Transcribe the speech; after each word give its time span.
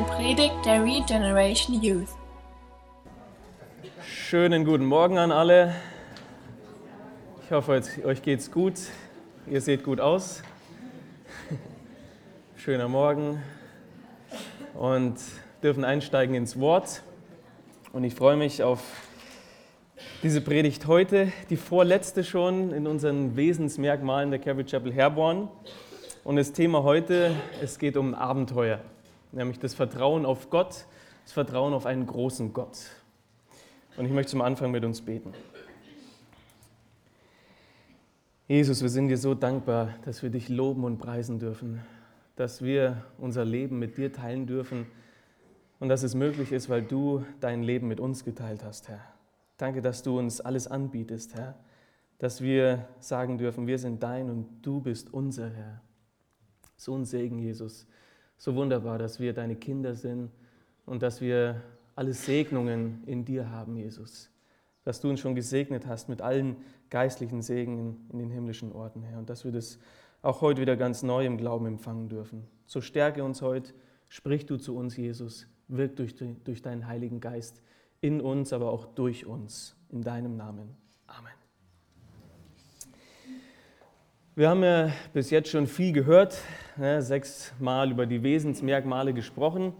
eine 0.00 0.08
Predigt 0.08 0.54
der 0.64 0.82
Regeneration 0.82 1.82
Youth. 1.82 2.08
Schönen 4.02 4.64
guten 4.64 4.86
Morgen 4.86 5.18
an 5.18 5.30
alle. 5.30 5.74
Ich 7.44 7.50
hoffe, 7.50 7.82
euch 8.04 8.22
geht's 8.22 8.50
gut. 8.50 8.74
Ihr 9.46 9.60
seht 9.60 9.84
gut 9.84 10.00
aus. 10.00 10.42
Schöner 12.56 12.88
Morgen 12.88 13.42
und 14.72 15.16
dürfen 15.62 15.84
einsteigen 15.84 16.34
ins 16.34 16.58
Wort. 16.58 17.02
Und 17.92 18.04
ich 18.04 18.14
freue 18.14 18.36
mich 18.36 18.62
auf 18.62 18.80
diese 20.22 20.40
Predigt 20.40 20.86
heute, 20.86 21.30
die 21.50 21.56
vorletzte 21.56 22.24
schon 22.24 22.72
in 22.72 22.86
unseren 22.86 23.36
Wesensmerkmalen 23.36 24.30
der 24.30 24.40
Calvary 24.40 24.64
Chapel 24.64 24.94
Herborn. 24.94 25.48
Und 26.24 26.36
das 26.36 26.52
Thema 26.52 26.84
heute, 26.84 27.32
es 27.60 27.78
geht 27.78 27.98
um 27.98 28.14
Abenteuer, 28.14 28.80
nämlich 29.32 29.58
das 29.58 29.74
Vertrauen 29.74 30.26
auf 30.26 30.50
Gott, 30.50 30.86
das 31.24 31.32
Vertrauen 31.32 31.74
auf 31.74 31.86
einen 31.86 32.06
großen 32.06 32.52
Gott. 32.52 32.78
Und 33.96 34.06
ich 34.06 34.12
möchte 34.12 34.30
zum 34.30 34.42
Anfang 34.42 34.70
mit 34.70 34.84
uns 34.84 35.00
beten. 35.00 35.32
Jesus, 38.48 38.82
wir 38.82 38.88
sind 38.88 39.08
dir 39.08 39.18
so 39.18 39.34
dankbar, 39.34 39.94
dass 40.04 40.22
wir 40.22 40.30
dich 40.30 40.48
loben 40.48 40.82
und 40.82 40.98
preisen 40.98 41.38
dürfen, 41.38 41.80
dass 42.34 42.62
wir 42.62 43.04
unser 43.18 43.44
Leben 43.44 43.78
mit 43.78 43.96
dir 43.96 44.12
teilen 44.12 44.46
dürfen 44.46 44.86
und 45.78 45.88
dass 45.88 46.02
es 46.02 46.14
möglich 46.14 46.50
ist, 46.50 46.68
weil 46.68 46.82
du 46.82 47.24
dein 47.38 47.62
Leben 47.62 47.86
mit 47.86 48.00
uns 48.00 48.24
geteilt 48.24 48.64
hast, 48.64 48.88
Herr. 48.88 49.00
Danke, 49.56 49.82
dass 49.82 50.02
du 50.02 50.18
uns 50.18 50.40
alles 50.40 50.66
anbietest, 50.66 51.34
Herr, 51.34 51.54
dass 52.18 52.40
wir 52.40 52.88
sagen 52.98 53.38
dürfen, 53.38 53.66
wir 53.66 53.78
sind 53.78 54.02
dein 54.02 54.30
und 54.30 54.62
du 54.62 54.80
bist 54.80 55.14
unser 55.14 55.50
Herr. 55.50 55.80
So 56.76 56.96
ein 56.96 57.04
Segen, 57.04 57.38
Jesus. 57.38 57.86
So 58.40 58.54
wunderbar, 58.54 58.96
dass 58.96 59.20
wir 59.20 59.34
deine 59.34 59.54
Kinder 59.54 59.94
sind 59.94 60.30
und 60.86 61.02
dass 61.02 61.20
wir 61.20 61.60
alle 61.94 62.14
Segnungen 62.14 63.04
in 63.04 63.26
dir 63.26 63.50
haben, 63.50 63.76
Jesus. 63.76 64.30
Dass 64.82 65.02
du 65.02 65.10
uns 65.10 65.20
schon 65.20 65.34
gesegnet 65.34 65.86
hast 65.86 66.08
mit 66.08 66.22
allen 66.22 66.56
geistlichen 66.88 67.42
Segen 67.42 68.08
in 68.10 68.18
den 68.18 68.30
himmlischen 68.30 68.72
Orten, 68.72 69.02
Herr. 69.02 69.18
Und 69.18 69.28
dass 69.28 69.44
wir 69.44 69.52
das 69.52 69.78
auch 70.22 70.40
heute 70.40 70.62
wieder 70.62 70.78
ganz 70.78 71.02
neu 71.02 71.26
im 71.26 71.36
Glauben 71.36 71.66
empfangen 71.66 72.08
dürfen. 72.08 72.46
So 72.64 72.80
stärke 72.80 73.22
uns 73.24 73.42
heute, 73.42 73.74
sprich 74.08 74.46
du 74.46 74.56
zu 74.56 74.74
uns, 74.74 74.96
Jesus, 74.96 75.46
wirk 75.68 75.96
durch, 75.96 76.14
durch 76.42 76.62
deinen 76.62 76.86
Heiligen 76.86 77.20
Geist 77.20 77.60
in 78.00 78.22
uns, 78.22 78.54
aber 78.54 78.70
auch 78.70 78.86
durch 78.86 79.26
uns. 79.26 79.76
In 79.90 80.00
deinem 80.00 80.38
Namen. 80.38 80.74
Amen. 81.06 81.39
Wir 84.40 84.48
haben 84.48 84.64
ja 84.64 84.90
bis 85.12 85.28
jetzt 85.28 85.50
schon 85.50 85.66
viel 85.66 85.92
gehört, 85.92 86.38
ne, 86.78 87.02
sechsmal 87.02 87.90
über 87.90 88.06
die 88.06 88.22
Wesensmerkmale 88.22 89.12
gesprochen. 89.12 89.74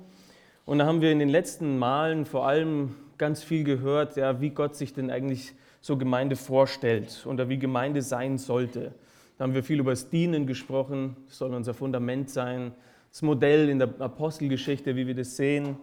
Und 0.67 0.80
da 0.80 0.84
haben 0.84 1.00
wir 1.00 1.11
in 1.11 1.19
den 1.19 1.30
letzten 1.30 1.78
Malen 1.78 2.27
vor 2.27 2.47
allem 2.47 2.94
ganz 3.17 3.42
viel 3.42 3.64
gehört, 3.64 4.19
ja, 4.19 4.42
wie 4.42 4.50
Gott 4.50 4.77
sich 4.77 4.92
denn 4.92 5.11
eigentlich 5.11 5.55
so 5.80 5.97
Gemeinde 5.97 6.36
vorstellt 6.36 7.25
oder 7.25 7.48
wie 7.48 7.58
Gemeinde 7.58 8.02
sein 8.02 8.36
sollte. 8.36 8.92
Da 9.39 9.44
haben 9.44 9.55
wir 9.55 9.64
viel 9.64 9.80
über 9.80 9.92
das 9.92 10.11
Dienen 10.11 10.47
gesprochen, 10.47 11.17
das 11.27 11.39
soll 11.39 11.55
unser 11.55 11.72
Fundament 11.72 12.28
sein, 12.28 12.72
das 13.11 13.22
Modell 13.22 13.70
in 13.70 13.78
der 13.78 13.89
Apostelgeschichte, 13.98 14.95
wie 14.95 15.06
wir 15.06 15.14
das 15.14 15.39
sehen, 15.39 15.78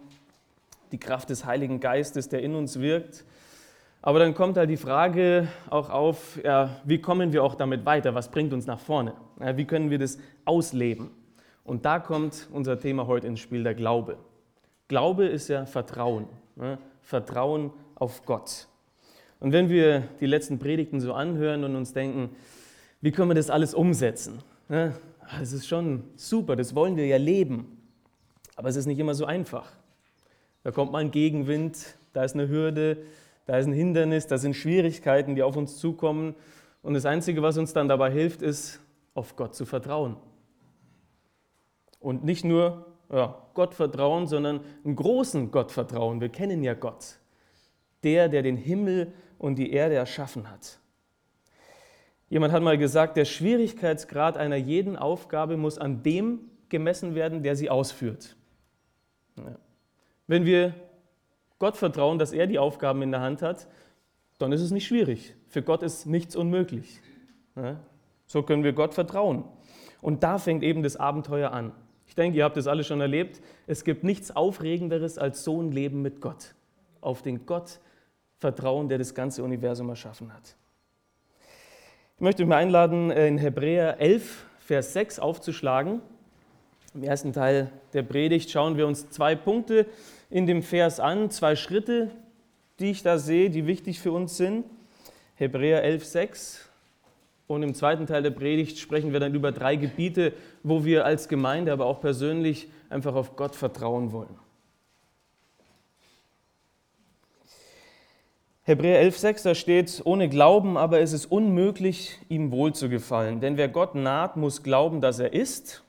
die 0.92 0.98
Kraft 0.98 1.30
des 1.30 1.44
Heiligen 1.44 1.80
Geistes, 1.80 2.28
der 2.28 2.44
in 2.44 2.54
uns 2.54 2.78
wirkt. 2.78 3.24
Aber 4.00 4.20
dann 4.20 4.34
kommt 4.34 4.56
halt 4.56 4.70
die 4.70 4.76
Frage 4.76 5.48
auch 5.70 5.90
auf, 5.90 6.38
ja, 6.44 6.80
wie 6.84 7.00
kommen 7.00 7.32
wir 7.32 7.42
auch 7.42 7.56
damit 7.56 7.84
weiter? 7.84 8.14
Was 8.14 8.30
bringt 8.30 8.52
uns 8.52 8.66
nach 8.66 8.78
vorne? 8.78 9.14
Ja, 9.40 9.56
wie 9.56 9.64
können 9.64 9.90
wir 9.90 9.98
das 9.98 10.18
ausleben? 10.44 11.10
Und 11.64 11.84
da 11.84 11.98
kommt 11.98 12.48
unser 12.52 12.78
Thema 12.78 13.06
heute 13.06 13.26
ins 13.26 13.40
Spiel, 13.40 13.64
der 13.64 13.74
Glaube. 13.74 14.16
Glaube 14.86 15.26
ist 15.26 15.48
ja 15.48 15.66
Vertrauen. 15.66 16.26
Ne? 16.56 16.78
Vertrauen 17.02 17.72
auf 17.96 18.24
Gott. 18.24 18.68
Und 19.40 19.52
wenn 19.52 19.68
wir 19.68 20.04
die 20.20 20.26
letzten 20.26 20.58
Predigten 20.58 21.00
so 21.00 21.12
anhören 21.12 21.64
und 21.64 21.76
uns 21.76 21.92
denken, 21.92 22.30
wie 23.00 23.10
können 23.10 23.30
wir 23.30 23.34
das 23.34 23.50
alles 23.50 23.74
umsetzen? 23.74 24.38
Ne? 24.68 24.94
Das 25.38 25.52
ist 25.52 25.66
schon 25.66 26.04
super, 26.16 26.56
das 26.56 26.74
wollen 26.74 26.96
wir 26.96 27.06
ja 27.06 27.16
leben. 27.16 27.76
Aber 28.56 28.68
es 28.68 28.76
ist 28.76 28.86
nicht 28.86 28.98
immer 28.98 29.14
so 29.14 29.26
einfach. 29.26 29.70
Da 30.62 30.70
kommt 30.70 30.92
mal 30.92 30.98
ein 30.98 31.10
Gegenwind, 31.10 31.96
da 32.12 32.24
ist 32.24 32.34
eine 32.34 32.48
Hürde, 32.48 32.98
da 33.48 33.56
ist 33.56 33.64
ein 33.64 33.72
Hindernis, 33.72 34.26
da 34.26 34.36
sind 34.36 34.54
Schwierigkeiten, 34.54 35.34
die 35.34 35.42
auf 35.42 35.56
uns 35.56 35.78
zukommen. 35.78 36.34
Und 36.82 36.92
das 36.92 37.06
Einzige, 37.06 37.40
was 37.40 37.56
uns 37.56 37.72
dann 37.72 37.88
dabei 37.88 38.10
hilft, 38.10 38.42
ist, 38.42 38.78
auf 39.14 39.36
Gott 39.36 39.54
zu 39.54 39.64
vertrauen. 39.64 40.16
Und 41.98 42.24
nicht 42.24 42.44
nur 42.44 42.84
ja, 43.10 43.42
Gott 43.54 43.72
vertrauen, 43.72 44.26
sondern 44.26 44.60
einen 44.84 44.94
großen 44.94 45.50
Gott 45.50 45.72
vertrauen. 45.72 46.20
Wir 46.20 46.28
kennen 46.28 46.62
ja 46.62 46.74
Gott. 46.74 47.16
Der, 48.04 48.28
der 48.28 48.42
den 48.42 48.58
Himmel 48.58 49.14
und 49.38 49.54
die 49.54 49.72
Erde 49.72 49.94
erschaffen 49.94 50.50
hat. 50.50 50.78
Jemand 52.28 52.52
hat 52.52 52.62
mal 52.62 52.76
gesagt, 52.76 53.16
der 53.16 53.24
Schwierigkeitsgrad 53.24 54.36
einer 54.36 54.56
jeden 54.56 54.94
Aufgabe 54.94 55.56
muss 55.56 55.78
an 55.78 56.02
dem 56.02 56.40
gemessen 56.68 57.14
werden, 57.14 57.42
der 57.42 57.56
sie 57.56 57.70
ausführt. 57.70 58.36
Ja. 59.38 59.56
Wenn 60.26 60.44
wir 60.44 60.74
Gott 61.58 61.76
vertrauen, 61.76 62.18
dass 62.18 62.32
er 62.32 62.46
die 62.46 62.58
Aufgaben 62.58 63.02
in 63.02 63.10
der 63.10 63.20
Hand 63.20 63.42
hat, 63.42 63.66
dann 64.38 64.52
ist 64.52 64.60
es 64.60 64.70
nicht 64.70 64.86
schwierig. 64.86 65.34
Für 65.48 65.62
Gott 65.62 65.82
ist 65.82 66.06
nichts 66.06 66.36
unmöglich. 66.36 67.00
So 68.26 68.42
können 68.42 68.62
wir 68.62 68.72
Gott 68.72 68.94
vertrauen. 68.94 69.44
Und 70.00 70.22
da 70.22 70.38
fängt 70.38 70.62
eben 70.62 70.82
das 70.82 70.96
Abenteuer 70.96 71.50
an. 71.50 71.72
Ich 72.06 72.14
denke, 72.14 72.38
ihr 72.38 72.44
habt 72.44 72.56
das 72.56 72.66
alle 72.66 72.84
schon 72.84 73.00
erlebt. 73.00 73.40
Es 73.66 73.84
gibt 73.84 74.04
nichts 74.04 74.34
Aufregenderes 74.34 75.18
als 75.18 75.44
so 75.44 75.60
ein 75.60 75.72
Leben 75.72 76.02
mit 76.02 76.20
Gott. 76.20 76.54
Auf 77.00 77.22
den 77.22 77.46
Gott 77.46 77.80
vertrauen, 78.38 78.88
der 78.88 78.98
das 78.98 79.14
ganze 79.14 79.42
Universum 79.42 79.88
erschaffen 79.88 80.32
hat. 80.32 80.56
Ich 82.16 82.20
möchte 82.20 82.46
mal 82.46 82.56
einladen, 82.56 83.10
äh, 83.10 83.28
in 83.28 83.38
Hebräer 83.38 84.00
11, 84.00 84.46
Vers 84.58 84.92
6 84.92 85.18
aufzuschlagen. 85.18 86.00
Im 86.94 87.02
ersten 87.02 87.32
Teil 87.32 87.70
der 87.92 88.02
Predigt 88.02 88.50
schauen 88.50 88.76
wir 88.76 88.86
uns 88.86 89.10
zwei 89.10 89.34
Punkte 89.34 89.86
in 90.30 90.46
dem 90.46 90.62
Vers 90.62 91.00
an, 91.00 91.30
zwei 91.30 91.56
Schritte, 91.56 92.10
die 92.78 92.90
ich 92.90 93.02
da 93.02 93.18
sehe, 93.18 93.50
die 93.50 93.66
wichtig 93.66 94.00
für 94.00 94.12
uns 94.12 94.36
sind. 94.36 94.64
Hebräer 95.36 95.82
11, 95.82 96.04
6. 96.04 96.68
Und 97.46 97.62
im 97.62 97.74
zweiten 97.74 98.06
Teil 98.06 98.22
der 98.22 98.30
Predigt 98.30 98.78
sprechen 98.78 99.12
wir 99.12 99.20
dann 99.20 99.34
über 99.34 99.52
drei 99.52 99.76
Gebiete, 99.76 100.34
wo 100.62 100.84
wir 100.84 101.06
als 101.06 101.28
Gemeinde, 101.28 101.72
aber 101.72 101.86
auch 101.86 102.00
persönlich 102.00 102.68
einfach 102.90 103.14
auf 103.14 103.36
Gott 103.36 103.56
vertrauen 103.56 104.12
wollen. 104.12 104.36
Hebräer 108.64 109.02
11,6, 109.02 109.44
da 109.44 109.54
steht, 109.54 110.02
ohne 110.04 110.28
Glauben 110.28 110.76
aber 110.76 111.00
ist 111.00 111.14
es 111.14 111.24
unmöglich, 111.24 112.18
ihm 112.28 112.50
wohlzugefallen. 112.50 113.40
Denn 113.40 113.56
wer 113.56 113.68
Gott 113.68 113.94
naht, 113.94 114.36
muss 114.36 114.62
glauben, 114.62 115.00
dass 115.00 115.18
er 115.20 115.32
ist 115.32 115.82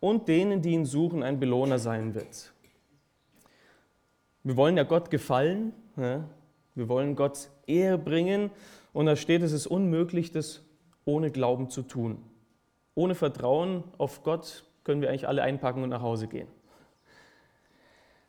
und 0.00 0.28
denen, 0.28 0.62
die 0.62 0.70
ihn 0.70 0.86
suchen, 0.86 1.22
ein 1.22 1.38
Belohner 1.38 1.78
sein 1.78 2.14
wird. 2.14 2.54
Wir 4.46 4.56
wollen 4.56 4.76
ja 4.76 4.84
Gott 4.84 5.10
gefallen, 5.10 5.72
wir 5.96 6.88
wollen 6.88 7.16
Gott 7.16 7.48
Ehre 7.66 7.98
bringen 7.98 8.52
und 8.92 9.06
da 9.06 9.16
steht, 9.16 9.42
es 9.42 9.50
ist 9.50 9.66
unmöglich, 9.66 10.30
das 10.30 10.62
ohne 11.04 11.32
Glauben 11.32 11.68
zu 11.68 11.82
tun. 11.82 12.22
Ohne 12.94 13.16
Vertrauen 13.16 13.82
auf 13.98 14.22
Gott 14.22 14.62
können 14.84 15.00
wir 15.02 15.08
eigentlich 15.08 15.26
alle 15.26 15.42
einpacken 15.42 15.82
und 15.82 15.88
nach 15.88 16.00
Hause 16.00 16.28
gehen. 16.28 16.46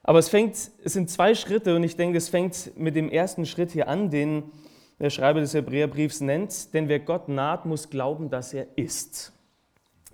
Aber 0.01 0.17
es, 0.17 0.27
fängt, 0.27 0.56
es 0.56 0.94
sind 0.94 1.11
zwei 1.11 1.35
Schritte 1.35 1.75
und 1.75 1.83
ich 1.83 1.97
denke, 1.97 2.17
es 2.17 2.29
fängt 2.29 2.75
mit 2.75 2.95
dem 2.95 3.09
ersten 3.09 3.45
Schritt 3.45 3.69
hier 3.69 3.88
an, 3.88 4.09
den 4.09 4.51
der 4.97 5.12
Schreiber 5.12 5.39
des 5.39 5.53
Hebräerbriefs 5.53 6.21
nennt. 6.21 6.74
Denn 6.74 6.89
wer 6.89 7.00
Gott 7.00 7.30
naht, 7.30 7.68
muss 7.68 7.91
glauben, 7.91 8.31
dass 8.31 8.56
er 8.56 8.75
ist. 8.75 9.33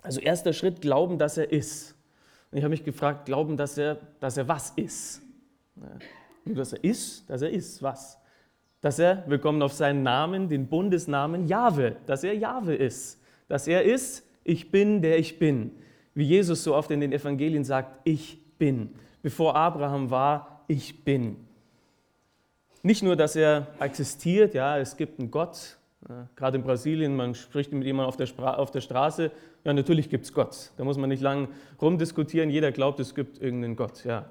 Also 0.02 0.20
erster 0.20 0.52
Schritt, 0.52 0.82
glauben, 0.82 1.16
dass 1.16 1.38
er 1.38 1.50
ist. 1.50 1.94
Und 2.50 2.58
ich 2.58 2.62
habe 2.62 2.72
mich 2.72 2.84
gefragt, 2.84 3.24
glauben, 3.24 3.56
dass 3.56 3.78
er, 3.78 4.00
dass 4.20 4.36
er 4.36 4.46
was 4.48 4.74
ist. 4.76 5.23
Nur, 6.44 6.56
dass 6.56 6.72
er 6.72 6.84
ist, 6.84 7.28
dass 7.28 7.42
er 7.42 7.50
ist, 7.50 7.82
was? 7.82 8.18
Dass 8.80 8.98
er, 8.98 9.24
wir 9.28 9.38
kommen 9.38 9.62
auf 9.62 9.72
seinen 9.72 10.02
Namen, 10.02 10.48
den 10.48 10.66
Bundesnamen 10.66 11.46
Jahwe, 11.46 11.96
dass 12.06 12.22
er 12.22 12.34
Jahwe 12.34 12.74
ist. 12.74 13.20
Dass 13.48 13.66
er 13.66 13.82
ist, 13.82 14.26
ich 14.44 14.70
bin, 14.70 15.00
der 15.00 15.18
ich 15.18 15.38
bin. 15.38 15.72
Wie 16.14 16.24
Jesus 16.24 16.64
so 16.64 16.74
oft 16.74 16.90
in 16.90 17.00
den 17.00 17.12
Evangelien 17.12 17.64
sagt, 17.64 18.00
ich 18.04 18.38
bin 18.58 18.90
bevor 19.24 19.56
Abraham 19.56 20.10
war, 20.10 20.64
ich 20.68 21.02
bin. 21.02 21.38
Nicht 22.82 23.02
nur, 23.02 23.16
dass 23.16 23.34
er 23.34 23.66
existiert, 23.80 24.52
ja, 24.52 24.78
es 24.78 24.98
gibt 24.98 25.18
einen 25.18 25.30
Gott, 25.30 25.78
gerade 26.36 26.58
in 26.58 26.62
Brasilien, 26.62 27.16
man 27.16 27.34
spricht 27.34 27.72
mit 27.72 27.84
jemandem 27.84 28.08
auf 28.08 28.18
der, 28.18 28.58
auf 28.58 28.70
der 28.70 28.82
Straße, 28.82 29.32
ja, 29.64 29.72
natürlich 29.72 30.10
gibt 30.10 30.26
es 30.26 30.34
Gott. 30.34 30.72
Da 30.76 30.84
muss 30.84 30.98
man 30.98 31.08
nicht 31.08 31.22
lang 31.22 31.48
rumdiskutieren, 31.80 32.50
jeder 32.50 32.70
glaubt, 32.70 33.00
es 33.00 33.14
gibt 33.14 33.40
irgendeinen 33.40 33.76
Gott. 33.76 34.04
Ja. 34.04 34.26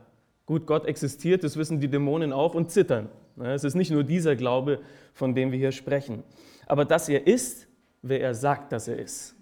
Gut, 0.46 0.68
Gott 0.68 0.86
existiert, 0.86 1.44
das 1.44 1.56
wissen 1.56 1.80
die 1.80 1.88
Dämonen 1.88 2.34
auch 2.34 2.54
und 2.54 2.70
zittern. 2.70 3.10
Es 3.40 3.64
ist 3.64 3.76
nicht 3.76 3.92
nur 3.92 4.04
dieser 4.04 4.36
Glaube, 4.36 4.80
von 5.14 5.34
dem 5.34 5.52
wir 5.52 5.58
hier 5.58 5.72
sprechen. 5.72 6.24
Aber 6.68 6.86
dass 6.86 7.10
er 7.10 7.26
ist, 7.26 7.68
wer 8.02 8.22
er 8.22 8.36
sagt, 8.36 8.72
dass 8.72 8.88
er 8.88 8.98
ist. 9.00 9.36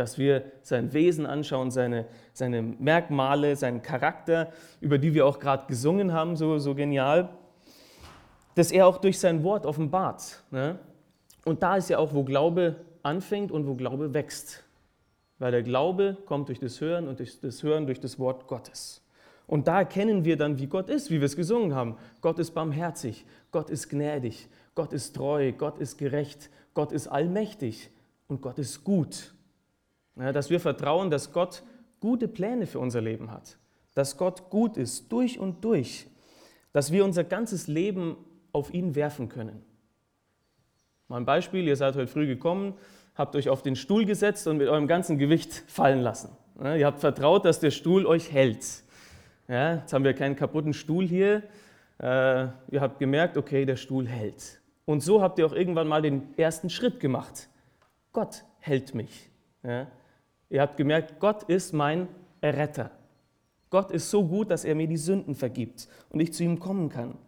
dass 0.00 0.16
wir 0.16 0.44
sein 0.62 0.94
Wesen 0.94 1.26
anschauen, 1.26 1.70
seine, 1.70 2.06
seine 2.32 2.62
Merkmale, 2.62 3.54
seinen 3.54 3.82
Charakter, 3.82 4.50
über 4.80 4.96
die 4.96 5.12
wir 5.12 5.26
auch 5.26 5.38
gerade 5.38 5.66
gesungen 5.66 6.12
haben, 6.14 6.36
so, 6.36 6.58
so 6.58 6.74
genial, 6.74 7.28
dass 8.54 8.72
er 8.72 8.86
auch 8.86 8.96
durch 8.96 9.18
sein 9.18 9.42
Wort 9.44 9.66
offenbart. 9.66 10.42
Ne? 10.50 10.78
Und 11.44 11.62
da 11.62 11.76
ist 11.76 11.90
ja 11.90 11.98
auch, 11.98 12.14
wo 12.14 12.24
Glaube 12.24 12.76
anfängt 13.02 13.52
und 13.52 13.66
wo 13.66 13.74
Glaube 13.74 14.14
wächst. 14.14 14.64
Weil 15.38 15.52
der 15.52 15.62
Glaube 15.62 16.16
kommt 16.24 16.48
durch 16.48 16.60
das 16.60 16.80
Hören 16.80 17.06
und 17.06 17.18
durch 17.18 17.38
das 17.40 17.62
Hören 17.62 17.86
durch 17.86 18.00
das 18.00 18.18
Wort 18.18 18.46
Gottes. 18.46 19.02
Und 19.50 19.66
da 19.66 19.80
erkennen 19.80 20.24
wir 20.24 20.36
dann, 20.36 20.60
wie 20.60 20.68
Gott 20.68 20.88
ist, 20.88 21.10
wie 21.10 21.18
wir 21.18 21.24
es 21.24 21.34
gesungen 21.34 21.74
haben. 21.74 21.96
Gott 22.20 22.38
ist 22.38 22.52
barmherzig, 22.52 23.26
Gott 23.50 23.68
ist 23.68 23.88
gnädig, 23.88 24.48
Gott 24.76 24.92
ist 24.92 25.16
treu, 25.16 25.50
Gott 25.50 25.80
ist 25.80 25.98
gerecht, 25.98 26.50
Gott 26.72 26.92
ist 26.92 27.08
allmächtig 27.08 27.90
und 28.28 28.42
Gott 28.42 28.60
ist 28.60 28.84
gut. 28.84 29.34
Ja, 30.14 30.30
dass 30.30 30.50
wir 30.50 30.60
vertrauen, 30.60 31.10
dass 31.10 31.32
Gott 31.32 31.64
gute 31.98 32.28
Pläne 32.28 32.68
für 32.68 32.78
unser 32.78 33.00
Leben 33.00 33.32
hat, 33.32 33.58
dass 33.94 34.16
Gott 34.16 34.50
gut 34.50 34.76
ist 34.76 35.10
durch 35.10 35.40
und 35.40 35.64
durch, 35.64 36.06
dass 36.72 36.92
wir 36.92 37.04
unser 37.04 37.24
ganzes 37.24 37.66
Leben 37.66 38.18
auf 38.52 38.72
ihn 38.72 38.94
werfen 38.94 39.28
können. 39.28 39.64
Mal 41.08 41.16
ein 41.16 41.24
Beispiel, 41.24 41.66
ihr 41.66 41.74
seid 41.74 41.96
heute 41.96 42.06
früh 42.06 42.28
gekommen, 42.28 42.74
habt 43.16 43.34
euch 43.34 43.48
auf 43.48 43.62
den 43.62 43.74
Stuhl 43.74 44.04
gesetzt 44.04 44.46
und 44.46 44.58
mit 44.58 44.68
eurem 44.68 44.86
ganzen 44.86 45.18
Gewicht 45.18 45.64
fallen 45.66 46.02
lassen. 46.02 46.30
Ja, 46.62 46.76
ihr 46.76 46.86
habt 46.86 47.00
vertraut, 47.00 47.44
dass 47.44 47.58
der 47.58 47.72
Stuhl 47.72 48.06
euch 48.06 48.30
hält. 48.30 48.84
Ja, 49.50 49.74
jetzt 49.74 49.92
haben 49.92 50.04
wir 50.04 50.14
keinen 50.14 50.36
kaputten 50.36 50.72
Stuhl 50.72 51.08
hier. 51.08 51.42
Äh, 51.98 52.46
ihr 52.70 52.80
habt 52.80 53.00
gemerkt, 53.00 53.36
okay, 53.36 53.64
der 53.64 53.74
Stuhl 53.74 54.06
hält. 54.06 54.60
Und 54.84 55.02
so 55.02 55.22
habt 55.22 55.40
ihr 55.40 55.46
auch 55.46 55.52
irgendwann 55.52 55.88
mal 55.88 56.02
den 56.02 56.38
ersten 56.38 56.70
Schritt 56.70 57.00
gemacht. 57.00 57.48
Gott 58.12 58.44
hält 58.60 58.94
mich. 58.94 59.28
Ja? 59.64 59.88
Ihr 60.50 60.60
habt 60.60 60.76
gemerkt, 60.76 61.18
Gott 61.18 61.42
ist 61.42 61.72
mein 61.72 62.06
Erretter. 62.40 62.92
Gott 63.70 63.90
ist 63.90 64.08
so 64.08 64.24
gut, 64.24 64.52
dass 64.52 64.64
er 64.64 64.76
mir 64.76 64.86
die 64.86 64.96
Sünden 64.96 65.34
vergibt 65.34 65.88
und 66.10 66.20
ich 66.20 66.32
zu 66.32 66.44
ihm 66.44 66.60
kommen 66.60 66.88
kann. 66.88 67.18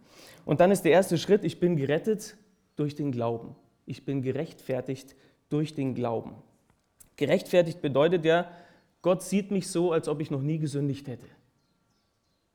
Und 0.45 0.61
dann 0.61 0.71
ist 0.71 0.83
der 0.85 0.93
erste 0.93 1.17
Schritt, 1.17 1.43
ich 1.43 1.59
bin 1.59 1.75
gerettet 1.75 2.37
durch 2.77 2.95
den 2.95 3.11
Glauben. 3.11 3.53
Ich 3.85 4.05
bin 4.05 4.21
gerechtfertigt 4.21 5.17
durch 5.49 5.73
den 5.73 5.93
Glauben. 5.93 6.35
Gerechtfertigt 7.17 7.81
bedeutet 7.81 8.23
ja, 8.23 8.49
Gott 9.01 9.23
sieht 9.23 9.51
mich 9.51 9.67
so, 9.67 9.91
als 9.91 10.07
ob 10.07 10.21
ich 10.21 10.31
noch 10.31 10.41
nie 10.41 10.57
gesündigt 10.57 11.09
hätte, 11.09 11.27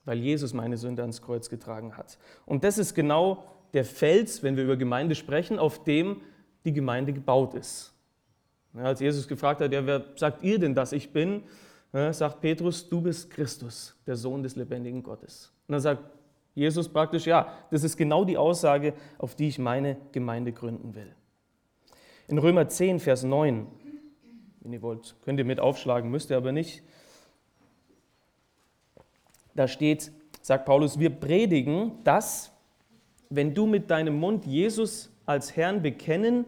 weil 0.09 0.21
Jesus 0.21 0.55
meine 0.55 0.79
Sünde 0.79 1.03
ans 1.03 1.21
Kreuz 1.21 1.51
getragen 1.51 1.99
hat. 1.99 2.17
Und 2.47 2.65
das 2.65 2.79
ist 2.79 2.95
genau 2.95 3.45
der 3.75 3.85
Fels, 3.85 4.43
wenn 4.43 4.57
wir 4.57 4.65
über 4.65 4.79
Gemeinde 4.79 5.15
sprechen, 5.15 5.59
auf 5.59 5.85
dem 5.85 6.23
die 6.65 6.73
Gemeinde 6.73 7.13
gebaut 7.13 7.53
ist. 7.53 7.93
Ja, 8.73 8.85
als 8.85 9.01
Jesus 9.01 9.29
gefragt 9.29 9.61
hat, 9.61 9.71
ja, 9.71 9.85
wer 9.85 10.07
sagt 10.17 10.43
ihr 10.43 10.59
denn, 10.59 10.75
dass 10.75 10.93
ich 10.93 11.13
bin? 11.13 11.43
Ja, 11.93 12.11
sagt 12.15 12.41
Petrus, 12.41 12.89
du 12.89 13.03
bist 13.03 13.31
Christus, 13.31 13.95
der 14.07 14.17
Sohn 14.17 14.43
des 14.43 14.57
lebendigen 14.57 15.03
Gottes. 15.03 15.53
Und 15.69 15.73
dann 15.73 15.83
sagt 15.83 16.03
Jesus 16.55 16.89
praktisch, 16.89 17.27
ja, 17.27 17.53
das 17.71 17.85
ist 17.85 17.99
genau 17.99 18.25
die 18.25 18.39
Aussage, 18.39 18.95
auf 19.19 19.35
die 19.35 19.49
ich 19.49 19.59
meine 19.59 19.99
Gemeinde 20.13 20.53
gründen 20.53 20.95
will. 20.95 21.15
In 22.29 22.39
Römer 22.39 22.67
10, 22.67 22.99
Vers 22.99 23.25
9, 23.25 23.67
wenn 24.61 24.73
ihr 24.73 24.81
wollt, 24.81 25.17
könnt 25.23 25.39
ihr 25.39 25.45
mit 25.45 25.61
aufschlagen, 25.61 26.11
müsst 26.11 26.31
ihr 26.31 26.39
aber 26.39 26.53
nicht. 26.53 26.83
Da 29.59 29.67
steht, 29.67 30.13
sagt 30.41 30.67
Paulus, 30.67 31.01
wir 31.01 31.11
predigen, 31.11 31.91
dass, 32.05 32.53
wenn 33.29 33.55
du 33.55 33.67
mit 33.67 33.91
deinem 33.91 34.17
Mund 34.21 34.47
Jesus 34.47 35.13
als 35.27 35.57
Herrn 35.57 35.83
bekennen 35.83 36.45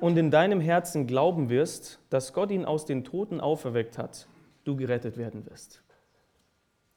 und 0.00 0.18
in 0.18 0.32
deinem 0.32 0.60
Herzen 0.60 1.06
glauben 1.06 1.50
wirst, 1.50 2.00
dass 2.10 2.32
Gott 2.32 2.50
ihn 2.50 2.64
aus 2.64 2.84
den 2.84 3.04
Toten 3.04 3.40
auferweckt 3.40 3.96
hat, 3.96 4.26
du 4.64 4.74
gerettet 4.74 5.16
werden 5.16 5.46
wirst. 5.46 5.84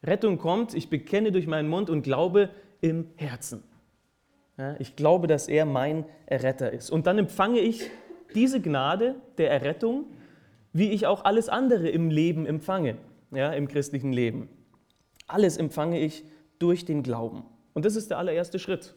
Rettung 0.01 0.39
kommt, 0.39 0.73
ich 0.73 0.89
bekenne 0.89 1.31
durch 1.31 1.45
meinen 1.45 1.69
Mund 1.69 1.91
und 1.91 2.01
glaube 2.01 2.49
im 2.81 3.11
Herzen. 3.15 3.61
Ich 4.79 4.95
glaube, 4.95 5.27
dass 5.27 5.47
er 5.47 5.67
mein 5.67 6.05
Erretter 6.25 6.73
ist. 6.73 6.89
Und 6.89 7.05
dann 7.05 7.19
empfange 7.19 7.59
ich 7.59 7.87
diese 8.33 8.61
Gnade 8.61 9.13
der 9.37 9.51
Errettung, 9.51 10.05
wie 10.73 10.89
ich 10.89 11.05
auch 11.05 11.23
alles 11.23 11.49
andere 11.49 11.87
im 11.87 12.09
Leben 12.09 12.47
empfange, 12.47 12.97
ja, 13.29 13.51
im 13.51 13.67
christlichen 13.67 14.11
Leben. 14.11 14.49
Alles 15.31 15.57
empfange 15.57 15.99
ich 15.99 16.25
durch 16.59 16.85
den 16.85 17.03
Glauben. 17.03 17.43
Und 17.73 17.85
das 17.85 17.95
ist 17.95 18.09
der 18.09 18.17
allererste 18.17 18.59
Schritt. 18.59 18.95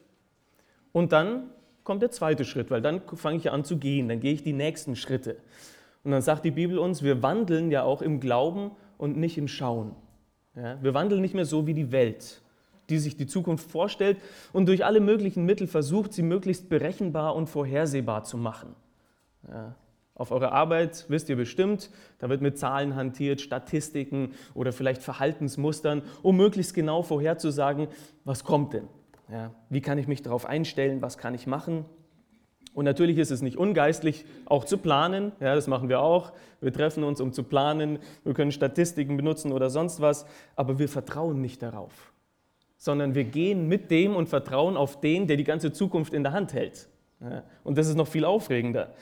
Und 0.92 1.12
dann 1.12 1.50
kommt 1.84 2.02
der 2.02 2.10
zweite 2.10 2.44
Schritt, 2.44 2.70
weil 2.70 2.82
dann 2.82 3.02
fange 3.14 3.36
ich 3.36 3.50
an 3.50 3.64
zu 3.64 3.78
gehen, 3.78 4.08
dann 4.08 4.20
gehe 4.20 4.32
ich 4.32 4.42
die 4.42 4.52
nächsten 4.52 4.96
Schritte. 4.96 5.36
Und 6.02 6.10
dann 6.10 6.22
sagt 6.22 6.44
die 6.44 6.50
Bibel 6.50 6.78
uns, 6.78 7.02
wir 7.02 7.22
wandeln 7.22 7.70
ja 7.70 7.82
auch 7.82 8.02
im 8.02 8.20
Glauben 8.20 8.72
und 8.98 9.16
nicht 9.16 9.38
im 9.38 9.48
Schauen. 9.48 9.94
Ja, 10.56 10.82
wir 10.82 10.94
wandeln 10.94 11.20
nicht 11.20 11.34
mehr 11.34 11.46
so 11.46 11.66
wie 11.66 11.74
die 11.74 11.92
Welt, 11.92 12.42
die 12.88 12.98
sich 12.98 13.16
die 13.16 13.26
Zukunft 13.26 13.70
vorstellt 13.70 14.18
und 14.52 14.66
durch 14.66 14.84
alle 14.84 15.00
möglichen 15.00 15.44
Mittel 15.44 15.66
versucht, 15.66 16.12
sie 16.12 16.22
möglichst 16.22 16.68
berechenbar 16.68 17.34
und 17.34 17.48
vorhersehbar 17.48 18.24
zu 18.24 18.36
machen. 18.36 18.74
Ja, 19.48 19.74
auf 20.16 20.30
eurer 20.30 20.52
Arbeit 20.52 21.06
wisst 21.08 21.28
ihr 21.28 21.36
bestimmt, 21.36 21.90
da 22.18 22.28
wird 22.28 22.40
mit 22.40 22.56
Zahlen 22.56 22.94
hantiert, 22.94 23.40
Statistiken 23.40 24.34
oder 24.54 24.72
vielleicht 24.72 25.02
Verhaltensmustern, 25.02 26.02
um 26.22 26.36
möglichst 26.36 26.74
genau 26.74 27.02
vorherzusagen, 27.02 27.88
was 28.24 28.44
kommt 28.44 28.74
denn. 28.74 28.88
Ja, 29.30 29.52
wie 29.70 29.80
kann 29.80 29.98
ich 29.98 30.06
mich 30.06 30.22
darauf 30.22 30.46
einstellen? 30.46 31.02
Was 31.02 31.18
kann 31.18 31.34
ich 31.34 31.46
machen? 31.46 31.84
Und 32.74 32.84
natürlich 32.84 33.18
ist 33.18 33.30
es 33.30 33.40
nicht 33.40 33.56
ungeistlich, 33.56 34.24
auch 34.46 34.64
zu 34.64 34.78
planen. 34.78 35.32
Ja, 35.40 35.54
das 35.54 35.68
machen 35.68 35.88
wir 35.88 36.00
auch. 36.00 36.32
Wir 36.60 36.72
treffen 36.72 37.04
uns, 37.04 37.20
um 37.20 37.32
zu 37.32 37.44
planen. 37.44 38.00
Wir 38.24 38.34
können 38.34 38.52
Statistiken 38.52 39.16
benutzen 39.16 39.52
oder 39.52 39.70
sonst 39.70 40.00
was. 40.00 40.26
Aber 40.56 40.78
wir 40.78 40.88
vertrauen 40.88 41.40
nicht 41.40 41.62
darauf, 41.62 42.12
sondern 42.76 43.14
wir 43.14 43.24
gehen 43.24 43.68
mit 43.68 43.90
dem 43.90 44.14
und 44.14 44.28
vertrauen 44.28 44.76
auf 44.76 45.00
den, 45.00 45.26
der 45.26 45.36
die 45.36 45.44
ganze 45.44 45.72
Zukunft 45.72 46.12
in 46.12 46.24
der 46.24 46.32
Hand 46.32 46.52
hält. 46.52 46.88
Ja, 47.20 47.44
und 47.62 47.78
das 47.78 47.88
ist 47.88 47.94
noch 47.94 48.08
viel 48.08 48.24
aufregender. 48.24 48.92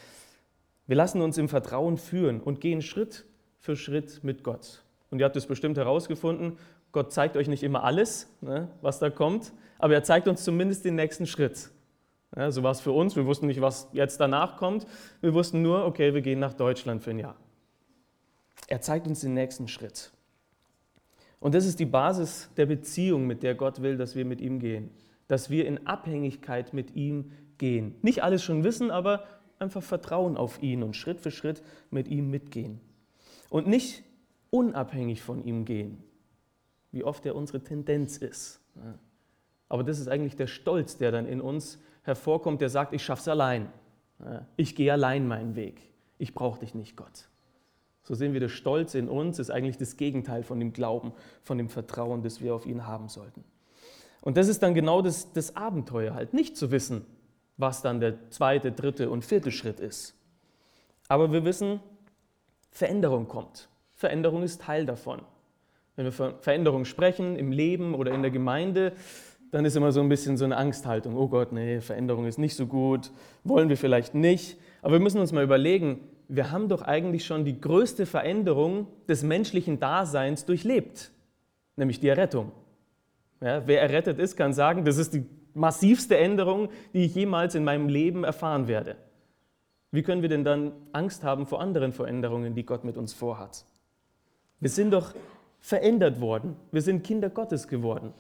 Wir 0.87 0.97
lassen 0.97 1.21
uns 1.21 1.39
im 1.39 1.49
Vertrauen 1.49 1.97
führen 1.97 2.41
und 2.41 2.61
gehen 2.61 2.83
Schritt 2.83 3.25
für 3.59 3.77
Schritt 3.77 4.25
mit 4.25 4.43
Gott. 4.43 4.83
Und 5.11 5.21
ihr 5.21 5.25
habt 5.25 5.37
es 5.37 5.47
bestimmt 5.47 5.77
herausgefunden, 5.77 6.59
Gott 6.93 7.13
zeigt 7.13 7.37
euch 7.37 7.49
nicht 7.49 7.63
immer 7.63 7.85
alles, 7.85 8.29
ne, 8.41 8.69
was 8.83 8.99
da 8.99 9.09
kommt, 9.09 9.53
aber 9.79 9.95
er 9.95 10.05
zeigt 10.05 10.29
uns 10.29 10.45
zumindest 10.45 10.85
den 10.85 10.95
nächsten 10.95 11.27
Schritt. 11.27 11.71
Ja, 12.37 12.51
so 12.51 12.63
war 12.63 12.71
es 12.71 12.81
für 12.81 12.93
uns. 12.93 13.17
Wir 13.17 13.27
wussten 13.27 13.47
nicht, 13.47 13.61
was 13.61 13.89
jetzt 13.93 14.19
danach 14.21 14.57
kommt. 14.57 14.87
Wir 15.21 15.35
wussten 15.35 15.61
nur, 15.61 15.85
okay, 15.85 16.15
wir 16.15 16.23
gehen 16.23 16.39
nach 16.39 16.55
Deutschland 16.55 17.03
für 17.03 17.11
ein 17.11 17.19
Jahr. 17.19 17.37
Er 18.69 18.81
zeigt 18.81 19.07
uns 19.07 19.21
den 19.21 19.35
nächsten 19.35 19.69
Schritt. 19.69 20.13
Und 21.41 21.55
das 21.55 21.67
ist 21.67 21.81
die 21.81 21.87
Basis 21.87 22.51
der 22.57 22.67
Beziehung, 22.67 23.27
mit 23.27 23.43
der 23.43 23.55
Gott 23.55 23.83
will, 23.83 23.97
dass 23.97 24.15
wir 24.15 24.25
mit 24.25 24.41
ihm 24.41 24.61
gehen. 24.61 24.91
Dass 25.29 25.51
wir 25.51 25.67
in 25.67 25.87
Abhängigkeit 25.87 26.73
mit 26.73 26.95
ihm 26.95 27.33
gehen. 27.59 27.97
Nicht 28.01 28.23
alles 28.23 28.43
schon 28.43 28.65
wissen, 28.65 28.91
aber 28.91 29.25
einfach 29.63 29.83
vertrauen 29.83 30.37
auf 30.37 30.63
ihn 30.63 30.83
und 30.83 30.97
Schritt 30.97 31.21
für 31.21 31.31
Schritt 31.31 31.63
mit 31.91 32.09
ihm 32.09 32.31
mitgehen. 32.31 32.81
Und 33.49 33.67
nicht 33.67 34.03
unabhängig 34.51 35.23
von 35.23 35.43
ihm 35.45 35.65
gehen, 35.65 36.03
wie 36.91 37.05
oft 37.05 37.25
er 37.25 37.35
unsere 37.35 37.63
Tendenz 37.63 38.19
ist. 38.19 38.61
Aber 39.69 39.85
das 39.85 39.99
ist 39.99 40.09
eigentlich 40.09 40.37
der 40.37 40.47
Stolz, 40.47 40.99
der 40.99 41.11
dann 41.11 41.27
in 41.27 41.41
uns 41.41 41.79
hervorkommt, 42.03 42.61
der 42.61 42.69
sagt, 42.69 42.93
ich 42.93 43.03
schaff's 43.03 43.29
allein. 43.29 43.73
Ich 44.57 44.77
gehe 44.77 44.93
allein 44.93 45.27
meinen 45.27 45.57
Weg. 45.57 45.81
Ich 46.19 46.35
brauche 46.35 46.61
dich 46.61 46.75
nicht, 46.75 46.97
Gott. 46.97 47.29
So 48.03 48.15
sehen 48.15 48.33
wir, 48.33 48.41
der 48.41 48.49
Stolz 48.49 48.95
in 48.95 49.09
uns 49.09 49.39
ist 49.39 49.51
eigentlich 49.51 49.79
das 49.79 49.97
Gegenteil 49.97 50.43
von 50.43 50.59
dem 50.59 50.73
Glauben, 50.73 51.13
von 51.43 51.57
dem 51.57 51.69
Vertrauen, 51.69 52.23
das 52.23 52.41
wir 52.41 52.55
auf 52.55 52.67
ihn 52.67 52.87
haben 52.87 53.09
sollten. 53.09 53.45
Und 54.21 54.37
das 54.37 54.49
ist 54.49 54.63
dann 54.63 54.75
genau 54.75 55.03
das, 55.03 55.33
das 55.33 55.57
Abenteuer 55.57 56.15
halt, 56.15 56.35
nicht 56.35 56.57
zu 56.57 56.71
wissen, 56.71 57.07
was 57.57 57.83
dann 57.83 58.01
der 58.01 58.31
zweite, 58.31 58.73
dritte 58.73 59.11
und 59.11 59.25
vierte 59.25 59.51
Schritt 59.51 59.81
ist. 59.81 60.15
Aber 61.09 61.33
wir 61.33 61.45
wissen, 61.45 61.81
Veränderung 62.71 63.29
kommt. 63.29 63.69
Veränderung 63.93 64.43
ist 64.43 64.63
Teil 64.63 64.87
davon. 64.87 65.23
Wenn 65.97 66.07
wir 66.07 66.13
von 66.13 66.35
Veränderung 66.41 66.85
sprechen 66.85 67.37
im 67.37 67.53
Leben 67.53 67.95
oder 67.95 68.13
in 68.13 68.23
der 68.23 68.31
Gemeinde, 68.31 68.93
dann 69.51 69.67
ist 69.67 69.77
immer 69.77 69.93
so 69.93 70.01
ein 70.01 70.09
bisschen 70.09 70.39
so 70.39 70.47
eine 70.47 70.57
Angsthaltung. 70.57 71.15
Oh 71.17 71.29
Gott, 71.29 71.53
nee, 71.53 71.81
Veränderung 71.81 72.27
ist 72.27 72.39
nicht 72.39 72.57
so 72.57 72.67
gut, 72.67 73.11
wollen 73.45 73.69
wir 73.69 73.77
vielleicht 73.77 74.15
nicht. 74.15 74.57
Aber 74.81 74.95
wir 74.95 75.01
müssen 75.01 75.21
uns 75.21 75.33
mal 75.33 75.45
überlegen, 75.45 76.01
wir 76.29 76.51
haben 76.51 76.69
doch 76.69 76.81
eigentlich 76.81 77.27
schon 77.27 77.45
die 77.45 77.61
größte 77.61 78.07
Veränderung 78.07 78.87
des 79.07 79.23
menschlichen 79.23 79.79
Daseins 79.79 80.47
durchlebt, 80.47 81.11
nämlich 81.77 82.01
die 82.01 82.09
Errettung. 82.09 82.53
Ja, 83.43 83.67
wer 83.67 83.83
errettet 83.83 84.19
ist, 84.19 84.37
kann 84.37 84.55
sagen, 84.55 84.85
das 84.87 84.97
ist 84.97 85.13
die 85.13 85.27
massivste 85.55 86.17
Änderung, 86.17 86.69
die 86.93 87.05
ich 87.05 87.15
jemals 87.15 87.55
in 87.55 87.65
meinem 87.65 87.89
Leben 87.89 88.25
erfahren 88.25 88.69
werde. 88.69 88.97
Wie 89.91 90.03
können 90.03 90.23
wir 90.23 90.29
denn 90.29 90.45
dann 90.45 90.73
Angst 90.93 91.23
haben 91.23 91.47
vor 91.47 91.61
anderen 91.61 91.93
Veränderungen, 91.93 92.55
die 92.55 92.65
Gott 92.65 92.85
mit 92.85 92.97
uns 92.97 93.13
vorhat? 93.13 93.67
Wir 94.59 94.71
sind 94.71 94.93
doch 94.93 95.15
verändert 95.61 96.21
worden. 96.21 96.57
Wir 96.71 96.83
sind 96.83 97.05
Kinder 97.05 97.29
Gottes 97.29 97.69
geworden. 97.69 98.15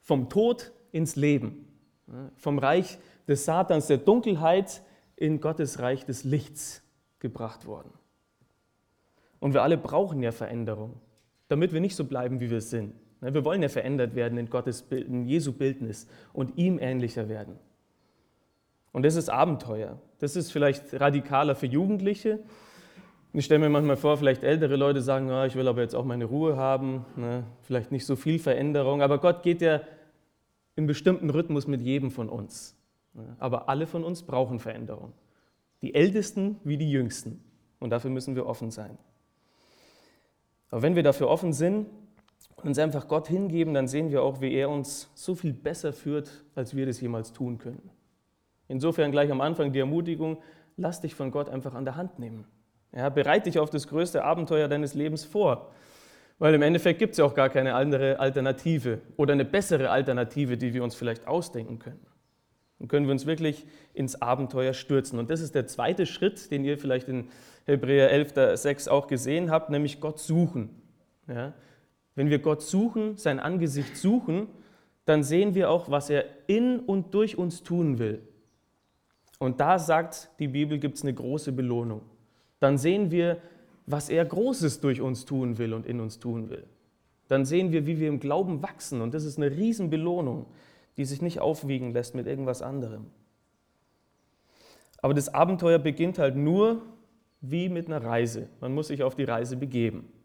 Vom 0.00 0.28
Tod 0.28 0.72
ins 0.92 1.16
Leben. 1.16 1.66
Vom 2.36 2.58
Reich 2.58 2.98
des 3.26 3.44
Satans, 3.44 3.86
der 3.88 3.98
Dunkelheit, 3.98 4.82
in 5.16 5.40
Gottes 5.40 5.80
Reich 5.80 6.06
des 6.06 6.24
Lichts 6.24 6.82
gebracht 7.18 7.66
worden. 7.66 7.90
Und 9.40 9.52
wir 9.52 9.62
alle 9.62 9.76
brauchen 9.76 10.22
ja 10.22 10.32
Veränderung, 10.32 10.94
damit 11.48 11.72
wir 11.72 11.80
nicht 11.80 11.96
so 11.96 12.04
bleiben, 12.04 12.40
wie 12.40 12.50
wir 12.50 12.60
sind. 12.60 12.94
Wir 13.20 13.44
wollen 13.44 13.62
ja 13.62 13.68
verändert 13.68 14.14
werden 14.14 14.38
in 14.38 14.48
Gottes 14.48 14.82
Bild, 14.82 15.08
in 15.08 15.26
Jesu 15.26 15.52
Bildnis 15.52 16.06
und 16.32 16.56
ihm 16.56 16.78
ähnlicher 16.78 17.28
werden. 17.28 17.56
Und 18.92 19.04
das 19.04 19.16
ist 19.16 19.28
Abenteuer. 19.28 19.98
Das 20.18 20.36
ist 20.36 20.52
vielleicht 20.52 20.98
radikaler 21.00 21.54
für 21.54 21.66
Jugendliche. 21.66 22.40
Ich 23.32 23.44
stelle 23.44 23.60
mir 23.60 23.68
manchmal 23.68 23.96
vor, 23.96 24.16
vielleicht 24.16 24.42
ältere 24.42 24.76
Leute 24.76 25.02
sagen, 25.02 25.28
ja, 25.28 25.46
ich 25.46 25.54
will 25.54 25.68
aber 25.68 25.82
jetzt 25.82 25.94
auch 25.94 26.04
meine 26.04 26.24
Ruhe 26.24 26.56
haben, 26.56 27.04
ne? 27.16 27.44
vielleicht 27.62 27.92
nicht 27.92 28.06
so 28.06 28.16
viel 28.16 28.38
Veränderung. 28.38 29.02
Aber 29.02 29.18
Gott 29.18 29.42
geht 29.42 29.60
ja 29.60 29.82
im 30.76 30.86
bestimmten 30.86 31.28
Rhythmus 31.28 31.66
mit 31.66 31.82
jedem 31.82 32.10
von 32.10 32.28
uns. 32.28 32.76
Ne? 33.12 33.36
Aber 33.38 33.68
alle 33.68 33.86
von 33.86 34.04
uns 34.04 34.22
brauchen 34.22 34.60
Veränderung. 34.60 35.12
Die 35.82 35.94
Ältesten 35.94 36.56
wie 36.64 36.78
die 36.78 36.90
Jüngsten. 36.90 37.44
Und 37.80 37.90
dafür 37.90 38.10
müssen 38.10 38.34
wir 38.34 38.46
offen 38.46 38.70
sein. 38.70 38.96
Aber 40.70 40.82
wenn 40.82 40.96
wir 40.96 41.02
dafür 41.02 41.28
offen 41.28 41.52
sind 41.52 41.86
und 42.62 42.68
uns 42.68 42.78
einfach 42.78 43.08
Gott 43.08 43.28
hingeben, 43.28 43.74
dann 43.74 43.86
sehen 43.86 44.10
wir 44.10 44.22
auch, 44.22 44.40
wie 44.40 44.52
er 44.52 44.68
uns 44.68 45.10
so 45.14 45.34
viel 45.34 45.52
besser 45.52 45.92
führt, 45.92 46.44
als 46.54 46.74
wir 46.74 46.86
das 46.86 47.00
jemals 47.00 47.32
tun 47.32 47.58
können. 47.58 47.90
Insofern 48.66 49.12
gleich 49.12 49.30
am 49.30 49.40
Anfang 49.40 49.72
die 49.72 49.78
Ermutigung, 49.78 50.38
lass 50.76 51.00
dich 51.00 51.14
von 51.14 51.30
Gott 51.30 51.48
einfach 51.48 51.74
an 51.74 51.84
der 51.84 51.96
Hand 51.96 52.18
nehmen. 52.18 52.44
Ja, 52.94 53.08
bereite 53.08 53.44
dich 53.44 53.58
auf 53.58 53.70
das 53.70 53.86
größte 53.88 54.24
Abenteuer 54.24 54.68
deines 54.68 54.94
Lebens 54.94 55.24
vor. 55.24 55.70
Weil 56.38 56.54
im 56.54 56.62
Endeffekt 56.62 56.98
gibt 56.98 57.12
es 57.12 57.18
ja 57.18 57.24
auch 57.24 57.34
gar 57.34 57.48
keine 57.48 57.74
andere 57.74 58.20
Alternative 58.20 59.00
oder 59.16 59.32
eine 59.32 59.44
bessere 59.44 59.90
Alternative, 59.90 60.56
die 60.56 60.72
wir 60.72 60.84
uns 60.84 60.94
vielleicht 60.94 61.26
ausdenken 61.26 61.78
können. 61.78 62.06
Dann 62.78 62.88
können 62.88 63.06
wir 63.06 63.12
uns 63.12 63.26
wirklich 63.26 63.66
ins 63.92 64.22
Abenteuer 64.22 64.72
stürzen. 64.72 65.18
Und 65.18 65.30
das 65.30 65.40
ist 65.40 65.54
der 65.54 65.66
zweite 65.66 66.06
Schritt, 66.06 66.50
den 66.52 66.64
ihr 66.64 66.78
vielleicht 66.78 67.08
in 67.08 67.28
Hebräer 67.66 68.10
11, 68.10 68.58
6 68.58 68.88
auch 68.88 69.08
gesehen 69.08 69.50
habt, 69.50 69.70
nämlich 69.70 70.00
Gott 70.00 70.20
suchen. 70.20 70.70
Ja? 71.26 71.54
Wenn 72.18 72.30
wir 72.30 72.40
Gott 72.40 72.62
suchen, 72.62 73.16
sein 73.16 73.38
Angesicht 73.38 73.96
suchen, 73.96 74.48
dann 75.04 75.22
sehen 75.22 75.54
wir 75.54 75.70
auch, 75.70 75.88
was 75.88 76.10
er 76.10 76.24
in 76.48 76.80
und 76.80 77.14
durch 77.14 77.38
uns 77.38 77.62
tun 77.62 78.00
will. 78.00 78.26
Und 79.38 79.60
da 79.60 79.78
sagt 79.78 80.28
die 80.40 80.48
Bibel, 80.48 80.80
gibt 80.80 80.96
es 80.96 81.04
eine 81.04 81.14
große 81.14 81.52
Belohnung. 81.52 82.00
Dann 82.58 82.76
sehen 82.76 83.12
wir, 83.12 83.40
was 83.86 84.08
er 84.08 84.24
Großes 84.24 84.80
durch 84.80 85.00
uns 85.00 85.26
tun 85.26 85.58
will 85.58 85.72
und 85.72 85.86
in 85.86 86.00
uns 86.00 86.18
tun 86.18 86.50
will. 86.50 86.64
Dann 87.28 87.44
sehen 87.44 87.70
wir, 87.70 87.86
wie 87.86 88.00
wir 88.00 88.08
im 88.08 88.18
Glauben 88.18 88.64
wachsen. 88.64 89.00
Und 89.00 89.14
das 89.14 89.22
ist 89.22 89.38
eine 89.38 89.52
Riesenbelohnung, 89.52 90.46
die 90.96 91.04
sich 91.04 91.22
nicht 91.22 91.38
aufwiegen 91.38 91.92
lässt 91.92 92.16
mit 92.16 92.26
irgendwas 92.26 92.62
anderem. 92.62 93.06
Aber 95.02 95.14
das 95.14 95.32
Abenteuer 95.32 95.78
beginnt 95.78 96.18
halt 96.18 96.34
nur 96.34 96.82
wie 97.40 97.68
mit 97.68 97.86
einer 97.86 98.02
Reise. 98.02 98.48
Man 98.60 98.74
muss 98.74 98.88
sich 98.88 99.04
auf 99.04 99.14
die 99.14 99.22
Reise 99.22 99.56
begeben. 99.56 100.17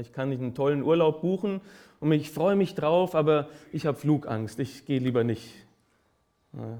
Ich 0.00 0.12
kann 0.12 0.28
nicht 0.28 0.40
einen 0.40 0.54
tollen 0.54 0.82
Urlaub 0.82 1.20
buchen 1.20 1.60
und 2.00 2.12
ich 2.12 2.30
freue 2.30 2.56
mich 2.56 2.74
drauf, 2.74 3.14
aber 3.14 3.48
ich 3.72 3.86
habe 3.86 3.96
Flugangst. 3.96 4.58
Ich 4.60 4.84
gehe 4.84 4.98
lieber 4.98 5.24
nicht 5.24 5.52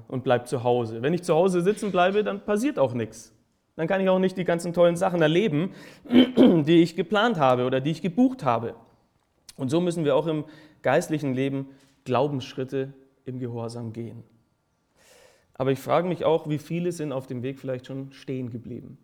und 0.07 0.23
bleibe 0.23 0.45
zu 0.45 0.63
Hause. 0.63 1.01
Wenn 1.01 1.13
ich 1.13 1.23
zu 1.23 1.35
Hause 1.35 1.61
sitzen 1.61 1.91
bleibe, 1.91 2.23
dann 2.23 2.41
passiert 2.41 2.79
auch 2.79 2.93
nichts. 2.93 3.33
Dann 3.75 3.87
kann 3.87 4.01
ich 4.01 4.09
auch 4.09 4.19
nicht 4.19 4.35
die 4.35 4.43
ganzen 4.43 4.73
tollen 4.73 4.97
Sachen 4.97 5.21
erleben, 5.21 5.71
die 6.09 6.81
ich 6.81 6.95
geplant 6.95 7.37
habe 7.37 7.65
oder 7.65 7.79
die 7.79 7.91
ich 7.91 8.01
gebucht 8.01 8.43
habe. 8.43 8.75
Und 9.55 9.69
so 9.69 9.79
müssen 9.79 10.05
wir 10.05 10.15
auch 10.15 10.27
im 10.27 10.45
geistlichen 10.81 11.33
Leben 11.33 11.67
Glaubensschritte 12.03 12.93
im 13.25 13.39
Gehorsam 13.39 13.93
gehen. 13.93 14.23
Aber 15.53 15.71
ich 15.71 15.79
frage 15.79 16.07
mich 16.07 16.25
auch, 16.25 16.49
wie 16.49 16.57
viele 16.57 16.91
sind 16.91 17.11
auf 17.11 17.27
dem 17.27 17.43
Weg 17.43 17.59
vielleicht 17.59 17.85
schon 17.85 18.11
stehen 18.11 18.49
geblieben. 18.49 18.97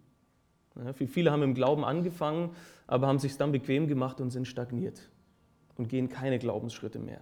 Ja, 0.84 0.94
viele 0.94 1.32
haben 1.32 1.44
im 1.44 1.54
Glauben 1.54 1.86
angefangen, 1.86 2.52
aber 2.88 3.08
haben 3.08 3.20
sich 3.20 3.38
dann 3.38 3.52
bequem 3.52 3.88
gemacht 3.88 4.20
und 4.20 4.32
sind 4.32 4.48
stagniert 4.48 5.10
und 5.78 5.90
gehen 5.90 6.10
keine 6.10 6.40
Glaubensschritte 6.40 7.00
mehr. 7.00 7.22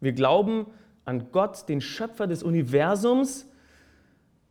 Wir 0.00 0.12
glauben, 0.12 0.66
an 1.04 1.32
Gott, 1.32 1.68
den 1.68 1.80
Schöpfer 1.80 2.26
des 2.26 2.42
Universums, 2.42 3.46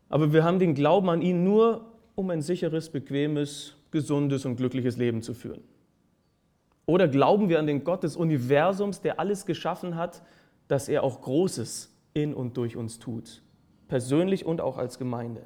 aber 0.10 0.34
wir 0.34 0.44
haben 0.44 0.60
den 0.60 0.74
Glauben 0.74 1.10
an 1.10 1.22
ihn 1.22 1.44
nur, 1.44 1.86
um 2.16 2.30
ein 2.30 2.42
sicheres, 2.42 2.90
bequemes, 2.90 3.76
gesundes 3.92 4.46
und 4.46 4.56
glückliches 4.56 4.98
Leben 4.98 5.22
zu 5.22 5.34
führen. 5.34 5.62
Oder 6.86 7.08
glauben 7.08 7.50
wir 7.50 7.60
an 7.60 7.68
den 7.68 7.84
Gott 7.84 8.04
des 8.04 8.16
Universums, 8.16 9.02
der 9.02 9.20
alles 9.20 9.46
geschaffen 9.46 9.96
hat, 9.96 10.24
dass 10.68 10.88
er 10.90 11.04
auch 11.04 11.22
Großes 11.22 11.94
in 12.14 12.34
und 12.34 12.58
durch 12.58 12.76
uns 12.76 12.98
tut, 12.98 13.42
persönlich 13.88 14.46
und 14.46 14.62
auch 14.62 14.78
als 14.78 14.98
Gemeinde. 14.98 15.44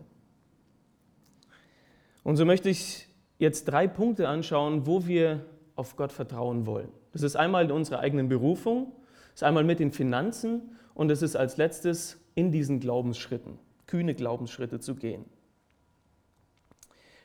Und 2.24 2.38
so 2.38 2.46
möchte 2.46 2.70
ich 2.70 3.08
jetzt 3.40 3.66
drei 3.66 3.88
Punkte 3.88 4.28
anschauen, 4.28 4.86
wo 4.86 5.08
wir 5.08 5.46
auf 5.76 5.96
Gott 5.96 6.12
vertrauen 6.12 6.66
wollen. 6.66 6.90
Das 7.12 7.24
ist 7.24 7.36
einmal 7.36 7.66
in 7.66 7.72
unserer 7.72 8.00
eigenen 8.00 8.30
Berufung, 8.30 8.94
das 9.32 9.42
ist 9.42 9.44
einmal 9.44 9.64
mit 9.64 9.80
den 9.80 9.92
Finanzen 9.92 10.78
und 10.94 11.10
es 11.10 11.22
ist 11.22 11.36
als 11.36 11.58
letztes 11.58 12.20
in 12.36 12.52
diesen 12.52 12.80
Glaubensschritten, 12.80 13.58
kühne 13.88 14.14
Glaubensschritte 14.14 14.80
zu 14.80 14.96
gehen. 14.96 15.26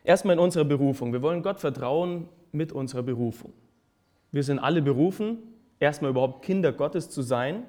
Erstmal 0.04 0.34
in 0.34 0.40
unserer 0.40 0.64
Berufung. 0.64 1.12
Wir 1.12 1.20
wollen 1.20 1.42
Gott 1.42 1.60
vertrauen 1.60 2.28
mit 2.52 2.72
unserer 2.72 3.02
Berufung. 3.02 3.52
Wir 4.30 4.42
sind 4.42 4.58
alle 4.58 4.80
berufen, 4.80 5.38
erstmal 5.80 6.12
überhaupt 6.12 6.44
Kinder 6.44 6.72
Gottes 6.72 7.10
zu 7.10 7.22
sein, 7.22 7.64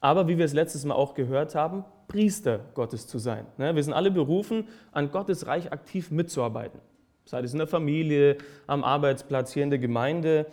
aber 0.00 0.28
wie 0.28 0.38
wir 0.38 0.44
es 0.44 0.52
letztes 0.52 0.84
Mal 0.84 0.94
auch 0.94 1.14
gehört 1.14 1.54
haben, 1.54 1.84
Priester 2.08 2.60
Gottes 2.74 3.06
zu 3.06 3.18
sein. 3.18 3.46
Ne, 3.58 3.74
wir 3.74 3.82
sind 3.82 3.92
alle 3.92 4.10
berufen, 4.10 4.68
an 4.92 5.10
Gottes 5.10 5.46
Reich 5.46 5.72
aktiv 5.72 6.10
mitzuarbeiten. 6.10 6.80
Sei 7.24 7.40
es 7.40 7.52
in 7.52 7.58
der 7.58 7.66
Familie, 7.66 8.38
am 8.66 8.84
Arbeitsplatz, 8.84 9.52
hier 9.52 9.64
in 9.64 9.70
der 9.70 9.80
Gemeinde 9.80 10.46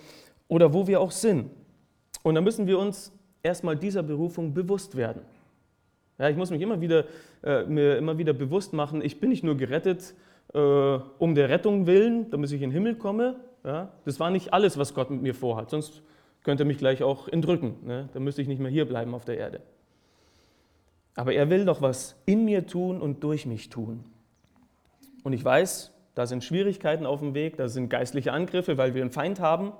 oder 0.47 0.73
wo 0.73 0.87
wir 0.87 0.99
auch 0.99 1.11
sind. 1.11 1.51
Und 2.23 2.35
da 2.35 2.41
müssen 2.41 2.65
wir 2.65 2.79
uns 2.79 3.11
erstmal 3.43 3.75
dieser 3.75 4.01
Berufung 4.01 4.53
bewusst 4.53 4.95
werden. 4.95 5.21
Ja, 6.17 6.29
ich 6.29 6.37
muss 6.37 6.49
mich 6.49 6.61
immer 6.61 6.79
wieder, 6.81 7.05
äh, 7.43 7.63
mir 7.65 7.97
immer 7.97 8.17
wieder 8.17 8.33
bewusst 8.33 8.73
machen, 8.73 9.01
ich 9.03 9.19
bin 9.19 9.29
nicht 9.29 9.43
nur 9.43 9.57
gerettet 9.57 10.15
äh, 10.53 10.59
um 10.59 11.35
der 11.35 11.49
Rettung 11.49 11.85
willen, 11.85 12.29
damit 12.29 12.51
ich 12.51 12.61
in 12.61 12.69
den 12.69 12.71
Himmel 12.71 12.95
komme. 12.95 13.35
Ja, 13.63 13.91
das 14.05 14.19
war 14.19 14.29
nicht 14.29 14.53
alles, 14.53 14.77
was 14.77 14.93
Gott 14.93 15.09
mit 15.09 15.21
mir 15.21 15.33
vorhat, 15.33 15.69
sonst 15.69 16.01
könnte 16.43 16.65
mich 16.65 16.77
gleich 16.77 17.03
auch 17.03 17.27
entrücken. 17.27 17.75
Ne? 17.85 18.09
Dann 18.13 18.23
müsste 18.23 18.41
ich 18.41 18.47
nicht 18.47 18.59
mehr 18.59 18.71
hier 18.71 18.85
bleiben 18.85 19.15
auf 19.15 19.25
der 19.25 19.37
Erde. 19.37 19.61
Aber 21.15 21.33
er 21.33 21.49
will 21.49 21.65
doch 21.65 21.81
was 21.81 22.15
in 22.25 22.45
mir 22.45 22.65
tun 22.65 23.01
und 23.01 23.23
durch 23.23 23.45
mich 23.45 23.69
tun. 23.69 24.03
Und 25.23 25.33
ich 25.33 25.43
weiß, 25.43 25.91
da 26.15 26.27
sind 26.27 26.43
Schwierigkeiten 26.43 27.05
auf 27.05 27.19
dem 27.19 27.33
Weg, 27.33 27.57
da 27.57 27.67
sind 27.67 27.89
geistliche 27.89 28.33
Angriffe, 28.33 28.77
weil 28.77 28.93
wir 28.93 29.01
einen 29.01 29.11
Feind 29.11 29.39
haben. 29.39 29.71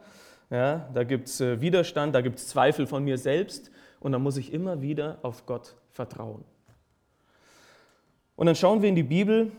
Ja, 0.49 0.89
da 0.93 1.03
gibt 1.03 1.27
es 1.27 1.41
äh, 1.41 1.61
Widerstand, 1.61 2.13
da 2.15 2.21
gibt 2.21 2.37
es 2.37 2.47
Zweifel 2.47 2.85
von 2.87 3.03
mir 3.03 3.17
selbst 3.17 3.71
und 3.99 4.11
da 4.11 4.19
muss 4.19 4.37
ich 4.37 4.53
immer 4.53 4.81
wieder 4.81 5.17
auf 5.21 5.45
Gott 5.45 5.75
vertrauen. 5.91 6.43
Und 8.35 8.47
dann 8.47 8.55
schauen 8.55 8.81
wir 8.81 8.89
in 8.89 8.95
die 8.95 9.03
Bibel 9.03 9.51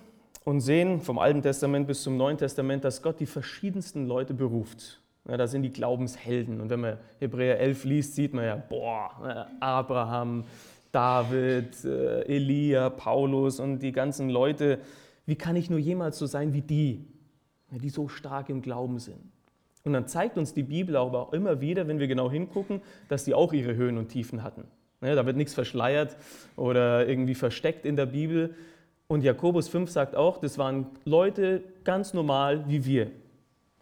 und 0.45 0.61
sehen 0.61 1.01
vom 1.01 1.19
Alten 1.19 1.43
Testament 1.43 1.87
bis 1.87 2.03
zum 2.03 2.17
Neuen 2.17 2.39
Testament, 2.39 2.85
dass 2.85 3.03
Gott 3.03 3.19
die 3.19 3.27
verschiedensten 3.27 4.07
Leute 4.07 4.35
beruft. 4.35 5.01
Ja, 5.29 5.37
da 5.39 5.47
sind 5.47 5.63
die 5.63 5.73
Glaubenshelden. 5.73 6.61
Und 6.61 6.69
wenn 6.71 6.81
man 6.81 6.99
Hebräer 7.19 7.59
11 7.59 7.85
liest, 7.85 8.15
sieht 8.15 8.35
man 8.35 8.45
ja, 8.45 8.57
boah, 8.57 9.11
äh, 9.25 9.65
Abraham, 9.65 10.45
David, 10.93 11.85
äh, 11.85 12.23
Elia, 12.23 12.91
Paulus 12.91 13.59
und 13.59 13.79
die 13.79 13.93
ganzen 13.93 14.29
Leute. 14.29 14.79
Wie 15.27 15.37
kann 15.37 15.57
ich 15.57 15.71
nur 15.71 15.79
jemals 15.79 16.19
so 16.19 16.27
sein 16.27 16.53
wie 16.53 16.61
die, 16.61 17.07
die 17.71 17.89
so 17.89 18.09
stark 18.09 18.51
im 18.51 18.61
Glauben 18.61 18.99
sind? 18.99 19.19
Und 19.85 19.93
dann 19.93 20.07
zeigt 20.07 20.39
uns 20.39 20.55
die 20.55 20.63
Bibel 20.63 20.97
aber 20.97 21.21
auch 21.21 21.33
immer 21.33 21.61
wieder, 21.61 21.89
wenn 21.89 21.99
wir 21.99 22.07
genau 22.07 22.31
hingucken, 22.31 22.81
dass 23.09 23.25
sie 23.25 23.35
auch 23.35 23.53
ihre 23.53 23.75
Höhen 23.75 23.99
und 23.99 24.09
Tiefen 24.09 24.43
hatten. 24.43 24.65
Da 25.01 25.27
wird 25.27 25.37
nichts 25.37 25.53
verschleiert 25.53 26.17
oder 26.57 27.07
irgendwie 27.07 27.35
versteckt 27.35 27.85
in 27.85 27.97
der 27.97 28.07
Bibel. 28.07 28.55
Und 29.07 29.23
Jakobus 29.23 29.69
5 29.69 29.91
sagt 29.91 30.17
auch, 30.17 30.39
das 30.39 30.57
waren 30.57 30.87
Leute 31.05 31.63
ganz 31.85 32.15
normal 32.15 32.65
wie 32.69 32.87
wir. 32.87 33.11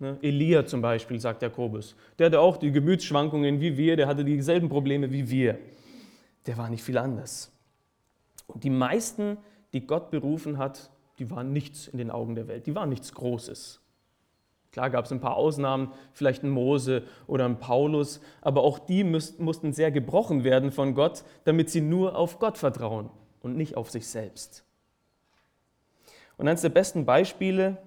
Ne, 0.03 0.19
Elia 0.21 0.67
zum 0.67 0.83
Beispiel, 0.83 1.21
sagt 1.21 1.43
Jakobus. 1.43 1.95
Der 2.19 2.27
hatte 2.27 2.41
auch 2.41 2.57
die 2.57 2.73
Gemütsschwankungen 2.73 3.61
wie 3.61 3.77
wir, 3.77 3.95
der 3.95 4.09
hatte 4.09 4.25
dieselben 4.25 4.69
Probleme 4.69 5.13
wie 5.13 5.31
wir. 5.31 5.61
Der 6.45 6.59
war 6.59 6.69
nicht 6.69 6.83
viel 6.83 6.99
anders. 6.99 7.53
Und 8.49 8.65
die 8.65 8.71
meisten, 8.71 9.37
die 9.73 9.87
Gott 9.87 10.11
berufen 10.11 10.59
hat, 10.59 10.91
die 11.21 11.31
waren 11.31 11.53
nichts 11.53 11.87
in 11.87 11.99
den 11.99 12.11
Augen 12.11 12.35
der 12.35 12.49
Welt. 12.49 12.67
Die 12.67 12.75
waren 12.75 12.89
nichts 12.89 13.15
Großes. 13.15 13.81
Klar 14.73 14.91
gab 14.91 15.05
es 15.05 15.13
ein 15.13 15.21
paar 15.21 15.37
Ausnahmen, 15.37 15.93
vielleicht 16.15 16.43
ein 16.43 16.51
Mose 16.51 17.05
oder 17.29 17.45
ein 17.45 17.61
Paulus, 17.61 18.21
aber 18.41 18.65
auch 18.65 18.81
die 18.81 19.05
mussten 19.05 19.73
sehr 19.73 19.93
gebrochen 19.93 20.43
werden 20.43 20.73
von 20.73 20.97
Gott, 20.97 21.23
damit 21.45 21.71
sie 21.71 21.81
nur 21.81 22.17
auf 22.17 22.41
Gott 22.41 22.59
vertrauen 22.59 23.09
und 23.41 23.57
nicht 23.57 23.77
auf 23.77 23.89
sich 23.89 24.09
selbst. 24.09 24.65
Und 26.39 26.49
eines 26.49 26.63
der 26.63 26.71
besten 26.71 27.05
Beispiele 27.05 27.79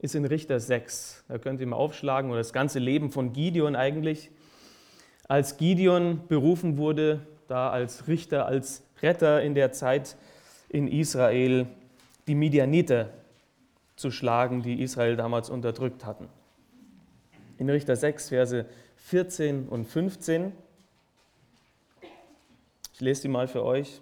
ist 0.00 0.14
in 0.14 0.24
Richter 0.24 0.58
6. 0.58 1.24
Da 1.28 1.38
könnt 1.38 1.60
ihr 1.60 1.66
mal 1.66 1.76
aufschlagen, 1.76 2.30
oder 2.30 2.40
das 2.40 2.52
ganze 2.52 2.78
Leben 2.78 3.10
von 3.10 3.32
Gideon 3.32 3.76
eigentlich. 3.76 4.30
Als 5.28 5.56
Gideon 5.56 6.26
berufen 6.26 6.76
wurde, 6.78 7.20
da 7.48 7.70
als 7.70 8.08
Richter, 8.08 8.46
als 8.46 8.82
Retter 9.02 9.42
in 9.42 9.54
der 9.54 9.72
Zeit 9.72 10.16
in 10.68 10.88
Israel, 10.88 11.66
die 12.26 12.34
Midianiter 12.34 13.10
zu 13.96 14.10
schlagen, 14.10 14.62
die 14.62 14.82
Israel 14.82 15.16
damals 15.16 15.50
unterdrückt 15.50 16.04
hatten. 16.06 16.28
in 17.58 17.68
Richter 17.68 17.94
6, 17.94 18.30
Verse 18.30 18.64
14 18.96 19.68
und 19.68 19.84
15. 19.84 20.52
Ich 22.94 23.00
lese 23.00 23.22
die 23.22 23.28
mal 23.28 23.48
für 23.48 23.62
euch. 23.64 24.00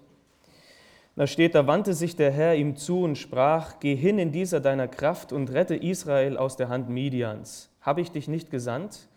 Da 1.18 1.26
steht, 1.26 1.56
da 1.56 1.66
wandte 1.66 1.94
sich 1.94 2.14
der 2.14 2.30
Herr 2.30 2.54
ihm 2.54 2.76
zu 2.76 3.02
und 3.02 3.18
sprach, 3.18 3.80
Geh 3.80 3.96
hin 3.96 4.20
in 4.20 4.30
dieser 4.30 4.60
deiner 4.60 4.86
Kraft 4.86 5.32
und 5.32 5.50
rette 5.50 5.74
Israel 5.74 6.36
aus 6.36 6.54
der 6.54 6.68
Hand 6.68 6.88
Midians. 6.88 7.70
Habe 7.80 8.02
ich 8.02 8.12
dich 8.12 8.28
nicht 8.28 8.52
gesandt? 8.52 9.08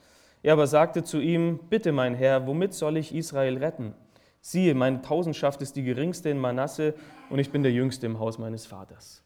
Er 0.42 0.54
aber 0.54 0.66
sagte 0.66 1.04
zu 1.04 1.20
ihm, 1.20 1.60
Bitte, 1.70 1.92
mein 1.92 2.16
Herr, 2.16 2.48
womit 2.48 2.74
soll 2.74 2.98
ich 2.98 3.14
Israel 3.14 3.60
retten? 3.60 3.94
Siehe, 4.42 4.74
meine 4.74 5.04
Tausendschaft 5.04 5.62
ist 5.62 5.76
die 5.76 5.84
geringste 5.84 6.30
in 6.32 6.40
Manasse 6.40 6.96
und 7.30 7.38
ich 7.38 7.52
bin 7.52 7.62
der 7.62 7.72
Jüngste 7.72 8.08
im 8.08 8.18
Haus 8.18 8.40
meines 8.40 8.66
Vaters. 8.66 9.24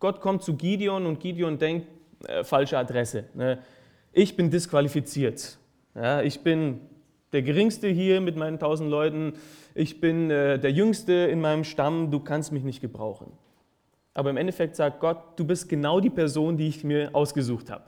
Gott 0.00 0.20
kommt 0.20 0.42
zu 0.42 0.56
Gideon 0.56 1.06
und 1.06 1.20
Gideon 1.20 1.56
denkt, 1.56 1.86
äh, 2.26 2.42
falsche 2.42 2.78
Adresse. 2.78 3.26
Ne? 3.32 3.60
Ich 4.12 4.36
bin 4.36 4.50
disqualifiziert. 4.50 5.56
Ja, 5.94 6.20
ich 6.20 6.40
bin 6.40 6.80
der 7.32 7.42
Geringste 7.42 7.88
hier 7.88 8.20
mit 8.20 8.36
meinen 8.36 8.58
tausend 8.58 8.90
Leuten. 8.90 9.34
Ich 9.74 10.00
bin 10.00 10.30
äh, 10.30 10.58
der 10.58 10.72
Jüngste 10.72 11.12
in 11.12 11.40
meinem 11.40 11.64
Stamm. 11.64 12.10
Du 12.10 12.20
kannst 12.20 12.52
mich 12.52 12.64
nicht 12.64 12.80
gebrauchen. 12.80 13.32
Aber 14.14 14.30
im 14.30 14.36
Endeffekt 14.36 14.76
sagt 14.76 15.00
Gott, 15.00 15.18
du 15.36 15.44
bist 15.44 15.68
genau 15.68 16.00
die 16.00 16.10
Person, 16.10 16.56
die 16.56 16.68
ich 16.68 16.82
mir 16.82 17.10
ausgesucht 17.14 17.70
habe. 17.70 17.84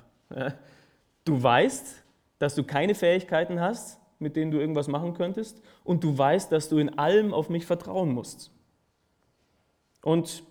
Du 1.24 1.42
weißt, 1.42 2.04
dass 2.38 2.54
du 2.54 2.64
keine 2.64 2.94
Fähigkeiten 2.94 3.60
hast, 3.60 4.00
mit 4.18 4.36
denen 4.36 4.50
du 4.50 4.58
irgendwas 4.58 4.88
machen 4.88 5.14
könntest, 5.14 5.60
und 5.84 6.04
du 6.04 6.16
weißt, 6.16 6.50
dass 6.52 6.68
du 6.68 6.78
in 6.78 6.96
allem 6.98 7.34
auf 7.34 7.48
mich 7.48 7.66
vertrauen 7.66 8.12
musst. 8.12 8.50
Und 10.02 10.44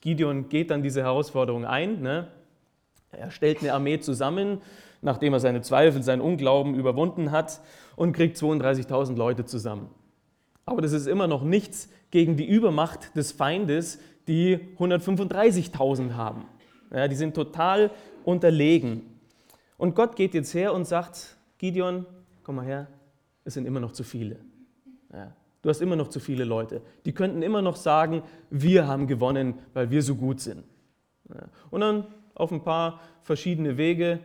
Gideon 0.00 0.48
geht 0.48 0.70
dann 0.70 0.82
diese 0.82 1.02
Herausforderung 1.02 1.64
ein. 1.64 2.00
Ne? 2.02 2.28
Er 3.12 3.30
stellt 3.30 3.60
eine 3.60 3.72
Armee 3.72 4.00
zusammen, 4.00 4.60
nachdem 5.00 5.32
er 5.32 5.40
seine 5.40 5.62
Zweifel, 5.62 6.02
seinen 6.02 6.20
Unglauben 6.20 6.74
überwunden 6.74 7.30
hat, 7.30 7.60
und 7.96 8.12
kriegt 8.12 8.36
32.000 8.36 9.16
Leute 9.16 9.44
zusammen. 9.44 9.88
Aber 10.66 10.80
das 10.80 10.92
ist 10.92 11.06
immer 11.06 11.26
noch 11.26 11.42
nichts 11.42 11.88
gegen 12.10 12.36
die 12.36 12.46
Übermacht 12.46 13.14
des 13.16 13.32
Feindes, 13.32 13.98
die 14.28 14.58
135.000 14.78 16.14
haben. 16.14 16.46
Ja, 16.92 17.08
die 17.08 17.16
sind 17.16 17.34
total 17.34 17.90
unterlegen. 18.24 19.02
Und 19.76 19.94
Gott 19.94 20.16
geht 20.16 20.34
jetzt 20.34 20.54
her 20.54 20.72
und 20.72 20.86
sagt, 20.86 21.36
Gideon, 21.58 22.06
komm 22.42 22.56
mal 22.56 22.64
her, 22.64 22.86
es 23.44 23.54
sind 23.54 23.66
immer 23.66 23.80
noch 23.80 23.92
zu 23.92 24.04
viele. 24.04 24.38
Ja, 25.12 25.34
du 25.62 25.68
hast 25.68 25.82
immer 25.82 25.96
noch 25.96 26.08
zu 26.08 26.20
viele 26.20 26.44
Leute. 26.44 26.80
Die 27.04 27.12
könnten 27.12 27.42
immer 27.42 27.62
noch 27.62 27.76
sagen, 27.76 28.22
wir 28.50 28.86
haben 28.86 29.06
gewonnen, 29.06 29.54
weil 29.74 29.90
wir 29.90 30.02
so 30.02 30.14
gut 30.14 30.40
sind. 30.40 30.64
Ja, 31.28 31.48
und 31.70 31.80
dann 31.80 32.06
auf 32.34 32.52
ein 32.52 32.62
paar 32.62 33.00
verschiedene 33.22 33.76
Wege 33.76 34.20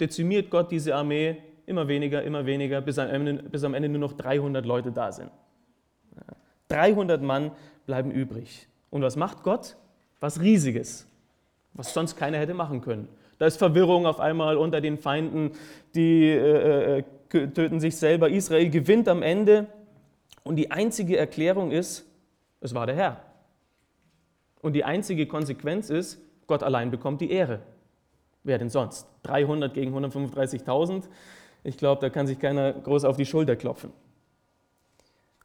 dezimiert 0.00 0.50
Gott 0.50 0.70
diese 0.70 0.94
Armee 0.94 1.38
immer 1.66 1.88
weniger, 1.88 2.22
immer 2.22 2.46
weniger, 2.46 2.80
bis 2.80 2.98
am 2.98 3.08
Ende, 3.08 3.42
bis 3.42 3.64
am 3.64 3.74
Ende 3.74 3.88
nur 3.88 4.00
noch 4.00 4.12
300 4.12 4.64
Leute 4.64 4.92
da 4.92 5.12
sind. 5.12 5.30
Ja, 6.16 6.34
300 6.68 7.22
Mann 7.22 7.52
bleiben 7.86 8.10
übrig. 8.10 8.68
Und 8.90 9.02
was 9.02 9.16
macht 9.16 9.42
Gott? 9.42 9.76
Was 10.20 10.40
Riesiges, 10.40 11.06
was 11.74 11.92
sonst 11.92 12.16
keiner 12.16 12.38
hätte 12.38 12.54
machen 12.54 12.80
können. 12.80 13.08
Da 13.38 13.46
ist 13.46 13.56
Verwirrung 13.56 14.06
auf 14.06 14.20
einmal 14.20 14.56
unter 14.56 14.80
den 14.80 14.98
Feinden, 14.98 15.52
die 15.94 16.28
äh, 16.28 16.98
äh, 16.98 17.02
töten 17.48 17.80
sich 17.80 17.96
selber. 17.96 18.30
Israel 18.30 18.70
gewinnt 18.70 19.08
am 19.08 19.22
Ende 19.22 19.66
und 20.44 20.56
die 20.56 20.70
einzige 20.70 21.16
Erklärung 21.16 21.72
ist, 21.72 22.06
es 22.60 22.74
war 22.74 22.86
der 22.86 22.94
Herr. 22.94 23.22
Und 24.60 24.74
die 24.74 24.84
einzige 24.84 25.26
Konsequenz 25.26 25.90
ist, 25.90 26.20
Gott 26.46 26.62
allein 26.62 26.90
bekommt 26.90 27.20
die 27.20 27.30
Ehre. 27.30 27.60
Wer 28.44 28.58
denn 28.58 28.70
sonst? 28.70 29.06
300 29.24 29.74
gegen 29.74 29.94
135.000. 29.96 31.04
Ich 31.64 31.76
glaube, 31.76 32.00
da 32.00 32.10
kann 32.10 32.26
sich 32.26 32.38
keiner 32.38 32.72
groß 32.72 33.04
auf 33.04 33.16
die 33.16 33.26
Schulter 33.26 33.56
klopfen. 33.56 33.92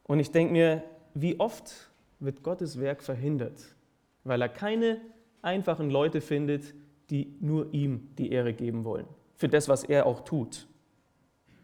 Und 0.04 0.20
ich 0.20 0.30
denke 0.30 0.52
mir, 0.52 0.82
wie 1.14 1.38
oft 1.38 1.90
wird 2.18 2.42
Gottes 2.42 2.80
Werk 2.80 3.02
verhindert, 3.02 3.62
weil 4.24 4.42
er 4.42 4.48
keine 4.48 5.00
einfachen 5.42 5.90
Leute 5.90 6.20
findet, 6.20 6.74
die 7.10 7.36
nur 7.40 7.72
ihm 7.72 8.08
die 8.18 8.32
Ehre 8.32 8.52
geben 8.52 8.84
wollen, 8.84 9.06
für 9.36 9.48
das, 9.48 9.68
was 9.68 9.84
er 9.84 10.06
auch 10.06 10.20
tut, 10.20 10.66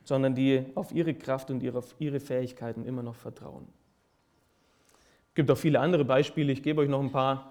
sondern 0.05 0.35
die 0.35 0.65
auf 0.75 0.93
ihre 0.93 1.15
Kraft 1.15 1.51
und 1.51 1.63
ihre, 1.63 1.83
ihre 1.99 2.21
Fähigkeiten 2.21 2.85
immer 2.85 3.03
noch 3.03 3.17
vertrauen. 3.17 3.67
Es 5.31 5.35
gibt 5.35 5.51
auch 5.51 5.59
viele 5.59 5.81
andere 5.81 6.05
Beispiele, 6.05 6.53
ich 6.53 6.63
gebe 6.63 6.81
euch 6.81 6.89
noch 6.89 7.01
ein 7.01 7.11
paar. 7.11 7.51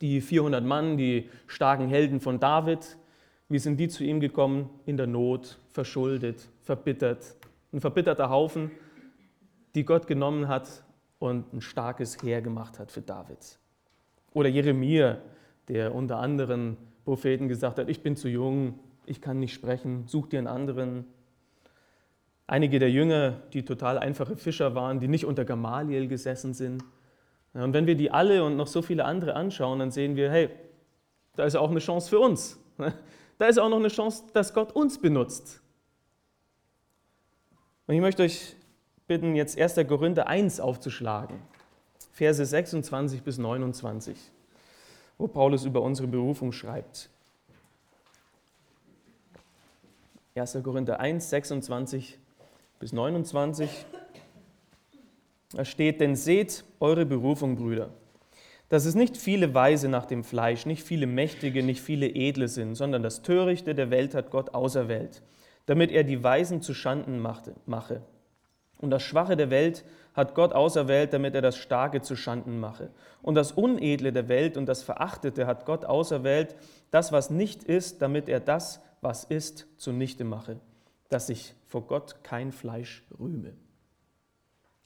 Die 0.00 0.20
400 0.20 0.64
Mann, 0.64 0.96
die 0.96 1.28
starken 1.46 1.88
Helden 1.88 2.20
von 2.20 2.40
David, 2.40 2.96
wie 3.50 3.58
sind 3.58 3.78
die 3.78 3.88
zu 3.88 4.04
ihm 4.04 4.20
gekommen? 4.20 4.70
In 4.86 4.96
der 4.96 5.08
Not, 5.08 5.58
verschuldet, 5.72 6.48
verbittert. 6.62 7.34
Ein 7.72 7.80
verbitterter 7.80 8.30
Haufen, 8.30 8.70
die 9.74 9.84
Gott 9.84 10.06
genommen 10.06 10.46
hat 10.46 10.84
und 11.18 11.52
ein 11.52 11.60
starkes 11.60 12.22
Heer 12.22 12.42
gemacht 12.42 12.78
hat 12.78 12.92
für 12.92 13.02
David. 13.02 13.58
Oder 14.32 14.48
Jeremia, 14.48 15.18
der 15.66 15.92
unter 15.94 16.18
anderem 16.18 16.76
Propheten 17.04 17.48
gesagt 17.48 17.80
hat, 17.80 17.88
ich 17.88 18.02
bin 18.02 18.14
zu 18.14 18.28
jung, 18.28 18.78
ich 19.04 19.20
kann 19.20 19.40
nicht 19.40 19.52
sprechen, 19.52 20.04
such 20.06 20.28
dir 20.28 20.38
einen 20.38 20.46
anderen. 20.46 21.04
Einige 22.46 22.78
der 22.78 22.90
Jünger, 22.90 23.42
die 23.52 23.64
total 23.64 23.98
einfache 23.98 24.36
Fischer 24.36 24.76
waren, 24.76 25.00
die 25.00 25.08
nicht 25.08 25.24
unter 25.24 25.44
Gamaliel 25.44 26.06
gesessen 26.06 26.54
sind. 26.54 26.84
Und 27.52 27.72
wenn 27.72 27.88
wir 27.88 27.96
die 27.96 28.12
alle 28.12 28.44
und 28.44 28.56
noch 28.56 28.68
so 28.68 28.80
viele 28.80 29.04
andere 29.04 29.34
anschauen, 29.34 29.80
dann 29.80 29.90
sehen 29.90 30.14
wir, 30.14 30.30
hey, 30.30 30.50
da 31.34 31.44
ist 31.44 31.56
auch 31.56 31.70
eine 31.70 31.80
Chance 31.80 32.10
für 32.10 32.20
uns. 32.20 32.56
Da 33.40 33.46
ist 33.46 33.58
auch 33.58 33.70
noch 33.70 33.78
eine 33.78 33.88
Chance, 33.88 34.24
dass 34.34 34.52
Gott 34.52 34.72
uns 34.72 35.00
benutzt. 35.00 35.62
Und 37.86 37.94
ich 37.94 38.00
möchte 38.02 38.22
euch 38.22 38.54
bitten, 39.06 39.34
jetzt 39.34 39.58
1. 39.58 39.76
Korinther 39.88 40.26
1 40.26 40.60
aufzuschlagen, 40.60 41.40
Verse 42.12 42.44
26 42.44 43.22
bis 43.22 43.38
29 43.38 44.16
wo 45.20 45.28
Paulus 45.28 45.66
über 45.66 45.82
unsere 45.82 46.08
Berufung 46.08 46.50
schreibt. 46.50 47.10
1. 50.34 50.58
Korinther 50.62 50.98
1, 50.98 51.28
26 51.28 52.18
bis 52.78 52.92
29. 52.94 53.84
Da 55.52 55.64
steht, 55.66 56.00
denn 56.00 56.16
seht 56.16 56.64
eure 56.78 57.04
Berufung, 57.04 57.56
Brüder, 57.56 57.90
dass 58.70 58.84
es 58.84 58.94
nicht 58.94 59.16
viele 59.16 59.52
Weise 59.52 59.88
nach 59.88 60.06
dem 60.06 60.22
Fleisch, 60.22 60.64
nicht 60.64 60.84
viele 60.84 61.08
Mächtige, 61.08 61.62
nicht 61.62 61.82
viele 61.82 62.06
Edle 62.06 62.46
sind, 62.46 62.76
sondern 62.76 63.02
das 63.02 63.20
Törichte 63.20 63.74
der 63.74 63.90
Welt 63.90 64.14
hat 64.14 64.30
Gott 64.30 64.54
auserwählt, 64.54 65.22
damit 65.66 65.90
er 65.90 66.04
die 66.04 66.22
Weisen 66.22 66.62
zu 66.62 66.72
Schanden 66.72 67.18
mache. 67.18 68.02
Und 68.78 68.90
das 68.90 69.02
Schwache 69.02 69.36
der 69.36 69.50
Welt 69.50 69.84
hat 70.14 70.36
Gott 70.36 70.52
auserwählt, 70.52 71.12
damit 71.12 71.34
er 71.34 71.42
das 71.42 71.56
Starke 71.56 72.00
zu 72.00 72.14
Schanden 72.14 72.60
mache. 72.60 72.90
Und 73.22 73.34
das 73.34 73.50
Unedle 73.50 74.12
der 74.12 74.28
Welt 74.28 74.56
und 74.56 74.66
das 74.66 74.84
Verachtete 74.84 75.48
hat 75.48 75.66
Gott 75.66 75.84
auserwählt, 75.84 76.54
das, 76.92 77.10
was 77.10 77.28
nicht 77.28 77.64
ist, 77.64 78.00
damit 78.00 78.28
er 78.28 78.38
das, 78.38 78.80
was 79.00 79.24
ist, 79.24 79.66
zunichte 79.78 80.22
mache, 80.22 80.60
dass 81.08 81.26
sich 81.26 81.54
vor 81.66 81.88
Gott 81.88 82.22
kein 82.22 82.52
Fleisch 82.52 83.02
rühme. 83.18 83.52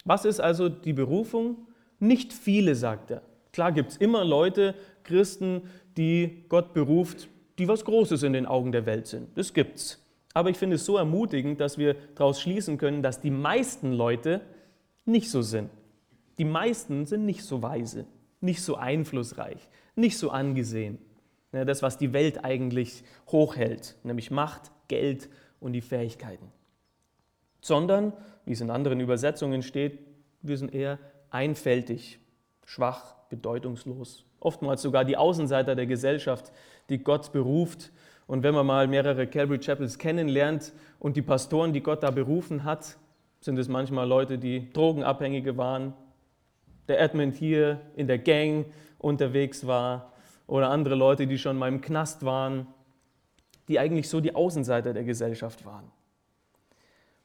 Was 0.07 0.25
ist 0.25 0.41
also 0.41 0.71
die 0.71 0.95
Berufung? 0.95 1.69
Nicht 1.99 2.33
viele, 2.33 2.77
sagt 2.77 3.11
er. 3.11 3.23
Klar 3.55 3.71
gibt 3.71 3.93
es 3.93 3.97
immer 3.99 4.25
Leute, 4.25 4.75
Christen, 5.05 5.71
die 5.97 6.45
Gott 6.49 6.75
beruft, 6.75 7.29
die 7.57 7.69
was 7.69 7.85
Großes 7.85 8.25
in 8.25 8.33
den 8.33 8.47
Augen 8.47 8.73
der 8.73 8.85
Welt 8.85 9.07
sind. 9.07 9.39
Das 9.39 9.55
gibt's. 9.55 10.05
Aber 10.33 10.51
ich 10.51 10.57
finde 10.57 10.75
es 10.75 10.85
so 10.85 10.97
ermutigend, 10.97 11.61
dass 11.61 11.79
wir 11.79 11.95
daraus 12.17 12.41
schließen 12.41 12.79
können, 12.79 13.01
dass 13.01 13.21
die 13.21 13.31
meisten 13.31 13.93
Leute 13.93 14.41
nicht 15.05 15.31
so 15.31 15.41
sind. 15.41 15.71
Die 16.39 16.45
meisten 16.45 17.07
sind 17.07 17.27
nicht 17.27 17.45
so 17.45 17.63
weise, 17.63 18.07
nicht 18.41 18.61
so 18.61 18.75
einflussreich, 18.75 19.69
nicht 19.95 20.19
so 20.19 20.31
angesehen. 20.31 20.99
Das, 21.53 21.81
was 21.81 21.97
die 21.97 22.13
Welt 22.13 22.45
eigentlich 22.45 23.05
hochhält, 23.29 23.95
nämlich 24.03 24.33
Macht, 24.33 24.73
Geld 24.89 25.29
und 25.61 25.75
die 25.75 25.81
Fähigkeiten. 25.81 26.51
Sondern, 27.61 28.15
wie 28.47 28.53
es 28.55 28.61
in 28.61 28.71
anderen 28.71 28.99
Übersetzungen 28.99 29.63
steht, 29.63 30.01
wir 30.43 30.59
sind 30.59 30.75
eher 30.75 30.99
einfältig, 31.31 32.19
schwach, 32.65 33.15
bedeutungslos. 33.35 34.25
Oftmals 34.41 34.83
sogar 34.83 35.05
die 35.05 35.17
Außenseiter 35.17 35.75
der 35.75 35.87
Gesellschaft, 35.87 36.53
die 36.89 36.99
Gott 36.99 37.33
beruft. 37.33 37.91
Und 38.27 38.43
wenn 38.43 38.55
man 38.55 38.67
mal 38.67 38.87
mehrere 38.87 39.27
Calvary 39.27 39.59
Chapels 39.59 39.99
kennenlernt 39.99 40.73
und 40.99 41.17
die 41.17 41.23
Pastoren, 41.23 41.73
die 41.73 41.83
Gott 41.83 42.03
da 42.03 42.11
berufen 42.11 42.65
hat, 42.65 42.97
sind 43.41 43.59
es 43.59 43.69
manchmal 43.69 44.09
Leute, 44.09 44.39
die 44.39 44.73
Drogenabhängige 44.73 45.57
waren, 45.57 45.93
der 46.89 47.01
Edmund 47.01 47.37
hier 47.37 47.81
in 47.97 48.07
der 48.07 48.19
Gang 48.19 48.67
unterwegs 48.99 49.67
war 49.67 50.13
oder 50.47 50.71
andere 50.71 50.95
Leute, 50.95 51.27
die 51.27 51.39
schon 51.39 51.59
mal 51.59 51.69
im 51.69 51.81
Knast 51.81 52.25
waren, 52.25 52.67
die 53.69 53.79
eigentlich 53.79 54.09
so 54.09 54.21
die 54.21 54.35
Außenseiter 54.35 54.93
der 54.93 55.05
Gesellschaft 55.05 55.65
waren. 55.65 55.91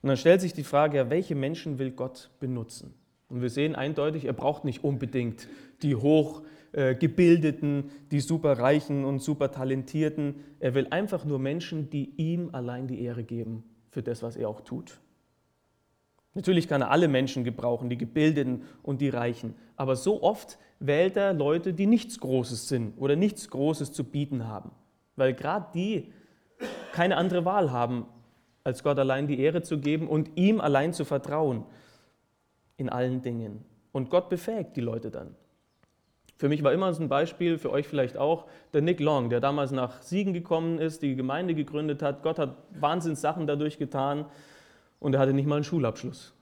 Und 0.01 0.07
dann 0.07 0.17
stellt 0.17 0.41
sich 0.41 0.53
die 0.53 0.63
Frage, 0.63 1.09
welche 1.09 1.35
Menschen 1.35 1.77
will 1.77 1.91
Gott 1.91 2.29
benutzen? 2.39 2.93
Und 3.29 3.41
wir 3.41 3.49
sehen 3.49 3.75
eindeutig, 3.75 4.25
er 4.25 4.33
braucht 4.33 4.65
nicht 4.65 4.83
unbedingt 4.83 5.47
die 5.83 5.95
hoch 5.95 6.41
äh, 6.71 6.95
Gebildeten, 6.95 7.91
die 8.11 8.19
Superreichen 8.19 9.05
und 9.05 9.19
Supertalentierten. 9.19 10.35
Er 10.59 10.73
will 10.73 10.87
einfach 10.89 11.25
nur 11.25 11.39
Menschen, 11.39 11.89
die 11.89 12.11
ihm 12.17 12.49
allein 12.53 12.87
die 12.87 13.01
Ehre 13.03 13.23
geben 13.23 13.63
für 13.91 14.01
das, 14.01 14.23
was 14.23 14.35
er 14.35 14.49
auch 14.49 14.61
tut. 14.61 14.99
Natürlich 16.33 16.67
kann 16.67 16.81
er 16.81 16.91
alle 16.91 17.07
Menschen 17.07 17.43
gebrauchen, 17.43 17.89
die 17.89 17.97
Gebildeten 17.97 18.63
und 18.83 19.01
die 19.01 19.09
Reichen. 19.09 19.55
Aber 19.75 19.95
so 19.95 20.21
oft 20.21 20.57
wählt 20.79 21.17
er 21.17 21.33
Leute, 21.33 21.73
die 21.73 21.87
nichts 21.87 22.19
Großes 22.19 22.67
sind 22.67 22.93
oder 22.97 23.15
nichts 23.15 23.49
Großes 23.49 23.91
zu 23.91 24.03
bieten 24.03 24.47
haben. 24.47 24.71
Weil 25.15 25.33
gerade 25.33 25.67
die 25.73 26.13
keine 26.93 27.17
andere 27.17 27.45
Wahl 27.45 27.71
haben, 27.71 28.05
als 28.63 28.83
Gott 28.83 28.99
allein 28.99 29.27
die 29.27 29.39
Ehre 29.39 29.61
zu 29.61 29.79
geben 29.79 30.07
und 30.07 30.31
ihm 30.35 30.61
allein 30.61 30.93
zu 30.93 31.05
vertrauen 31.05 31.65
in 32.79 32.89
allen 32.89 33.21
Dingen. 33.21 33.63
Und 33.91 34.09
Gott 34.09 34.29
befähigt 34.29 34.75
die 34.75 34.81
Leute 34.81 35.11
dann. 35.11 35.35
Für 36.37 36.47
mich 36.47 36.63
war 36.63 36.71
immer 36.71 36.93
so 36.93 37.03
ein 37.03 37.09
Beispiel, 37.09 37.57
für 37.57 37.69
euch 37.69 37.85
vielleicht 37.87 38.17
auch, 38.17 38.47
der 38.71 38.81
Nick 38.81 39.01
Long, 39.01 39.29
der 39.29 39.41
damals 39.41 39.71
nach 39.71 40.01
Siegen 40.01 40.33
gekommen 40.33 40.79
ist, 40.79 41.01
die 41.01 41.15
Gemeinde 41.15 41.53
gegründet 41.53 42.01
hat. 42.01 42.23
Gott 42.23 42.39
hat 42.39 42.55
Wahnsinns 42.79 43.19
Sachen 43.19 43.45
dadurch 43.45 43.77
getan 43.77 44.25
und 44.99 45.15
er 45.15 45.19
hatte 45.19 45.33
nicht 45.33 45.47
mal 45.47 45.55
einen 45.55 45.65
Schulabschluss. 45.65 46.33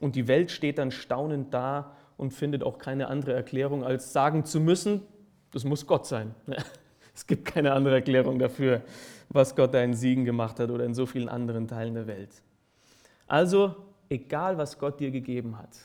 Und 0.00 0.16
die 0.16 0.28
Welt 0.28 0.50
steht 0.50 0.78
dann 0.78 0.90
staunend 0.90 1.52
da 1.52 1.94
und 2.16 2.32
findet 2.32 2.62
auch 2.62 2.78
keine 2.78 3.08
andere 3.08 3.34
Erklärung, 3.34 3.84
als 3.84 4.14
sagen 4.14 4.46
zu 4.46 4.58
müssen, 4.58 5.02
das 5.52 5.64
muss 5.64 5.86
Gott 5.86 6.06
sein. 6.06 6.34
Es 7.14 7.26
gibt 7.26 7.46
keine 7.46 7.72
andere 7.72 7.94
Erklärung 7.94 8.38
dafür, 8.38 8.82
was 9.30 9.56
Gott 9.56 9.72
da 9.72 9.82
in 9.82 9.94
Siegen 9.94 10.26
gemacht 10.26 10.60
hat 10.60 10.70
oder 10.70 10.84
in 10.84 10.92
so 10.92 11.06
vielen 11.06 11.30
anderen 11.30 11.66
Teilen 11.66 11.94
der 11.94 12.06
Welt. 12.06 12.42
Also, 13.26 13.76
egal 14.08 14.58
was 14.58 14.78
Gott 14.78 15.00
dir 15.00 15.10
gegeben 15.10 15.58
hat, 15.58 15.76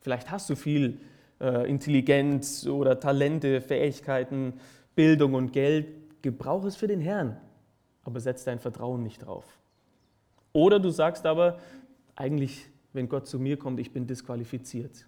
vielleicht 0.00 0.30
hast 0.30 0.48
du 0.50 0.56
viel 0.56 1.00
äh, 1.40 1.68
Intelligenz 1.68 2.66
oder 2.66 3.00
Talente, 3.00 3.60
Fähigkeiten, 3.60 4.54
Bildung 4.94 5.34
und 5.34 5.52
Geld, 5.52 5.86
gebrauch 6.22 6.64
es 6.64 6.76
für 6.76 6.86
den 6.86 7.00
Herrn, 7.00 7.36
aber 8.04 8.20
setz 8.20 8.44
dein 8.44 8.60
Vertrauen 8.60 9.02
nicht 9.02 9.24
drauf. 9.24 9.44
Oder 10.52 10.78
du 10.78 10.90
sagst 10.90 11.26
aber, 11.26 11.58
eigentlich, 12.14 12.66
wenn 12.92 13.08
Gott 13.08 13.26
zu 13.26 13.40
mir 13.40 13.58
kommt, 13.58 13.80
ich 13.80 13.92
bin 13.92 14.06
disqualifiziert. 14.06 15.06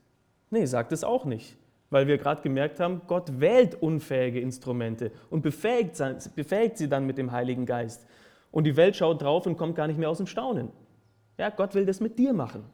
Nee, 0.51 0.67
sag 0.67 0.89
das 0.89 1.05
auch 1.05 1.25
nicht 1.25 1.57
weil 1.91 2.07
wir 2.07 2.19
gerade 2.19 2.43
gemerkt 2.43 2.81
haben, 2.81 3.03
Gott 3.07 3.41
wählt 3.41 3.81
unfähige 3.81 4.41
Instrumente 4.41 5.13
und 5.31 5.43
befähigt, 5.43 6.01
befähigt, 6.35 6.79
sie 6.79 6.89
dann 6.89 7.07
mit 7.07 7.19
dem 7.19 7.33
Heiligen 7.33 7.67
Geist. 7.67 8.07
Und 8.51 8.65
die 8.65 8.77
Welt 8.77 8.97
schaut 8.97 9.23
drauf 9.23 9.47
und 9.47 9.57
kommt 9.57 9.77
gar 9.77 9.87
nicht 9.87 9.99
mehr 9.99 10.11
aus 10.11 10.19
dem 10.19 10.27
Staunen. 10.27 10.71
Ja, 11.39 11.51
Gott 11.51 11.75
will 11.75 11.87
das 11.87 12.01
mit 12.01 12.19
dir 12.19 12.33
machen. 12.33 12.65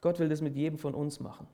Gott 0.00 0.18
will 0.18 0.28
das 0.28 0.40
mit 0.40 0.54
jedem 0.54 0.78
von 0.78 0.94
uns 0.94 1.20
machen. 1.20 1.46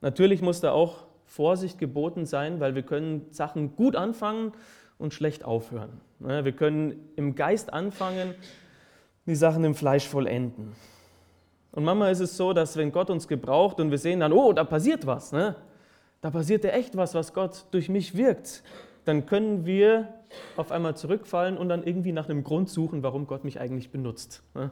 Natürlich 0.00 0.42
muss 0.42 0.60
da 0.60 0.72
auch 0.72 1.06
Vorsicht 1.26 1.78
geboten 1.78 2.26
sein, 2.26 2.58
weil 2.58 2.74
wir 2.74 2.82
können 2.82 3.26
Sachen 3.30 3.76
gut 3.76 3.94
anfangen 3.94 4.52
und 4.98 5.14
schlecht 5.14 5.44
aufhören. 5.44 6.00
Wir 6.18 6.52
können 6.52 7.08
im 7.16 7.34
Geist 7.34 7.72
anfangen, 7.72 8.34
die 9.26 9.36
Sachen 9.36 9.62
im 9.64 9.74
Fleisch 9.74 10.08
vollenden. 10.08 10.72
Und 11.72 11.84
manchmal 11.84 12.10
ist 12.10 12.20
es 12.20 12.36
so, 12.36 12.52
dass 12.52 12.76
wenn 12.76 12.90
Gott 12.90 13.10
uns 13.10 13.28
gebraucht 13.28 13.78
und 13.78 13.90
wir 13.90 13.98
sehen 13.98 14.20
dann, 14.20 14.32
oh, 14.32 14.52
da 14.52 14.64
passiert 14.64 15.06
was, 15.06 15.30
ne? 15.30 15.54
da 16.20 16.30
passiert 16.30 16.64
ja 16.64 16.70
echt 16.70 16.96
was, 16.96 17.14
was 17.14 17.32
Gott 17.32 17.66
durch 17.70 17.88
mich 17.88 18.16
wirkt, 18.16 18.62
dann 19.10 19.26
können 19.26 19.66
wir 19.66 20.14
auf 20.56 20.70
einmal 20.70 20.96
zurückfallen 20.96 21.58
und 21.58 21.68
dann 21.68 21.82
irgendwie 21.82 22.12
nach 22.12 22.28
einem 22.28 22.44
Grund 22.44 22.70
suchen, 22.70 23.02
warum 23.02 23.26
Gott 23.26 23.42
mich 23.42 23.58
eigentlich 23.58 23.90
benutzt. 23.90 24.44
Ne? 24.54 24.70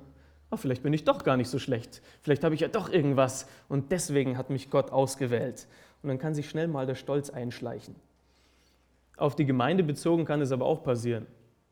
Oh, 0.53 0.57
vielleicht 0.57 0.85
bin 0.85 0.92
ich 0.92 1.03
doch 1.03 1.24
gar 1.24 1.37
nicht 1.37 1.48
so 1.51 1.59
schlecht. 1.59 2.03
Vielleicht 2.22 2.44
habe 2.44 2.55
ich 2.55 2.61
ja 2.61 2.68
doch 2.68 2.88
irgendwas 2.88 3.48
und 3.68 3.90
deswegen 3.90 4.38
hat 4.38 4.48
mich 4.48 4.70
Gott 4.70 4.92
ausgewählt. 4.92 5.66
Und 6.05 6.09
dann 6.09 6.20
kann 6.20 6.35
sich 6.35 6.48
schnell 6.48 6.68
mal 6.68 6.87
der 6.87 6.94
Stolz 6.94 7.31
einschleichen. 7.31 7.96
Auf 9.16 9.35
die 9.35 9.44
Gemeinde 9.44 9.83
bezogen 9.83 10.24
kann 10.24 10.40
es 10.40 10.53
aber 10.53 10.66
auch 10.66 10.85
passieren. 10.85 11.27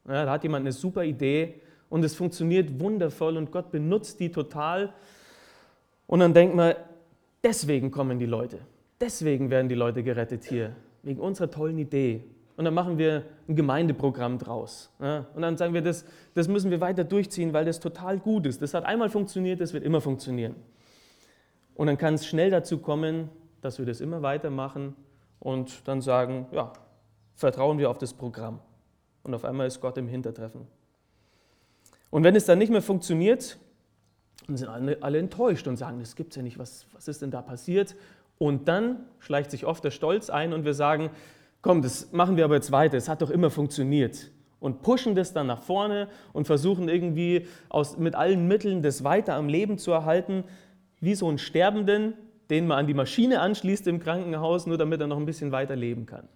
Ja, 0.08 0.24
da 0.24 0.32
hat 0.32 0.42
jemand 0.42 0.64
eine 0.64 0.72
super 0.72 1.04
Idee 1.04 1.60
und 1.88 2.04
es 2.04 2.16
funktioniert 2.16 2.80
wundervoll 2.80 3.36
und 3.36 3.52
Gott 3.52 3.70
benutzt 3.70 4.18
die 4.18 4.32
total 4.32 4.92
und 6.08 6.18
dann 6.18 6.34
denkt 6.34 6.56
man, 6.56 6.74
deswegen 7.44 7.92
kommen 7.92 8.18
die 8.18 8.26
Leute. 8.26 8.58
Deswegen 9.00 9.50
werden 9.50 9.68
die 9.68 9.76
Leute 9.76 10.02
gerettet 10.02 10.42
hier. 10.42 10.74
Wegen 11.04 11.20
unserer 11.20 11.48
tollen 11.48 11.78
Idee. 11.78 12.24
Und 12.56 12.64
dann 12.64 12.74
machen 12.74 12.96
wir 12.96 13.24
ein 13.48 13.56
Gemeindeprogramm 13.56 14.38
draus. 14.38 14.90
Ja? 15.00 15.26
Und 15.34 15.42
dann 15.42 15.56
sagen 15.56 15.74
wir, 15.74 15.82
das, 15.82 16.04
das 16.34 16.48
müssen 16.48 16.70
wir 16.70 16.80
weiter 16.80 17.04
durchziehen, 17.04 17.52
weil 17.52 17.64
das 17.64 17.80
total 17.80 18.18
gut 18.18 18.46
ist. 18.46 18.62
Das 18.62 18.72
hat 18.72 18.84
einmal 18.84 19.10
funktioniert, 19.10 19.60
das 19.60 19.72
wird 19.72 19.84
immer 19.84 20.00
funktionieren. 20.00 20.56
Und 21.74 21.88
dann 21.88 21.98
kann 21.98 22.14
es 22.14 22.26
schnell 22.26 22.50
dazu 22.50 22.78
kommen, 22.78 23.28
dass 23.60 23.78
wir 23.78 23.84
das 23.84 24.00
immer 24.00 24.22
weitermachen 24.22 24.94
und 25.38 25.86
dann 25.86 26.00
sagen, 26.00 26.46
ja, 26.50 26.72
vertrauen 27.34 27.78
wir 27.78 27.90
auf 27.90 27.98
das 27.98 28.14
Programm. 28.14 28.60
Und 29.22 29.34
auf 29.34 29.44
einmal 29.44 29.66
ist 29.66 29.80
Gott 29.80 29.98
im 29.98 30.08
Hintertreffen. 30.08 30.66
Und 32.10 32.24
wenn 32.24 32.34
es 32.34 32.46
dann 32.46 32.58
nicht 32.58 32.70
mehr 32.70 32.82
funktioniert, 32.82 33.58
und 34.48 34.56
sind 34.56 34.68
alle, 34.68 35.02
alle 35.02 35.18
enttäuscht 35.18 35.66
und 35.66 35.76
sagen, 35.76 35.98
das 35.98 36.14
gibt 36.14 36.32
es 36.32 36.36
ja 36.36 36.42
nicht, 36.42 36.58
was, 36.58 36.86
was 36.92 37.08
ist 37.08 37.22
denn 37.22 37.30
da 37.30 37.42
passiert? 37.42 37.96
Und 38.38 38.68
dann 38.68 39.04
schleicht 39.18 39.50
sich 39.50 39.66
oft 39.66 39.82
der 39.82 39.90
Stolz 39.90 40.30
ein 40.30 40.52
und 40.52 40.64
wir 40.64 40.74
sagen, 40.74 41.10
komm, 41.66 41.82
das 41.82 42.12
machen 42.12 42.36
wir 42.36 42.44
aber 42.44 42.54
jetzt 42.54 42.72
weiter, 42.72 42.96
es 42.96 43.08
hat 43.08 43.22
doch 43.22 43.30
immer 43.30 43.50
funktioniert. 43.50 44.30
Und 44.58 44.82
pushen 44.82 45.14
das 45.14 45.32
dann 45.32 45.46
nach 45.46 45.62
vorne 45.62 46.08
und 46.32 46.46
versuchen 46.46 46.88
irgendwie 46.88 47.46
aus, 47.68 47.98
mit 47.98 48.14
allen 48.14 48.48
Mitteln 48.48 48.82
das 48.82 49.04
weiter 49.04 49.34
am 49.34 49.48
Leben 49.48 49.76
zu 49.76 49.92
erhalten, 49.92 50.44
wie 51.00 51.14
so 51.14 51.28
einen 51.28 51.38
Sterbenden, 51.38 52.14
den 52.48 52.66
man 52.66 52.78
an 52.78 52.86
die 52.86 52.94
Maschine 52.94 53.40
anschließt 53.40 53.86
im 53.86 54.00
Krankenhaus, 54.00 54.66
nur 54.66 54.78
damit 54.78 55.00
er 55.00 55.08
noch 55.08 55.18
ein 55.18 55.26
bisschen 55.26 55.52
weiter 55.52 55.76
leben 55.76 56.06
kann. 56.06 56.28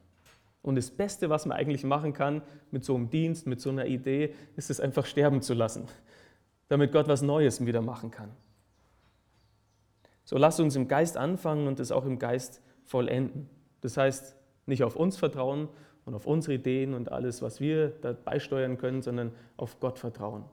Und 0.63 0.77
das 0.77 0.91
Beste, 0.91 1.31
was 1.31 1.47
man 1.47 1.57
eigentlich 1.57 1.85
machen 1.85 2.13
kann 2.13 2.43
mit 2.71 2.85
so 2.85 2.95
einem 2.95 3.09
Dienst, 3.09 3.47
mit 3.47 3.61
so 3.61 3.71
einer 3.71 3.87
Idee, 3.87 4.35
ist 4.57 4.69
es 4.69 4.81
einfach 4.81 5.07
sterben 5.07 5.41
zu 5.41 5.55
lassen 5.55 5.89
damit 6.71 6.93
Gott 6.93 7.09
was 7.09 7.21
Neues 7.21 7.67
wieder 7.67 7.83
machen 7.83 8.13
kann. 8.13 8.31
So 10.25 10.39
lasst 10.39 10.61
uns 10.61 10.77
im 10.77 10.87
Geist 10.87 11.17
anfangen 11.17 11.67
und 11.67 11.81
es 11.81 11.91
auch 11.91 12.07
im 12.07 12.21
Geist 12.21 12.63
vollenden. 12.85 13.51
Das 13.81 13.97
heißt, 13.97 14.37
nicht 14.67 14.83
auf 14.83 14.97
uns 14.97 15.17
vertrauen 15.17 15.69
und 16.05 16.15
auf 16.15 16.27
unsere 16.27 16.55
Ideen 16.55 16.95
und 16.95 17.13
alles, 17.13 17.43
was 17.43 17.61
wir 17.61 17.91
da 18.03 18.13
beisteuern 18.13 18.79
können, 18.79 19.03
sondern 19.03 19.33
auf 19.57 19.81
Gott 19.81 19.99
vertrauen. 19.99 20.45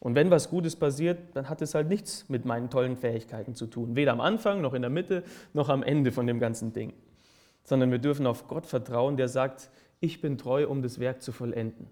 Und 0.00 0.14
wenn 0.14 0.30
was 0.30 0.50
Gutes 0.50 0.76
passiert, 0.76 1.18
dann 1.34 1.48
hat 1.48 1.62
es 1.62 1.74
halt 1.74 1.88
nichts 1.88 2.28
mit 2.28 2.44
meinen 2.44 2.68
tollen 2.68 2.94
Fähigkeiten 2.94 3.54
zu 3.54 3.66
tun. 3.66 3.96
Weder 3.96 4.12
am 4.12 4.20
Anfang, 4.20 4.60
noch 4.60 4.74
in 4.74 4.82
der 4.82 4.90
Mitte, 4.90 5.24
noch 5.54 5.70
am 5.70 5.82
Ende 5.82 6.12
von 6.12 6.26
dem 6.26 6.38
ganzen 6.38 6.74
Ding. 6.74 6.92
Sondern 7.62 7.90
wir 7.90 7.98
dürfen 7.98 8.26
auf 8.26 8.46
Gott 8.46 8.66
vertrauen, 8.66 9.16
der 9.16 9.28
sagt, 9.28 9.70
ich 10.00 10.20
bin 10.20 10.36
treu, 10.36 10.68
um 10.68 10.82
das 10.82 10.98
Werk 10.98 11.22
zu 11.22 11.32
vollenden. 11.32 11.86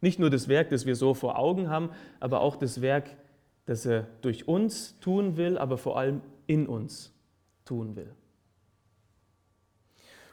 Nicht 0.00 0.18
nur 0.18 0.30
das 0.30 0.48
Werk, 0.48 0.70
das 0.70 0.86
wir 0.86 0.96
so 0.96 1.12
vor 1.12 1.38
Augen 1.38 1.68
haben, 1.68 1.90
aber 2.20 2.40
auch 2.40 2.56
das 2.56 2.80
Werk, 2.80 3.10
das 3.66 3.84
er 3.84 4.06
durch 4.22 4.48
uns 4.48 4.98
tun 5.00 5.36
will, 5.36 5.58
aber 5.58 5.76
vor 5.76 5.98
allem 5.98 6.22
in 6.46 6.66
uns 6.66 7.12
tun 7.66 7.96
will. 7.96 8.14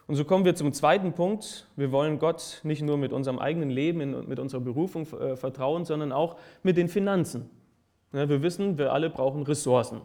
Und 0.06 0.14
so 0.14 0.24
kommen 0.24 0.44
wir 0.44 0.54
zum 0.54 0.72
zweiten 0.72 1.14
Punkt. 1.14 1.66
Wir 1.74 1.90
wollen 1.90 2.20
Gott 2.20 2.60
nicht 2.62 2.82
nur 2.82 2.96
mit 2.96 3.12
unserem 3.12 3.40
eigenen 3.40 3.70
Leben 3.70 4.14
und 4.14 4.28
mit 4.28 4.38
unserer 4.38 4.60
Berufung 4.60 5.06
äh, 5.18 5.36
vertrauen, 5.36 5.84
sondern 5.84 6.12
auch 6.12 6.36
mit 6.62 6.76
den 6.76 6.88
Finanzen. 6.88 7.50
wir 8.12 8.42
wissen, 8.42 8.78
wir 8.78 8.92
alle 8.92 9.10
brauchen 9.10 9.42
Ressourcen. 9.42 10.00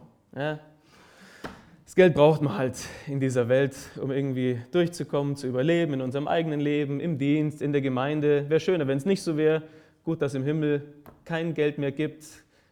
Das 1.92 1.94
Geld 1.94 2.14
braucht 2.14 2.42
man 2.42 2.56
halt 2.56 2.76
in 3.06 3.20
dieser 3.20 3.48
Welt, 3.48 3.76
um 4.00 4.10
irgendwie 4.10 4.60
durchzukommen, 4.72 5.36
zu 5.36 5.46
überleben, 5.46 5.94
in 5.94 6.00
unserem 6.00 6.26
eigenen 6.26 6.58
Leben, 6.58 7.00
im 7.00 7.18
Dienst, 7.18 7.62
in 7.62 7.72
der 7.72 7.82
Gemeinde. 7.82 8.48
Wäre 8.48 8.60
schöner, 8.60 8.88
wenn 8.88 8.98
es 8.98 9.04
nicht 9.04 9.22
so 9.22 9.36
wäre. 9.36 9.62
Gut, 10.02 10.20
dass 10.20 10.34
im 10.34 10.42
Himmel 10.42 10.82
kein 11.24 11.54
Geld 11.54 11.78
mehr 11.78 11.92
gibt, 11.92 12.24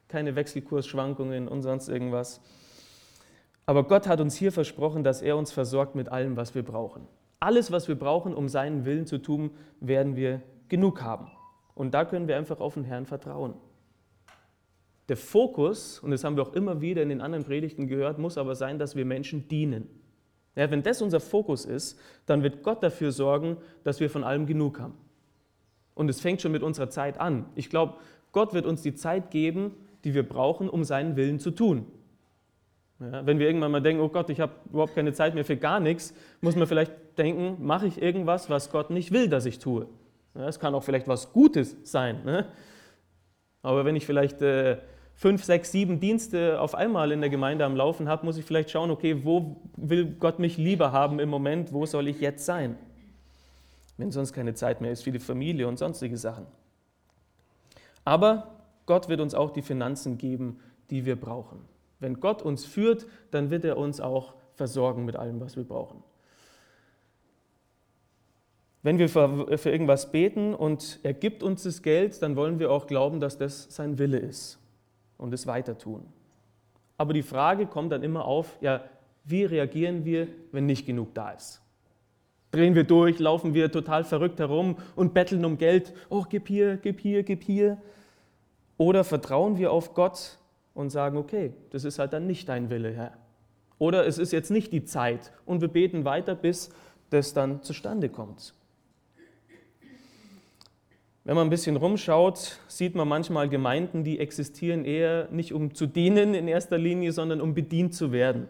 keine 0.09 0.35
Wechselkursschwankungen 0.35 1.49
und 1.49 1.63
sonst 1.63 1.89
irgendwas. 1.89 2.41
Aber 3.71 3.85
Gott 3.85 4.09
hat 4.09 4.21
uns 4.21 4.35
hier 4.35 4.51
versprochen, 4.51 5.05
dass 5.05 5.23
er 5.23 5.37
uns 5.37 5.53
versorgt 5.53 5.95
mit 5.95 6.09
allem, 6.09 6.37
was 6.37 6.57
wir 6.57 6.65
brauchen. 6.65 7.07
Alles, 7.39 7.71
was 7.71 7.87
wir 7.87 7.95
brauchen, 7.95 8.35
um 8.35 8.49
seinen 8.49 8.85
Willen 8.85 9.07
zu 9.07 9.19
tun, 9.19 9.53
werden 9.79 10.17
wir 10.17 10.43
genug 10.69 11.03
haben. 11.03 11.29
Und 11.77 11.95
da 11.95 12.05
können 12.05 12.27
wir 12.27 12.37
einfach 12.37 12.59
auf 12.59 12.75
den 12.75 12.83
Herrn 12.83 13.07
vertrauen. 13.07 13.55
Der 15.09 15.17
Fokus, 15.17 16.01
und 16.01 16.11
das 16.11 16.25
haben 16.25 16.35
wir 16.35 16.43
auch 16.43 16.53
immer 16.53 16.81
wieder 16.81 17.01
in 17.01 17.11
den 17.11 17.21
anderen 17.21 17.45
Predigten 17.45 17.87
gehört, 17.87 18.19
muss 18.19 18.39
aber 18.39 18.57
sein, 18.57 18.81
dass 18.81 18.97
wir 18.97 19.05
Menschen 19.05 19.47
dienen. 19.47 19.87
Ja, 20.57 20.69
wenn 20.73 20.83
das 20.83 21.01
unser 21.01 21.21
Fokus 21.21 21.65
ist, 21.65 21.97
dann 22.27 22.43
wird 22.43 22.65
Gott 22.65 22.83
dafür 22.83 23.13
sorgen, 23.13 23.57
dass 23.85 24.01
wir 24.01 24.11
von 24.11 24.25
allem 24.25 24.47
genug 24.47 24.81
haben. 24.81 24.97
Und 25.95 26.11
es 26.11 26.21
fängt 26.21 26.41
schon 26.41 26.51
mit 26.51 26.65
unserer 26.65 26.91
Zeit 26.91 27.21
an. 27.21 27.47
Ich 27.55 27.71
glaube, 27.71 27.95
Gott 28.33 28.53
wird 28.53 28.67
uns 28.67 28.83
die 28.83 28.97
Zeit 28.97 29.31
geben, 29.31 29.77
die 30.03 30.13
wir 30.13 30.29
brauchen, 30.29 30.69
um 30.69 30.83
seinen 30.83 31.15
Willen 31.15 31.39
zu 31.39 31.53
tun. 31.53 31.87
Ja, 33.01 33.25
wenn 33.25 33.39
wir 33.39 33.47
irgendwann 33.47 33.73
mal 33.73 33.81
denken, 33.81 34.03
oh 34.03 34.09
Gott, 34.09 34.29
ich 34.29 34.41
habe 34.41 34.53
überhaupt 34.71 34.95
keine 34.95 35.15
Zeit 35.15 35.35
mehr 35.35 35.45
für 35.45 35.57
gar 35.57 35.81
nichts, 35.81 36.15
muss 36.43 36.55
man 36.55 36.67
vielleicht 36.67 36.93
denken, 37.17 37.57
mache 37.65 37.87
ich 37.87 38.01
irgendwas, 38.01 38.51
was 38.51 38.71
Gott 38.71 38.91
nicht 38.91 39.11
will, 39.11 39.29
dass 39.29 39.47
ich 39.47 39.59
tue. 39.59 39.87
Es 40.35 40.57
ja, 40.57 40.61
kann 40.61 40.75
auch 40.75 40.83
vielleicht 40.83 41.09
was 41.09 41.33
Gutes 41.33 41.77
sein. 41.83 42.23
Ne? 42.25 42.47
Aber 43.63 43.87
wenn 43.87 43.97
ich 43.97 44.05
vielleicht 44.05 44.43
äh, 44.43 44.79
fünf, 45.15 45.45
sechs, 45.45 45.73
sieben 45.73 45.99
Dienste 45.99 46.61
auf 46.61 46.75
einmal 46.75 47.11
in 47.11 47.21
der 47.21 47.31
Gemeinde 47.31 47.65
am 47.65 47.75
Laufen 47.75 48.09
habe, 48.09 48.27
muss 48.27 48.37
ich 48.37 48.45
vielleicht 48.45 48.71
schauen, 48.71 48.91
okay, 48.91 49.25
wo 49.25 49.57
will 49.77 50.07
Gott 50.19 50.39
mich 50.39 50.59
lieber 50.59 50.93
haben 50.93 51.21
im 51.21 51.31
Moment, 51.31 51.73
wo 51.73 51.87
soll 51.87 52.07
ich 52.07 52.21
jetzt 52.21 52.45
sein? 52.45 52.77
Wenn 53.97 54.11
sonst 54.13 54.33
keine 54.35 54.55
Zeit 54.55 54.81
mehr 54.81 54.93
ist 54.93 55.05
für 55.05 55.13
die 55.13 55.19
Familie 55.19 55.69
und 55.69 55.79
sonstige 55.79 56.17
Sachen. 56.17 56.47
Aber 58.05 58.61
Gott 58.87 59.09
wird 59.09 59.21
uns 59.21 59.35
auch 59.35 59.51
die 59.51 59.63
Finanzen 59.63 60.17
geben, 60.17 60.61
die 60.91 61.05
wir 61.05 61.17
brauchen. 61.17 61.70
Wenn 62.01 62.19
Gott 62.19 62.43
uns 62.43 62.65
führt, 62.65 63.07
dann 63.31 63.51
wird 63.51 63.65
er 63.65 63.77
uns 63.77 64.01
auch 64.01 64.35
versorgen 64.55 65.05
mit 65.05 65.17
allem, 65.17 65.41
was 65.41 65.57
wir 65.57 65.65
brauchen. 65.65 66.03
Wenn 68.83 68.99
wir 68.99 69.11
für, 69.11 69.71
irgendwas 69.71 70.11
beten 70.11 70.55
und 70.55 71.01
er 71.03 71.13
gibt 71.13 71.43
uns 71.43 71.65
das 71.65 71.83
Geld, 71.83 72.23
dann 72.23 72.35
wollen 72.35 72.59
wir 72.59 72.71
auch 72.71 72.87
glauben, 72.87 73.21
dass 73.21 73.37
das 73.37 73.67
sein 73.69 73.99
Wille 73.99 74.19
ist 74.19 74.59
und 75.19 75.35
es 75.35 75.47
weiter 75.47 75.77
tun. 75.77 76.07
Aber 76.97 77.13
die 77.13 77.23
Frage 77.23 77.67
kommt 77.67 77.93
dann 77.93 78.03
immer 78.03 78.25
auf, 78.25 78.57
ja, 78.63 78.83
wie 79.25 79.45
reagieren 79.45 80.07
wir, 80.07 80.29
wenn 80.51 80.65
nicht 80.65 80.87
genug 80.87 81.15
da 81.15 81.31
ist? 81.33 81.61
Drehen 82.53 82.75
wir 82.75 82.85
durch, 82.85 83.19
laufen 83.19 83.55
wir 83.55 83.71
total 83.71 84.03
verrückt 84.03 84.41
herum 84.41 84.77
und 84.97 85.15
betteln 85.15 85.45
um 85.45 85.59
Geld, 85.59 85.93
oh, 86.09 86.25
gib 86.29 86.49
hier, 86.49 86.79
gib 86.79 87.01
hier, 87.01 87.23
gib 87.23 87.45
hier. 87.45 87.81
Oder 88.77 89.05
vertrauen 89.05 89.59
wir 89.59 89.73
auf 89.73 89.95
Gott 89.95 90.39
und 90.75 90.91
sagen, 90.91 91.17
okay, 91.17 91.53
das 91.71 91.85
ist 91.85 91.99
halt 91.99 92.13
dann 92.13 92.27
nicht 92.27 92.49
dein 92.49 92.71
Wille, 92.71 92.93
Herr. 92.93 93.13
Oder 93.79 94.07
es 94.07 94.19
ist 94.19 94.33
jetzt 94.33 94.51
nicht 94.51 94.73
die 94.73 94.85
Zeit 94.85 95.33
und 95.47 95.61
wir 95.61 95.69
beten 95.69 96.05
weiter, 96.05 96.35
bis 96.35 96.71
das 97.11 97.33
dann 97.33 97.63
zustande 97.63 98.09
kommt. 98.09 98.55
Wenn 101.25 101.35
man 101.35 101.47
ein 101.47 101.51
bisschen 101.51 101.77
rumschaut, 101.77 102.59
sieht 102.67 102.95
man 102.95 103.07
manchmal 103.07 103.49
Gemeinden, 103.49 104.05
die 104.05 104.19
existieren 104.19 104.85
eher 104.85 105.29
nicht 105.31 105.53
um 105.53 105.75
zu 105.75 105.87
dienen 105.87 106.35
in 106.35 106.49
erster 106.49 106.79
Linie, 106.79 107.13
sondern 107.13 107.41
um 107.41 107.55
bedient 107.55 107.95
zu 107.95 108.11
werden. 108.11 108.49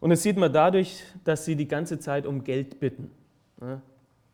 Und 0.00 0.10
das 0.10 0.22
sieht 0.22 0.36
man 0.36 0.52
dadurch, 0.52 1.02
dass 1.24 1.44
sie 1.44 1.56
die 1.56 1.68
ganze 1.68 1.98
Zeit 1.98 2.26
um 2.26 2.42
Geld 2.42 2.80
bitten. 2.80 3.10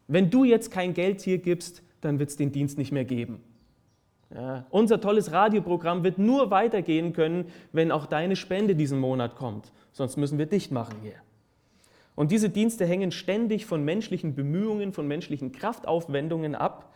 Wenn 0.09 0.31
du 0.31 0.44
jetzt 0.44 0.70
kein 0.70 0.94
Geld 0.94 1.20
hier 1.20 1.38
gibst, 1.38 1.83
dann 2.01 2.18
wird 2.18 2.31
es 2.31 2.37
den 2.37 2.53
Dienst 2.53 2.79
nicht 2.79 2.92
mehr 2.92 3.05
geben. 3.05 3.42
Ja, 4.35 4.67
unser 4.71 5.01
tolles 5.01 5.31
Radioprogramm 5.31 6.03
wird 6.03 6.19
nur 6.19 6.51
weitergehen 6.51 7.12
können, 7.12 7.47
wenn 7.73 7.93
auch 7.93 8.07
deine 8.07 8.35
Spende 8.35 8.75
diesen 8.75 8.99
Monat 8.99 9.37
kommt. 9.37 9.73
Sonst 9.93 10.17
müssen 10.17 10.39
wir 10.39 10.47
dicht 10.47 10.73
machen 10.73 10.97
hier. 11.03 11.15
Und 12.17 12.31
diese 12.33 12.49
Dienste 12.49 12.87
hängen 12.87 13.12
ständig 13.12 13.67
von 13.67 13.85
menschlichen 13.85 14.35
Bemühungen, 14.35 14.93
von 14.93 15.07
menschlichen 15.07 15.53
Kraftaufwendungen 15.53 16.55
ab 16.55 16.93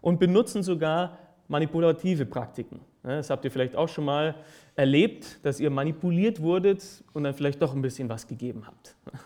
und 0.00 0.18
benutzen 0.18 0.62
sogar 0.62 1.18
manipulative 1.48 2.24
Praktiken. 2.24 2.80
Das 3.02 3.28
habt 3.28 3.44
ihr 3.44 3.50
vielleicht 3.50 3.74
auch 3.74 3.88
schon 3.88 4.04
mal 4.04 4.36
erlebt, 4.76 5.44
dass 5.44 5.58
ihr 5.58 5.70
manipuliert 5.70 6.40
wurdet 6.40 6.84
und 7.12 7.24
dann 7.24 7.34
vielleicht 7.34 7.60
doch 7.60 7.74
ein 7.74 7.82
bisschen 7.82 8.08
was 8.08 8.26
gegeben 8.26 8.66
habt. 8.66 8.94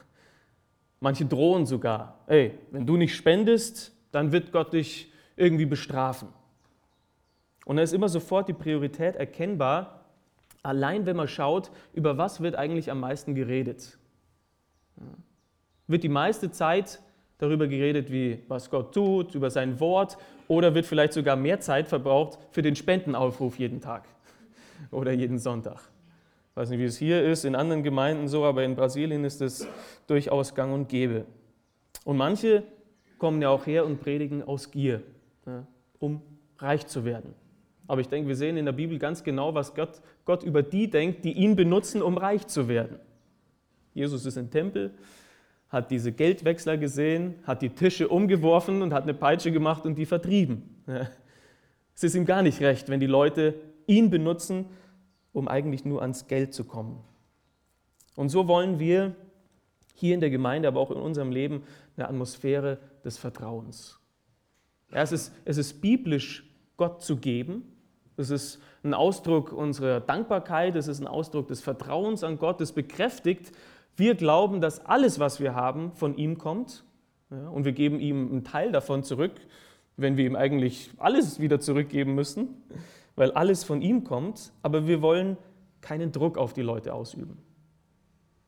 Manche 1.00 1.26
drohen 1.26 1.66
sogar, 1.66 2.20
ey, 2.26 2.52
wenn 2.70 2.86
du 2.86 2.96
nicht 2.96 3.14
spendest, 3.14 3.92
dann 4.10 4.32
wird 4.32 4.52
Gott 4.52 4.72
dich 4.72 5.12
irgendwie 5.36 5.66
bestrafen. 5.66 6.28
Und 7.64 7.76
da 7.76 7.82
ist 7.82 7.92
immer 7.92 8.08
sofort 8.08 8.48
die 8.48 8.52
Priorität 8.52 9.16
erkennbar, 9.16 10.04
allein 10.62 11.06
wenn 11.06 11.16
man 11.16 11.28
schaut, 11.28 11.70
über 11.92 12.18
was 12.18 12.40
wird 12.40 12.56
eigentlich 12.56 12.90
am 12.90 13.00
meisten 13.00 13.34
geredet. 13.34 13.98
Wird 15.86 16.02
die 16.02 16.08
meiste 16.08 16.50
Zeit 16.50 17.00
darüber 17.38 17.66
geredet, 17.66 18.10
wie 18.10 18.42
was 18.48 18.70
Gott 18.70 18.94
tut, 18.94 19.34
über 19.34 19.50
sein 19.50 19.80
Wort, 19.80 20.16
oder 20.48 20.74
wird 20.74 20.86
vielleicht 20.86 21.12
sogar 21.12 21.36
mehr 21.36 21.60
Zeit 21.60 21.88
verbraucht 21.88 22.38
für 22.50 22.62
den 22.62 22.76
Spendenaufruf 22.76 23.58
jeden 23.58 23.80
Tag 23.80 24.04
oder 24.90 25.12
jeden 25.12 25.38
Sonntag. 25.38 25.80
Ich 26.50 26.56
weiß 26.56 26.70
nicht, 26.70 26.78
wie 26.78 26.84
es 26.84 26.98
hier 26.98 27.22
ist, 27.24 27.44
in 27.44 27.56
anderen 27.56 27.82
Gemeinden 27.82 28.28
so, 28.28 28.44
aber 28.44 28.62
in 28.62 28.76
Brasilien 28.76 29.24
ist 29.24 29.40
es 29.40 29.66
durchaus 30.06 30.54
gang 30.54 30.72
und 30.72 30.88
gäbe. 30.88 31.24
Und 32.04 32.16
manche 32.16 32.62
kommen 33.18 33.42
ja 33.42 33.48
auch 33.48 33.66
her 33.66 33.84
und 33.84 34.00
predigen 34.00 34.42
aus 34.42 34.70
Gier, 34.70 35.02
um 35.98 36.22
reich 36.58 36.86
zu 36.86 37.04
werden. 37.04 37.34
Aber 37.86 38.00
ich 38.00 38.08
denke, 38.08 38.28
wir 38.28 38.36
sehen 38.36 38.56
in 38.56 38.64
der 38.64 38.72
Bibel 38.72 38.98
ganz 38.98 39.22
genau, 39.22 39.54
was 39.54 39.74
Gott, 39.74 40.00
Gott 40.24 40.42
über 40.42 40.62
die 40.62 40.88
denkt, 40.88 41.24
die 41.24 41.32
ihn 41.32 41.54
benutzen, 41.54 42.02
um 42.02 42.16
reich 42.16 42.46
zu 42.46 42.68
werden. 42.68 42.98
Jesus 43.92 44.24
ist 44.24 44.36
im 44.36 44.50
Tempel, 44.50 44.94
hat 45.68 45.90
diese 45.90 46.12
Geldwechsler 46.12 46.76
gesehen, 46.76 47.34
hat 47.44 47.62
die 47.62 47.70
Tische 47.70 48.08
umgeworfen 48.08 48.82
und 48.82 48.94
hat 48.94 49.02
eine 49.02 49.14
Peitsche 49.14 49.52
gemacht 49.52 49.84
und 49.84 49.96
die 49.96 50.06
vertrieben. 50.06 50.62
Es 51.94 52.02
ist 52.02 52.14
ihm 52.14 52.24
gar 52.24 52.42
nicht 52.42 52.60
recht, 52.60 52.88
wenn 52.88 53.00
die 53.00 53.06
Leute 53.06 53.54
ihn 53.86 54.10
benutzen, 54.10 54.66
um 55.32 55.46
eigentlich 55.46 55.84
nur 55.84 56.00
ans 56.00 56.26
Geld 56.26 56.54
zu 56.54 56.64
kommen. 56.64 56.98
Und 58.16 58.30
so 58.30 58.48
wollen 58.48 58.78
wir 58.78 59.14
hier 59.94 60.14
in 60.14 60.20
der 60.20 60.30
Gemeinde, 60.30 60.68
aber 60.68 60.80
auch 60.80 60.90
in 60.90 60.96
unserem 60.96 61.30
Leben 61.30 61.62
eine 61.96 62.08
Atmosphäre 62.08 62.78
des 63.04 63.18
Vertrauens. 63.18 64.00
Ja, 64.90 65.02
es, 65.02 65.12
ist, 65.12 65.32
es 65.44 65.56
ist 65.56 65.80
biblisch, 65.80 66.48
Gott 66.76 67.02
zu 67.02 67.16
geben. 67.16 67.62
Es 68.16 68.30
ist 68.30 68.60
ein 68.82 68.94
Ausdruck 68.94 69.52
unserer 69.52 70.00
Dankbarkeit, 70.00 70.76
es 70.76 70.88
ist 70.88 71.00
ein 71.00 71.06
Ausdruck 71.06 71.48
des 71.48 71.60
Vertrauens 71.60 72.22
an 72.22 72.38
Gott, 72.38 72.60
es 72.60 72.72
bekräftigt, 72.72 73.52
wir 73.96 74.14
glauben, 74.14 74.60
dass 74.60 74.84
alles, 74.84 75.18
was 75.18 75.40
wir 75.40 75.54
haben, 75.54 75.92
von 75.92 76.16
ihm 76.16 76.38
kommt 76.38 76.84
ja, 77.30 77.48
und 77.48 77.64
wir 77.64 77.72
geben 77.72 78.00
ihm 78.00 78.28
einen 78.30 78.44
Teil 78.44 78.72
davon 78.72 79.04
zurück, 79.04 79.32
wenn 79.96 80.16
wir 80.16 80.26
ihm 80.26 80.36
eigentlich 80.36 80.90
alles 80.98 81.38
wieder 81.38 81.60
zurückgeben 81.60 82.14
müssen, 82.14 82.48
weil 83.14 83.30
alles 83.32 83.62
von 83.62 83.82
ihm 83.82 84.02
kommt, 84.04 84.52
aber 84.62 84.88
wir 84.88 85.02
wollen 85.02 85.36
keinen 85.80 86.10
Druck 86.10 86.38
auf 86.38 86.52
die 86.52 86.62
Leute 86.62 86.92
ausüben. 86.92 87.38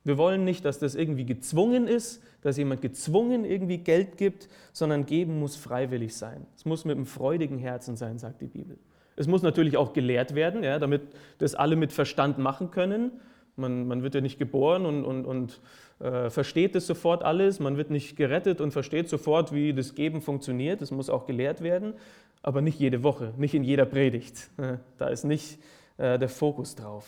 Wir 0.02 0.18
wollen 0.18 0.44
nicht, 0.44 0.64
dass 0.64 0.78
das 0.78 0.94
irgendwie 0.94 1.26
gezwungen 1.26 1.88
ist, 1.88 2.22
dass 2.40 2.56
jemand 2.56 2.80
gezwungen 2.80 3.44
irgendwie 3.44 3.78
Geld 3.78 4.16
gibt, 4.16 4.48
sondern 4.72 5.04
geben 5.04 5.40
muss 5.40 5.56
freiwillig 5.56 6.16
sein. 6.16 6.46
Es 6.56 6.64
muss 6.64 6.84
mit 6.84 6.96
einem 6.96 7.06
freudigen 7.06 7.58
Herzen 7.58 7.96
sein, 7.96 8.18
sagt 8.18 8.40
die 8.40 8.46
Bibel. 8.46 8.78
Es 9.16 9.26
muss 9.26 9.42
natürlich 9.42 9.76
auch 9.76 9.92
gelehrt 9.92 10.34
werden, 10.34 10.62
ja, 10.62 10.78
damit 10.78 11.02
das 11.38 11.54
alle 11.54 11.76
mit 11.76 11.92
Verstand 11.92 12.38
machen 12.38 12.70
können 12.70 13.12
man, 13.56 13.86
man 13.86 14.02
wird 14.02 14.14
ja 14.14 14.20
nicht 14.20 14.38
geboren 14.38 14.86
und, 14.86 15.04
und, 15.04 15.24
und 15.24 15.60
äh, 15.98 16.30
versteht 16.30 16.74
das 16.74 16.86
sofort 16.86 17.22
alles. 17.22 17.58
Man 17.58 17.76
wird 17.76 17.90
nicht 17.90 18.16
gerettet 18.16 18.60
und 18.60 18.72
versteht 18.72 19.08
sofort, 19.08 19.52
wie 19.52 19.72
das 19.72 19.94
Geben 19.94 20.20
funktioniert. 20.20 20.82
Das 20.82 20.90
muss 20.90 21.10
auch 21.10 21.26
gelehrt 21.26 21.62
werden, 21.62 21.94
aber 22.42 22.60
nicht 22.60 22.78
jede 22.78 23.02
Woche, 23.02 23.32
nicht 23.36 23.54
in 23.54 23.64
jeder 23.64 23.86
Predigt. 23.86 24.50
Da 24.98 25.08
ist 25.08 25.24
nicht 25.24 25.58
äh, 25.96 26.18
der 26.18 26.28
Fokus 26.28 26.74
drauf. 26.74 27.06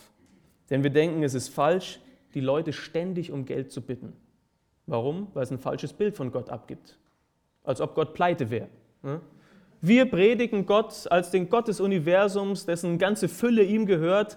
Denn 0.70 0.82
wir 0.82 0.90
denken, 0.90 1.22
es 1.22 1.34
ist 1.34 1.48
falsch, 1.48 2.00
die 2.34 2.40
Leute 2.40 2.72
ständig 2.72 3.32
um 3.32 3.44
Geld 3.44 3.70
zu 3.70 3.80
bitten. 3.80 4.12
Warum? 4.86 5.28
Weil 5.34 5.42
es 5.42 5.50
ein 5.50 5.58
falsches 5.58 5.92
Bild 5.92 6.16
von 6.16 6.30
Gott 6.30 6.50
abgibt. 6.50 6.98
Als 7.64 7.80
ob 7.80 7.94
Gott 7.94 8.14
pleite 8.14 8.50
wäre. 8.50 8.68
Wir 9.80 10.10
predigen 10.10 10.66
Gott 10.66 11.10
als 11.10 11.30
den 11.30 11.48
Gott 11.48 11.68
des 11.68 11.80
Universums, 11.80 12.66
dessen 12.66 12.98
ganze 12.98 13.28
Fülle 13.28 13.62
ihm 13.62 13.86
gehört 13.86 14.36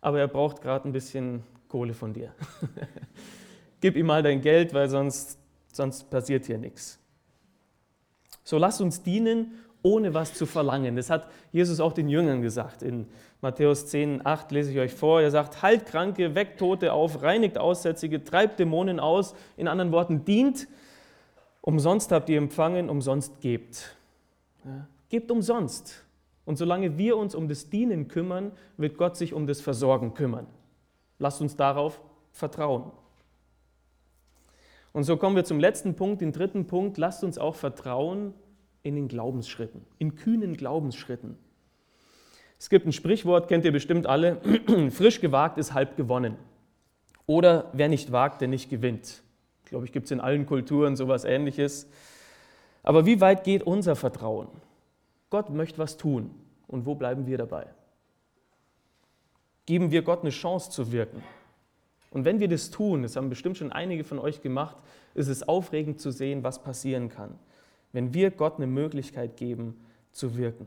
aber 0.00 0.20
er 0.20 0.28
braucht 0.28 0.62
gerade 0.62 0.88
ein 0.88 0.92
bisschen 0.92 1.42
Kohle 1.68 1.94
von 1.94 2.12
dir. 2.12 2.32
Gib 3.80 3.96
ihm 3.96 4.06
mal 4.06 4.22
dein 4.22 4.40
Geld, 4.40 4.74
weil 4.74 4.88
sonst, 4.88 5.38
sonst 5.72 6.10
passiert 6.10 6.46
hier 6.46 6.58
nichts. 6.58 6.98
So 8.44 8.58
lass 8.58 8.80
uns 8.80 9.02
dienen, 9.02 9.54
ohne 9.82 10.14
was 10.14 10.34
zu 10.34 10.46
verlangen. 10.46 10.96
Das 10.96 11.10
hat 11.10 11.28
Jesus 11.52 11.78
auch 11.80 11.92
den 11.92 12.08
Jüngern 12.08 12.42
gesagt. 12.42 12.82
In 12.82 13.06
Matthäus 13.40 13.86
10, 13.86 14.26
8 14.26 14.50
lese 14.50 14.72
ich 14.72 14.78
euch 14.78 14.94
vor. 14.94 15.20
Er 15.20 15.30
sagt, 15.30 15.62
heilt 15.62 15.86
Kranke, 15.86 16.34
weckt 16.34 16.58
Tote 16.58 16.92
auf, 16.92 17.22
reinigt 17.22 17.58
Aussätzige, 17.58 18.24
treibt 18.24 18.58
Dämonen 18.58 18.98
aus. 18.98 19.34
In 19.56 19.68
anderen 19.68 19.92
Worten, 19.92 20.24
dient. 20.24 20.66
Umsonst 21.60 22.10
habt 22.10 22.28
ihr 22.30 22.38
empfangen, 22.38 22.88
umsonst 22.88 23.40
gebt. 23.40 23.97
Gebt 25.08 25.30
umsonst. 25.30 26.04
Und 26.44 26.56
solange 26.56 26.96
wir 26.96 27.16
uns 27.16 27.34
um 27.34 27.48
das 27.48 27.70
Dienen 27.70 28.08
kümmern, 28.08 28.52
wird 28.76 28.96
Gott 28.96 29.16
sich 29.16 29.34
um 29.34 29.46
das 29.46 29.60
Versorgen 29.60 30.14
kümmern. 30.14 30.46
Lasst 31.18 31.40
uns 31.40 31.56
darauf 31.56 32.00
vertrauen. 32.32 32.90
Und 34.92 35.04
so 35.04 35.16
kommen 35.16 35.36
wir 35.36 35.44
zum 35.44 35.60
letzten 35.60 35.94
Punkt, 35.94 36.22
den 36.22 36.32
dritten 36.32 36.66
Punkt. 36.66 36.96
Lasst 36.98 37.22
uns 37.22 37.38
auch 37.38 37.54
vertrauen 37.54 38.34
in 38.82 38.94
den 38.94 39.08
Glaubensschritten, 39.08 39.84
in 39.98 40.14
kühnen 40.14 40.56
Glaubensschritten. 40.56 41.36
Es 42.58 42.68
gibt 42.68 42.86
ein 42.86 42.92
Sprichwort, 42.92 43.48
kennt 43.48 43.64
ihr 43.64 43.72
bestimmt 43.72 44.06
alle, 44.06 44.40
frisch 44.90 45.20
gewagt 45.20 45.58
ist 45.58 45.74
halb 45.74 45.96
gewonnen. 45.96 46.36
Oder 47.26 47.70
wer 47.74 47.88
nicht 47.88 48.10
wagt, 48.10 48.40
der 48.40 48.48
nicht 48.48 48.70
gewinnt. 48.70 49.22
Ich 49.64 49.70
glaube, 49.70 49.84
ich 49.84 49.92
gibt 49.92 50.06
es 50.06 50.12
in 50.12 50.20
allen 50.20 50.46
Kulturen 50.46 50.96
sowas 50.96 51.24
ähnliches. 51.24 51.88
Aber 52.88 53.04
wie 53.04 53.20
weit 53.20 53.44
geht 53.44 53.64
unser 53.64 53.96
Vertrauen? 53.96 54.48
Gott 55.28 55.50
möchte 55.50 55.76
was 55.76 55.98
tun. 55.98 56.30
Und 56.66 56.86
wo 56.86 56.94
bleiben 56.94 57.26
wir 57.26 57.36
dabei? 57.36 57.66
Geben 59.66 59.90
wir 59.90 60.00
Gott 60.00 60.22
eine 60.22 60.30
Chance 60.30 60.70
zu 60.70 60.90
wirken. 60.90 61.22
Und 62.10 62.24
wenn 62.24 62.40
wir 62.40 62.48
das 62.48 62.70
tun, 62.70 63.02
das 63.02 63.14
haben 63.14 63.28
bestimmt 63.28 63.58
schon 63.58 63.72
einige 63.72 64.04
von 64.04 64.18
euch 64.18 64.40
gemacht, 64.40 64.78
ist 65.12 65.28
es 65.28 65.46
aufregend 65.46 66.00
zu 66.00 66.10
sehen, 66.10 66.42
was 66.44 66.62
passieren 66.62 67.10
kann, 67.10 67.38
wenn 67.92 68.14
wir 68.14 68.30
Gott 68.30 68.56
eine 68.56 68.66
Möglichkeit 68.66 69.36
geben 69.36 69.78
zu 70.12 70.38
wirken. 70.38 70.66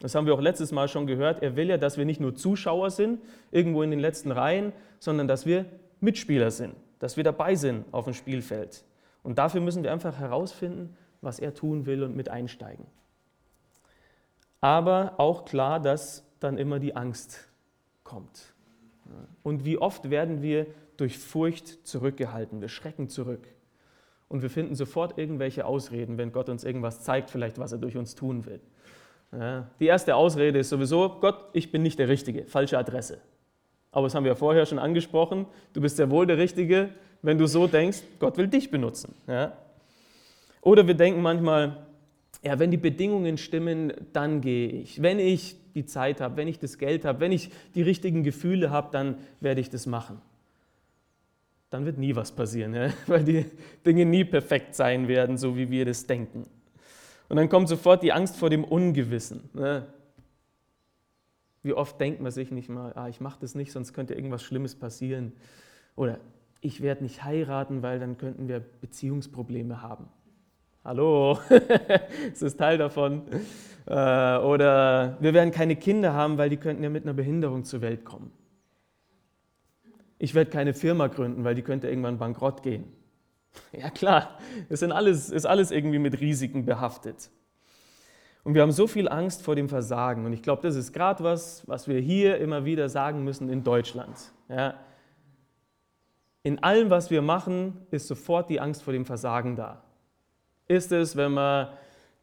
Das 0.00 0.16
haben 0.16 0.26
wir 0.26 0.34
auch 0.34 0.40
letztes 0.40 0.72
Mal 0.72 0.88
schon 0.88 1.06
gehört. 1.06 1.40
Er 1.40 1.54
will 1.54 1.68
ja, 1.68 1.78
dass 1.78 1.96
wir 1.96 2.04
nicht 2.04 2.18
nur 2.18 2.34
Zuschauer 2.34 2.90
sind, 2.90 3.20
irgendwo 3.52 3.84
in 3.84 3.92
den 3.92 4.00
letzten 4.00 4.32
Reihen, 4.32 4.72
sondern 4.98 5.28
dass 5.28 5.46
wir 5.46 5.66
Mitspieler 6.00 6.50
sind, 6.50 6.74
dass 6.98 7.16
wir 7.16 7.22
dabei 7.22 7.54
sind 7.54 7.84
auf 7.92 8.06
dem 8.06 8.14
Spielfeld. 8.14 8.82
Und 9.22 9.38
dafür 9.38 9.60
müssen 9.60 9.84
wir 9.84 9.92
einfach 9.92 10.18
herausfinden, 10.18 10.96
was 11.20 11.38
er 11.38 11.54
tun 11.54 11.86
will 11.86 12.02
und 12.02 12.16
mit 12.16 12.28
einsteigen. 12.28 12.86
Aber 14.60 15.14
auch 15.18 15.44
klar, 15.44 15.80
dass 15.80 16.24
dann 16.38 16.58
immer 16.58 16.78
die 16.78 16.96
Angst 16.96 17.48
kommt. 18.04 18.54
Und 19.42 19.64
wie 19.64 19.78
oft 19.78 20.10
werden 20.10 20.42
wir 20.42 20.66
durch 20.96 21.18
Furcht 21.18 21.86
zurückgehalten, 21.86 22.60
wir 22.60 22.68
schrecken 22.68 23.08
zurück. 23.08 23.46
Und 24.28 24.42
wir 24.42 24.50
finden 24.50 24.74
sofort 24.74 25.18
irgendwelche 25.18 25.64
Ausreden, 25.64 26.18
wenn 26.18 26.30
Gott 26.30 26.48
uns 26.48 26.62
irgendwas 26.62 27.02
zeigt, 27.02 27.30
vielleicht 27.30 27.58
was 27.58 27.72
er 27.72 27.78
durch 27.78 27.96
uns 27.96 28.14
tun 28.14 28.46
will. 28.46 28.60
Die 29.80 29.86
erste 29.86 30.14
Ausrede 30.14 30.58
ist 30.58 30.68
sowieso, 30.68 31.18
Gott, 31.20 31.50
ich 31.52 31.72
bin 31.72 31.82
nicht 31.82 31.98
der 31.98 32.08
Richtige, 32.08 32.46
falsche 32.46 32.78
Adresse. 32.78 33.20
Aber 33.92 34.06
das 34.06 34.14
haben 34.14 34.24
wir 34.24 34.32
ja 34.32 34.36
vorher 34.36 34.66
schon 34.66 34.78
angesprochen, 34.78 35.46
du 35.72 35.80
bist 35.80 35.96
sehr 35.96 36.10
wohl 36.10 36.26
der 36.26 36.38
Richtige, 36.38 36.90
wenn 37.22 37.38
du 37.38 37.46
so 37.46 37.66
denkst, 37.66 38.02
Gott 38.18 38.36
will 38.36 38.48
dich 38.48 38.70
benutzen. 38.70 39.14
Ja? 39.26 39.52
Oder 40.60 40.86
wir 40.86 40.94
denken 40.94 41.22
manchmal, 41.22 41.86
ja, 42.42 42.58
wenn 42.58 42.70
die 42.70 42.76
Bedingungen 42.76 43.38
stimmen, 43.38 43.92
dann 44.12 44.40
gehe 44.40 44.68
ich. 44.68 45.02
Wenn 45.02 45.18
ich 45.18 45.56
die 45.74 45.84
Zeit 45.84 46.20
habe, 46.20 46.36
wenn 46.36 46.48
ich 46.48 46.58
das 46.58 46.78
Geld 46.78 47.04
habe, 47.04 47.20
wenn 47.20 47.32
ich 47.32 47.50
die 47.74 47.82
richtigen 47.82 48.22
Gefühle 48.22 48.70
habe, 48.70 48.88
dann 48.92 49.16
werde 49.40 49.60
ich 49.60 49.70
das 49.70 49.86
machen. 49.86 50.20
Dann 51.68 51.84
wird 51.84 51.98
nie 51.98 52.16
was 52.16 52.32
passieren, 52.32 52.74
ja? 52.74 52.90
weil 53.06 53.24
die 53.24 53.46
Dinge 53.86 54.04
nie 54.04 54.24
perfekt 54.24 54.74
sein 54.74 55.06
werden, 55.06 55.38
so 55.38 55.56
wie 55.56 55.70
wir 55.70 55.84
das 55.84 56.06
denken. 56.06 56.46
Und 57.28 57.36
dann 57.36 57.48
kommt 57.48 57.68
sofort 57.68 58.02
die 58.02 58.12
Angst 58.12 58.36
vor 58.36 58.50
dem 58.50 58.64
Ungewissen. 58.64 59.50
Ne? 59.52 59.86
Wie 61.62 61.74
oft 61.74 62.00
denkt 62.00 62.20
man 62.20 62.32
sich 62.32 62.50
nicht 62.50 62.68
mal, 62.68 62.92
ah, 62.94 63.08
ich 63.08 63.20
mache 63.20 63.38
das 63.40 63.54
nicht, 63.54 63.70
sonst 63.70 63.92
könnte 63.92 64.14
irgendwas 64.14 64.42
Schlimmes 64.42 64.74
passieren. 64.74 65.32
Oder 65.94 66.18
ich 66.60 66.80
werde 66.80 67.04
nicht 67.04 67.22
heiraten, 67.22 67.82
weil 67.82 68.00
dann 68.00 68.18
könnten 68.18 68.48
wir 68.48 68.60
Beziehungsprobleme 68.60 69.82
haben. 69.82 70.08
Hallo, 70.82 71.38
es 72.32 72.40
ist 72.40 72.56
Teil 72.56 72.78
davon. 72.78 73.22
Äh, 73.86 73.92
oder 73.92 75.18
wir 75.20 75.34
werden 75.34 75.50
keine 75.50 75.76
Kinder 75.76 76.14
haben, 76.14 76.38
weil 76.38 76.48
die 76.48 76.56
könnten 76.56 76.82
ja 76.82 76.88
mit 76.88 77.04
einer 77.04 77.12
Behinderung 77.12 77.64
zur 77.64 77.82
Welt 77.82 78.06
kommen. 78.06 78.32
Ich 80.18 80.34
werde 80.34 80.50
keine 80.50 80.72
Firma 80.72 81.08
gründen, 81.08 81.44
weil 81.44 81.54
die 81.54 81.60
könnte 81.60 81.88
irgendwann 81.88 82.18
bankrott 82.18 82.62
gehen. 82.62 82.84
Ja 83.72 83.90
klar, 83.90 84.38
es 84.68 84.80
sind 84.80 84.92
alles, 84.92 85.28
ist 85.28 85.44
alles 85.44 85.70
irgendwie 85.70 85.98
mit 85.98 86.20
Risiken 86.20 86.64
behaftet. 86.64 87.30
Und 88.44 88.54
wir 88.54 88.62
haben 88.62 88.72
so 88.72 88.86
viel 88.86 89.08
Angst 89.08 89.42
vor 89.42 89.56
dem 89.56 89.68
Versagen. 89.68 90.24
Und 90.24 90.32
ich 90.32 90.42
glaube, 90.42 90.62
das 90.62 90.76
ist 90.76 90.92
gerade 90.92 91.22
was, 91.24 91.66
was 91.68 91.88
wir 91.88 92.00
hier 92.00 92.38
immer 92.38 92.64
wieder 92.64 92.88
sagen 92.88 93.22
müssen 93.24 93.50
in 93.50 93.64
Deutschland. 93.64 94.16
Ja. 94.48 94.74
In 96.42 96.62
allem, 96.62 96.88
was 96.88 97.10
wir 97.10 97.20
machen, 97.20 97.76
ist 97.90 98.06
sofort 98.06 98.48
die 98.48 98.60
Angst 98.60 98.82
vor 98.82 98.92
dem 98.92 99.04
Versagen 99.04 99.56
da. 99.56 99.82
Ist 100.70 100.92
es, 100.92 101.16
wenn 101.16 101.32
man 101.32 101.66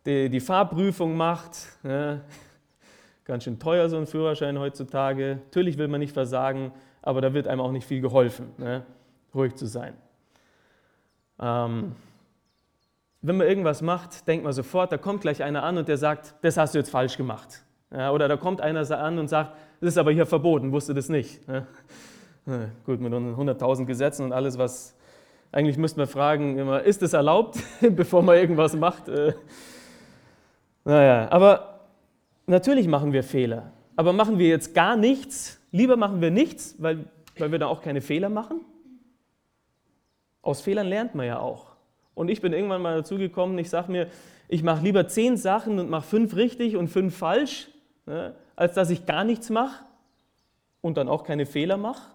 die, 0.05 0.29
die 0.29 0.39
Fahrprüfung 0.39 1.17
macht, 1.17 1.57
ja, 1.83 2.21
ganz 3.25 3.43
schön 3.43 3.59
teuer 3.59 3.89
so 3.89 3.97
ein 3.97 4.07
Führerschein 4.07 4.57
heutzutage. 4.57 5.39
Natürlich 5.47 5.77
will 5.77 5.89
man 5.89 5.99
nicht 5.99 6.13
versagen, 6.13 6.71
aber 7.01 7.19
da 7.19 7.33
wird 7.33 7.49
einem 7.49 7.59
auch 7.59 7.73
nicht 7.73 7.85
viel 7.85 7.99
geholfen, 7.99 8.53
ne, 8.57 8.85
ruhig 9.35 9.55
zu 9.55 9.65
sein. 9.65 9.95
Ähm, 11.41 11.93
wenn 13.21 13.35
man 13.35 13.47
irgendwas 13.47 13.81
macht, 13.81 14.25
denkt 14.29 14.45
man 14.45 14.53
sofort, 14.53 14.93
da 14.93 14.97
kommt 14.97 15.19
gleich 15.19 15.43
einer 15.43 15.63
an 15.63 15.77
und 15.77 15.89
der 15.89 15.97
sagt, 15.97 16.35
das 16.41 16.55
hast 16.55 16.73
du 16.73 16.79
jetzt 16.79 16.89
falsch 16.89 17.17
gemacht. 17.17 17.65
Ja, 17.91 18.11
oder 18.11 18.29
da 18.29 18.37
kommt 18.37 18.61
einer 18.61 18.89
an 18.97 19.19
und 19.19 19.27
sagt, 19.27 19.57
das 19.81 19.89
ist 19.89 19.97
aber 19.97 20.13
hier 20.13 20.25
verboten, 20.25 20.71
wusste 20.71 20.93
das 20.93 21.09
nicht. 21.09 21.41
Ja. 22.49 22.69
Gut, 22.85 23.01
mit 23.01 23.11
100.000 23.11 23.83
Gesetzen 23.83 24.23
und 24.23 24.31
alles, 24.31 24.57
was 24.57 24.96
eigentlich 25.51 25.77
müsste 25.77 25.99
man 25.99 26.07
fragen, 26.07 26.57
immer, 26.57 26.81
ist 26.83 27.01
es 27.01 27.13
erlaubt, 27.13 27.57
bevor 27.81 28.21
man 28.21 28.35
irgendwas 28.37 28.75
macht? 28.75 29.07
Äh, 29.07 29.33
naja, 30.83 31.29
aber 31.31 31.81
natürlich 32.45 32.87
machen 32.87 33.13
wir 33.13 33.23
Fehler. 33.23 33.71
Aber 33.95 34.13
machen 34.13 34.37
wir 34.37 34.47
jetzt 34.47 34.73
gar 34.73 34.95
nichts? 34.95 35.59
Lieber 35.71 35.97
machen 35.97 36.21
wir 36.21 36.31
nichts, 36.31 36.75
weil, 36.79 37.05
weil 37.37 37.51
wir 37.51 37.59
da 37.59 37.67
auch 37.67 37.81
keine 37.81 38.01
Fehler 38.01 38.29
machen? 38.29 38.61
Aus 40.41 40.61
Fehlern 40.61 40.87
lernt 40.87 41.15
man 41.15 41.25
ja 41.25 41.39
auch. 41.39 41.75
Und 42.13 42.29
ich 42.29 42.41
bin 42.41 42.53
irgendwann 42.53 42.81
mal 42.81 42.97
dazu 42.97 43.17
gekommen, 43.17 43.57
ich 43.57 43.69
sage 43.69 43.91
mir, 43.91 44.07
ich 44.47 44.63
mache 44.63 44.83
lieber 44.83 45.07
zehn 45.07 45.37
Sachen 45.37 45.79
und 45.79 45.89
mache 45.89 46.07
fünf 46.07 46.35
richtig 46.35 46.77
und 46.77 46.87
fünf 46.87 47.17
falsch, 47.17 47.69
ne, 48.05 48.33
als 48.55 48.73
dass 48.73 48.89
ich 48.89 49.05
gar 49.05 49.23
nichts 49.23 49.49
mache 49.49 49.83
und 50.81 50.97
dann 50.97 51.09
auch 51.09 51.23
keine 51.23 51.45
Fehler 51.45 51.77
mache. 51.77 52.11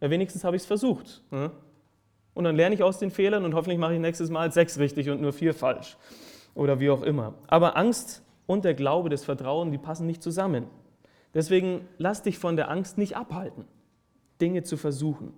Ja, 0.00 0.10
wenigstens 0.10 0.44
habe 0.44 0.56
ich 0.56 0.62
es 0.62 0.66
versucht. 0.66 1.22
Ne? 1.30 1.50
Und 2.34 2.44
dann 2.44 2.56
lerne 2.56 2.74
ich 2.74 2.82
aus 2.82 2.98
den 2.98 3.10
Fehlern 3.10 3.44
und 3.44 3.54
hoffentlich 3.54 3.78
mache 3.78 3.94
ich 3.94 4.00
nächstes 4.00 4.30
Mal 4.30 4.52
sechs 4.52 4.78
richtig 4.78 5.10
und 5.10 5.20
nur 5.20 5.32
vier 5.32 5.54
falsch. 5.54 5.96
Oder 6.54 6.80
wie 6.80 6.90
auch 6.90 7.02
immer. 7.02 7.34
Aber 7.46 7.76
Angst 7.76 8.22
und 8.46 8.64
der 8.64 8.74
Glaube, 8.74 9.08
das 9.08 9.24
Vertrauen, 9.24 9.70
die 9.70 9.78
passen 9.78 10.06
nicht 10.06 10.22
zusammen. 10.22 10.66
Deswegen 11.34 11.88
lass 11.98 12.22
dich 12.22 12.38
von 12.38 12.56
der 12.56 12.70
Angst 12.70 12.98
nicht 12.98 13.16
abhalten, 13.16 13.64
Dinge 14.40 14.62
zu 14.62 14.76
versuchen. 14.76 15.32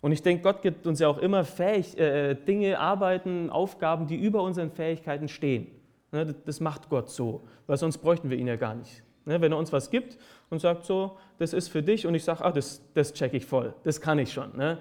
Und 0.00 0.12
ich 0.12 0.22
denke, 0.22 0.42
Gott 0.42 0.62
gibt 0.62 0.86
uns 0.86 1.00
ja 1.00 1.08
auch 1.08 1.18
immer 1.18 1.44
Fähig, 1.44 1.98
äh, 1.98 2.34
Dinge, 2.34 2.78
Arbeiten, 2.78 3.50
Aufgaben, 3.50 4.06
die 4.06 4.16
über 4.16 4.42
unseren 4.42 4.70
Fähigkeiten 4.70 5.28
stehen. 5.28 5.68
Ne, 6.12 6.34
das 6.44 6.60
macht 6.60 6.88
Gott 6.88 7.10
so, 7.10 7.42
weil 7.66 7.76
sonst 7.76 7.98
bräuchten 7.98 8.30
wir 8.30 8.38
ihn 8.38 8.46
ja 8.46 8.56
gar 8.56 8.74
nicht. 8.74 9.02
Ne, 9.24 9.40
wenn 9.40 9.52
er 9.52 9.58
uns 9.58 9.72
was 9.72 9.90
gibt 9.90 10.16
und 10.50 10.60
sagt 10.60 10.84
so, 10.84 11.16
das 11.38 11.52
ist 11.52 11.68
für 11.68 11.82
dich 11.82 12.06
und 12.06 12.14
ich 12.14 12.24
sage, 12.24 12.44
ah, 12.44 12.52
das, 12.52 12.80
das 12.94 13.12
check 13.12 13.34
ich 13.34 13.44
voll, 13.44 13.74
das 13.82 14.00
kann 14.00 14.18
ich 14.18 14.32
schon, 14.32 14.56
ne, 14.56 14.78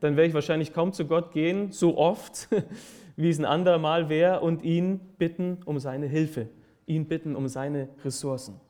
dann 0.00 0.16
werde 0.16 0.28
ich 0.28 0.34
wahrscheinlich 0.34 0.72
kaum 0.72 0.92
zu 0.92 1.06
Gott 1.06 1.32
gehen, 1.32 1.72
so 1.72 1.96
oft, 1.96 2.48
wie 3.16 3.28
es 3.28 3.38
ein 3.38 3.44
andermal 3.44 4.08
wäre 4.08 4.40
und 4.40 4.62
ihn 4.62 5.00
bitten 5.18 5.58
um 5.64 5.78
seine 5.78 6.06
Hilfe, 6.06 6.48
ihn 6.86 7.06
bitten 7.06 7.34
um 7.36 7.48
seine 7.48 7.88
Ressourcen. 8.04 8.60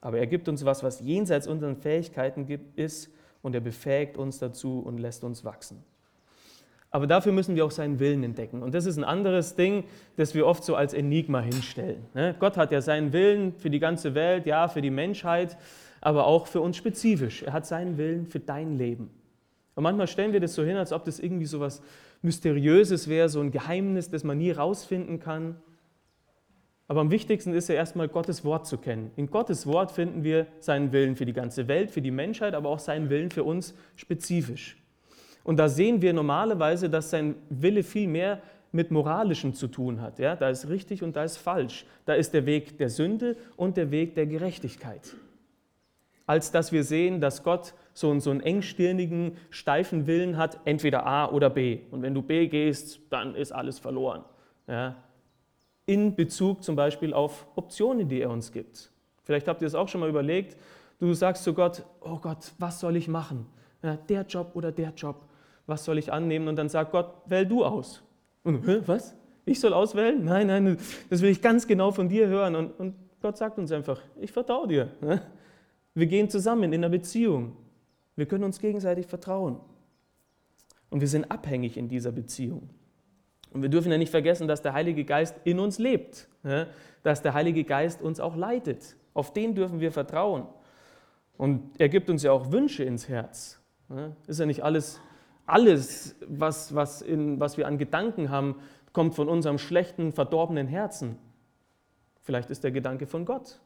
Aber 0.00 0.18
er 0.18 0.26
gibt 0.26 0.48
uns 0.48 0.64
was, 0.64 0.82
was 0.82 1.00
jenseits 1.00 1.46
unseren 1.46 1.76
Fähigkeiten 1.76 2.46
gibt, 2.46 2.78
ist, 2.78 3.10
und 3.44 3.54
er 3.54 3.60
befähigt 3.60 4.16
uns 4.16 4.38
dazu 4.38 4.80
und 4.80 4.98
lässt 4.98 5.22
uns 5.22 5.44
wachsen. 5.44 5.84
Aber 6.90 7.06
dafür 7.06 7.32
müssen 7.32 7.56
wir 7.56 7.64
auch 7.66 7.70
seinen 7.70 7.98
Willen 7.98 8.22
entdecken. 8.22 8.62
Und 8.62 8.74
das 8.74 8.86
ist 8.86 8.96
ein 8.96 9.04
anderes 9.04 9.54
Ding, 9.54 9.84
das 10.16 10.34
wir 10.34 10.46
oft 10.46 10.64
so 10.64 10.76
als 10.76 10.94
Enigma 10.94 11.40
hinstellen. 11.40 12.06
Ne? 12.14 12.34
Gott 12.38 12.56
hat 12.56 12.72
ja 12.72 12.80
seinen 12.80 13.12
Willen 13.12 13.52
für 13.58 13.68
die 13.68 13.80
ganze 13.80 14.14
Welt, 14.14 14.46
ja, 14.46 14.68
für 14.68 14.80
die 14.80 14.90
Menschheit, 14.90 15.58
aber 16.00 16.26
auch 16.26 16.46
für 16.46 16.62
uns 16.62 16.76
spezifisch. 16.76 17.42
Er 17.42 17.52
hat 17.52 17.66
seinen 17.66 17.98
Willen 17.98 18.26
für 18.26 18.40
dein 18.40 18.78
Leben. 18.78 19.10
Und 19.74 19.82
manchmal 19.82 20.06
stellen 20.06 20.32
wir 20.32 20.40
das 20.40 20.54
so 20.54 20.62
hin, 20.62 20.76
als 20.76 20.92
ob 20.92 21.04
das 21.04 21.18
irgendwie 21.18 21.46
so 21.46 21.60
was 21.60 21.82
Mysteriöses 22.22 23.08
wäre, 23.08 23.28
so 23.28 23.40
ein 23.40 23.50
Geheimnis, 23.50 24.10
das 24.10 24.24
man 24.24 24.38
nie 24.38 24.50
rausfinden 24.50 25.18
kann. 25.18 25.56
Aber 26.86 27.00
am 27.00 27.10
wichtigsten 27.10 27.54
ist 27.54 27.68
ja 27.68 27.74
erstmal 27.74 28.08
Gottes 28.08 28.44
Wort 28.44 28.66
zu 28.66 28.78
kennen. 28.78 29.10
In 29.16 29.28
Gottes 29.28 29.66
Wort 29.66 29.90
finden 29.90 30.22
wir 30.22 30.46
seinen 30.60 30.92
Willen 30.92 31.16
für 31.16 31.24
die 31.24 31.32
ganze 31.32 31.66
Welt, 31.66 31.90
für 31.90 32.02
die 32.02 32.10
Menschheit, 32.10 32.54
aber 32.54 32.68
auch 32.68 32.78
seinen 32.78 33.10
Willen 33.10 33.30
für 33.30 33.44
uns 33.44 33.74
spezifisch. 33.96 34.76
Und 35.44 35.58
da 35.58 35.68
sehen 35.68 36.02
wir 36.02 36.12
normalerweise, 36.12 36.88
dass 36.88 37.10
sein 37.10 37.36
Wille 37.48 37.82
viel 37.82 38.08
mehr 38.08 38.40
mit 38.72 38.90
Moralischem 38.90 39.54
zu 39.54 39.68
tun 39.68 40.00
hat. 40.00 40.18
Ja? 40.18 40.36
Da 40.36 40.50
ist 40.50 40.68
richtig 40.68 41.02
und 41.02 41.16
da 41.16 41.24
ist 41.24 41.36
falsch. 41.36 41.86
Da 42.06 42.14
ist 42.14 42.34
der 42.34 42.44
Weg 42.44 42.76
der 42.78 42.90
Sünde 42.90 43.36
und 43.56 43.76
der 43.76 43.90
Weg 43.90 44.14
der 44.14 44.26
Gerechtigkeit. 44.26 45.14
Als 46.26 46.50
dass 46.50 46.72
wir 46.72 46.84
sehen, 46.84 47.20
dass 47.20 47.42
Gott 47.42 47.74
so 47.94 48.10
einen, 48.10 48.20
so 48.20 48.30
einen 48.30 48.40
engstirnigen, 48.40 49.38
steifen 49.50 50.06
Willen 50.06 50.36
hat, 50.36 50.60
entweder 50.66 51.06
A 51.06 51.30
oder 51.30 51.48
B. 51.48 51.80
Und 51.90 52.02
wenn 52.02 52.12
du 52.12 52.20
B 52.20 52.48
gehst, 52.48 53.00
dann 53.10 53.34
ist 53.34 53.52
alles 53.52 53.78
verloren. 53.78 54.24
Ja? 54.66 54.96
in 55.86 56.14
Bezug 56.14 56.62
zum 56.62 56.76
Beispiel 56.76 57.12
auf 57.12 57.46
Optionen, 57.56 58.08
die 58.08 58.20
er 58.20 58.30
uns 58.30 58.52
gibt. 58.52 58.90
Vielleicht 59.22 59.48
habt 59.48 59.62
ihr 59.62 59.68
es 59.68 59.74
auch 59.74 59.88
schon 59.88 60.00
mal 60.00 60.08
überlegt, 60.08 60.56
du 60.98 61.12
sagst 61.12 61.44
zu 61.44 61.54
Gott, 61.54 61.84
oh 62.00 62.18
Gott, 62.18 62.52
was 62.58 62.80
soll 62.80 62.96
ich 62.96 63.08
machen? 63.08 63.46
Ja, 63.82 63.96
der 63.96 64.22
Job 64.22 64.52
oder 64.54 64.72
der 64.72 64.92
Job, 64.96 65.24
was 65.66 65.84
soll 65.84 65.98
ich 65.98 66.12
annehmen? 66.12 66.48
Und 66.48 66.56
dann 66.56 66.68
sagt 66.68 66.92
Gott, 66.92 67.12
wähl 67.26 67.46
du 67.46 67.64
aus. 67.64 68.02
Und, 68.42 68.66
was? 68.88 69.14
Ich 69.46 69.60
soll 69.60 69.74
auswählen? 69.74 70.24
Nein, 70.24 70.46
nein, 70.46 70.78
das 71.10 71.20
will 71.20 71.30
ich 71.30 71.42
ganz 71.42 71.66
genau 71.66 71.90
von 71.90 72.08
dir 72.08 72.28
hören. 72.28 72.56
Und, 72.56 72.80
und 72.80 72.94
Gott 73.20 73.36
sagt 73.36 73.58
uns 73.58 73.72
einfach, 73.72 74.00
ich 74.20 74.32
vertraue 74.32 74.68
dir. 74.68 74.88
Wir 75.94 76.06
gehen 76.06 76.28
zusammen 76.28 76.72
in 76.72 76.82
einer 76.82 76.88
Beziehung. 76.88 77.56
Wir 78.16 78.26
können 78.26 78.44
uns 78.44 78.58
gegenseitig 78.58 79.06
vertrauen. 79.06 79.60
Und 80.90 81.00
wir 81.00 81.08
sind 81.08 81.30
abhängig 81.30 81.76
in 81.76 81.88
dieser 81.88 82.12
Beziehung. 82.12 82.70
Und 83.52 83.62
wir 83.62 83.68
dürfen 83.68 83.90
ja 83.90 83.98
nicht 83.98 84.10
vergessen, 84.10 84.48
dass 84.48 84.62
der 84.62 84.72
Heilige 84.72 85.04
Geist 85.04 85.36
in 85.44 85.58
uns 85.58 85.78
lebt, 85.78 86.28
dass 87.02 87.22
der 87.22 87.34
Heilige 87.34 87.64
Geist 87.64 88.02
uns 88.02 88.20
auch 88.20 88.36
leitet. 88.36 88.96
Auf 89.12 89.32
den 89.32 89.54
dürfen 89.54 89.80
wir 89.80 89.92
vertrauen. 89.92 90.46
Und 91.36 91.70
er 91.78 91.88
gibt 91.88 92.10
uns 92.10 92.22
ja 92.22 92.32
auch 92.32 92.52
Wünsche 92.52 92.84
ins 92.84 93.08
Herz. 93.08 93.60
Ist 94.26 94.40
ja 94.40 94.46
nicht 94.46 94.62
alles, 94.62 95.00
alles 95.46 96.16
was, 96.26 96.74
was, 96.74 97.02
in, 97.02 97.38
was 97.38 97.56
wir 97.56 97.66
an 97.66 97.78
Gedanken 97.78 98.30
haben, 98.30 98.56
kommt 98.92 99.14
von 99.14 99.28
unserem 99.28 99.58
schlechten, 99.58 100.12
verdorbenen 100.12 100.66
Herzen. 100.66 101.18
Vielleicht 102.22 102.50
ist 102.50 102.64
der 102.64 102.70
Gedanke 102.70 103.06
von 103.06 103.24
Gott, 103.24 103.60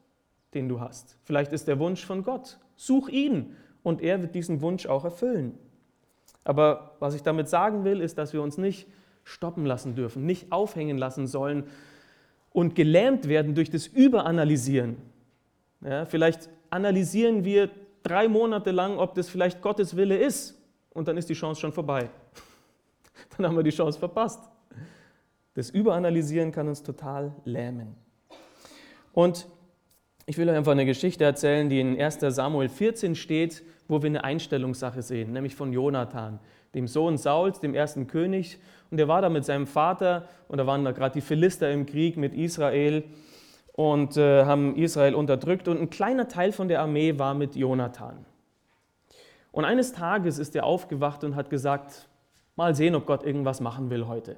den 0.54 0.68
du 0.68 0.80
hast. 0.80 1.16
Vielleicht 1.22 1.52
ist 1.52 1.68
der 1.68 1.78
Wunsch 1.78 2.04
von 2.04 2.22
Gott. 2.22 2.58
Such 2.76 3.08
ihn 3.08 3.54
und 3.88 4.02
er 4.02 4.20
wird 4.20 4.34
diesen 4.34 4.60
Wunsch 4.60 4.84
auch 4.84 5.04
erfüllen. 5.04 5.58
Aber 6.44 6.96
was 6.98 7.14
ich 7.14 7.22
damit 7.22 7.48
sagen 7.48 7.84
will, 7.84 8.02
ist, 8.02 8.18
dass 8.18 8.34
wir 8.34 8.42
uns 8.42 8.58
nicht 8.58 8.86
stoppen 9.24 9.64
lassen 9.64 9.94
dürfen, 9.94 10.26
nicht 10.26 10.52
aufhängen 10.52 10.98
lassen 10.98 11.26
sollen 11.26 11.64
und 12.50 12.74
gelähmt 12.74 13.28
werden 13.28 13.54
durch 13.54 13.70
das 13.70 13.86
Überanalysieren. 13.86 14.98
Ja, 15.80 16.04
vielleicht 16.04 16.50
analysieren 16.68 17.46
wir 17.46 17.70
drei 18.02 18.28
Monate 18.28 18.72
lang, 18.72 18.98
ob 18.98 19.14
das 19.14 19.30
vielleicht 19.30 19.62
Gottes 19.62 19.96
Wille 19.96 20.18
ist 20.18 20.60
und 20.90 21.08
dann 21.08 21.16
ist 21.16 21.30
die 21.30 21.34
Chance 21.34 21.62
schon 21.62 21.72
vorbei. 21.72 22.10
Dann 23.36 23.46
haben 23.46 23.56
wir 23.56 23.62
die 23.62 23.70
Chance 23.70 23.98
verpasst. 23.98 24.50
Das 25.54 25.70
Überanalysieren 25.70 26.52
kann 26.52 26.68
uns 26.68 26.82
total 26.82 27.34
lähmen. 27.44 27.94
Und 29.12 29.48
ich 30.28 30.36
will 30.36 30.46
euch 30.50 30.56
einfach 30.56 30.72
eine 30.72 30.84
Geschichte 30.84 31.24
erzählen, 31.24 31.70
die 31.70 31.80
in 31.80 31.98
1 31.98 32.18
Samuel 32.20 32.68
14 32.68 33.14
steht, 33.14 33.62
wo 33.88 34.02
wir 34.02 34.10
eine 34.10 34.24
Einstellungssache 34.24 35.00
sehen, 35.00 35.32
nämlich 35.32 35.56
von 35.56 35.72
Jonathan, 35.72 36.38
dem 36.74 36.86
Sohn 36.86 37.16
Sauls, 37.16 37.60
dem 37.60 37.74
ersten 37.74 38.08
König. 38.08 38.58
Und 38.90 39.00
er 39.00 39.08
war 39.08 39.22
da 39.22 39.30
mit 39.30 39.46
seinem 39.46 39.66
Vater 39.66 40.28
und 40.48 40.58
da 40.58 40.66
waren 40.66 40.84
da 40.84 40.92
gerade 40.92 41.14
die 41.14 41.22
Philister 41.22 41.70
im 41.70 41.86
Krieg 41.86 42.18
mit 42.18 42.34
Israel 42.34 43.04
und 43.72 44.18
äh, 44.18 44.44
haben 44.44 44.76
Israel 44.76 45.14
unterdrückt. 45.14 45.66
Und 45.66 45.80
ein 45.80 45.88
kleiner 45.88 46.28
Teil 46.28 46.52
von 46.52 46.68
der 46.68 46.82
Armee 46.82 47.18
war 47.18 47.32
mit 47.32 47.56
Jonathan. 47.56 48.26
Und 49.50 49.64
eines 49.64 49.92
Tages 49.92 50.38
ist 50.38 50.54
er 50.54 50.64
aufgewacht 50.64 51.24
und 51.24 51.36
hat 51.36 51.48
gesagt, 51.48 52.06
mal 52.54 52.74
sehen, 52.74 52.94
ob 52.94 53.06
Gott 53.06 53.24
irgendwas 53.24 53.62
machen 53.62 53.88
will 53.88 54.06
heute. 54.06 54.36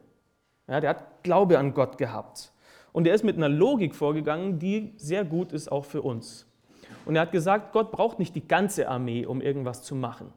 Ja, 0.68 0.78
der 0.78 0.90
hat 0.90 1.24
Glaube 1.24 1.58
an 1.58 1.74
Gott 1.74 1.98
gehabt. 1.98 2.52
Und 2.92 3.06
er 3.06 3.14
ist 3.14 3.24
mit 3.24 3.36
einer 3.36 3.48
Logik 3.48 3.94
vorgegangen, 3.94 4.58
die 4.58 4.92
sehr 4.96 5.24
gut 5.24 5.52
ist 5.52 5.70
auch 5.70 5.84
für 5.84 6.02
uns. 6.02 6.46
Und 7.04 7.16
er 7.16 7.22
hat 7.22 7.32
gesagt, 7.32 7.72
Gott 7.72 7.92
braucht 7.92 8.18
nicht 8.18 8.34
die 8.34 8.46
ganze 8.46 8.88
Armee, 8.88 9.26
um 9.26 9.40
irgendwas 9.40 9.82
zu 9.82 9.94
machen. 9.94 10.32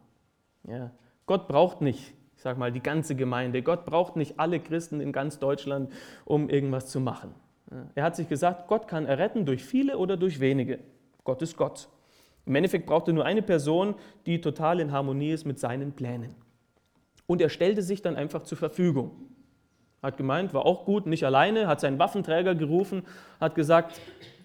Ja, 0.67 0.91
Gott 1.25 1.47
braucht 1.47 1.81
nicht, 1.81 2.13
ich 2.35 2.41
sage 2.41 2.59
mal, 2.59 2.71
die 2.71 2.81
ganze 2.81 3.15
Gemeinde. 3.15 3.61
Gott 3.61 3.85
braucht 3.85 4.15
nicht 4.15 4.39
alle 4.39 4.59
Christen 4.59 5.01
in 5.01 5.11
ganz 5.11 5.39
Deutschland, 5.39 5.91
um 6.25 6.49
irgendwas 6.49 6.87
zu 6.87 6.99
machen. 6.99 7.33
Er 7.95 8.03
hat 8.03 8.15
sich 8.15 8.29
gesagt, 8.29 8.67
Gott 8.67 8.87
kann 8.87 9.05
erretten 9.05 9.45
durch 9.45 9.63
viele 9.63 9.97
oder 9.97 10.15
durch 10.15 10.39
wenige. 10.39 10.79
Gott 11.23 11.41
ist 11.41 11.57
Gott. 11.57 11.89
Im 12.45 12.55
Endeffekt 12.55 12.85
braucht 12.85 13.07
er 13.07 13.13
nur 13.13 13.25
eine 13.25 13.41
Person, 13.41 13.95
die 14.25 14.41
total 14.41 14.79
in 14.79 14.91
Harmonie 14.91 15.31
ist 15.31 15.45
mit 15.45 15.59
seinen 15.59 15.93
Plänen. 15.93 16.35
Und 17.25 17.41
er 17.41 17.49
stellte 17.49 17.81
sich 17.81 18.01
dann 18.01 18.15
einfach 18.15 18.43
zur 18.43 18.57
Verfügung. 18.57 19.11
Hat 20.03 20.17
gemeint, 20.17 20.53
war 20.53 20.65
auch 20.65 20.85
gut, 20.85 21.07
nicht 21.07 21.25
alleine, 21.25 21.67
hat 21.67 21.79
seinen 21.79 21.97
Waffenträger 21.97 22.55
gerufen, 22.55 23.03
hat 23.39 23.55
gesagt, 23.55 23.99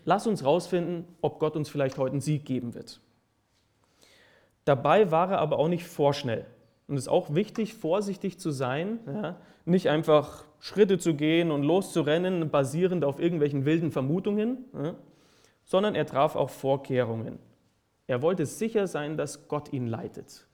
lass 0.05 0.27
uns 0.27 0.45
rausfinden, 0.45 1.05
ob 1.21 1.41
Gott 1.41 1.57
uns 1.57 1.69
vielleicht 1.69 1.99
heute 1.99 2.13
einen 2.13 2.21
Sieg 2.21 2.47
geben 2.47 2.75
wird. 2.75 3.01
Dabei 4.65 5.11
war 5.11 5.33
er 5.33 5.39
aber 5.41 5.59
auch 5.59 5.69
nicht 5.69 5.85
vorschnell. 5.85 6.47
Und 6.87 6.97
es 6.97 7.03
ist 7.03 7.09
auch 7.09 7.35
wichtig, 7.35 7.75
vorsichtig 7.75 8.39
zu 8.39 8.51
sein, 8.51 9.01
ja, 9.07 9.37
nicht 9.65 9.91
einfach 9.91 10.45
Schritte 10.61 10.99
zu 10.99 11.15
gehen 11.15 11.51
und 11.51 11.63
loszurennen, 11.63 12.51
basierend 12.51 13.05
auf 13.05 13.21
irgendwelchen 13.21 13.65
wilden 13.65 13.91
Vermutungen, 13.91 14.65
ja, 14.73 14.95
sondern 15.65 15.95
er 15.95 16.07
traf 16.07 16.37
auch 16.37 16.51
Vorkehrungen. 16.51 17.39
Er 18.07 18.23
wollte 18.23 18.47
sicher 18.47 18.87
sein, 18.87 19.17
dass 19.17 19.49
Gott 19.49 19.73
ihn 19.73 19.87
leitet. 19.87 20.47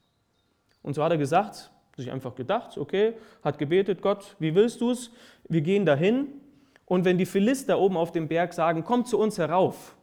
Und 0.83 0.95
so 0.95 1.05
hat 1.05 1.13
er 1.13 1.19
gesagt, 1.19 1.71
sich 1.97 2.11
einfach 2.11 2.35
gedacht, 2.35 2.77
okay, 2.79 3.15
hat 3.43 3.59
gebetet, 3.59 4.03
Gott, 4.03 4.37
wie 4.39 4.55
willst 4.55 4.81
du 4.81 4.91
es? 4.91 5.11
Wir 5.49 5.61
gehen 5.61 5.87
dahin 5.87 6.29
und 6.87 7.05
wenn 7.05 7.19
die 7.19 7.27
Philister 7.27 7.79
oben 7.79 7.97
auf 7.97 8.13
dem 8.13 8.29
Berg 8.29 8.53
sagen, 8.53 8.85
komm 8.85 9.05
zu 9.05 9.19
uns 9.19 9.39
herauf, 9.39 9.97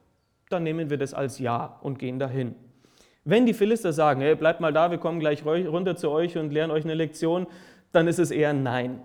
dann 0.50 0.64
nehmen 0.64 0.89
wir 0.89 0.98
das 0.98 1.14
als 1.14 1.39
Ja 1.39 1.80
und 1.82 2.00
gehen 2.00 2.20
dahin. 2.20 2.56
Wenn 3.24 3.46
die 3.46 3.54
Philister 3.54 3.94
sagen, 3.94 4.22
hey, 4.22 4.36
bleibt 4.36 4.62
mal 4.62 4.74
da, 4.74 4.89
wir 4.89 4.98
kommen 4.98 5.20
gleich 5.20 5.46
runter 5.46 5.96
zu 5.96 6.10
euch 6.10 6.38
und 6.38 6.52
lernen 6.52 6.72
euch 6.72 6.84
eine 6.84 6.96
Lektion, 6.96 7.46
dann 7.92 8.08
ist 8.08 8.20
es 8.20 8.32
eher 8.32 8.54
Nein. 8.54 9.02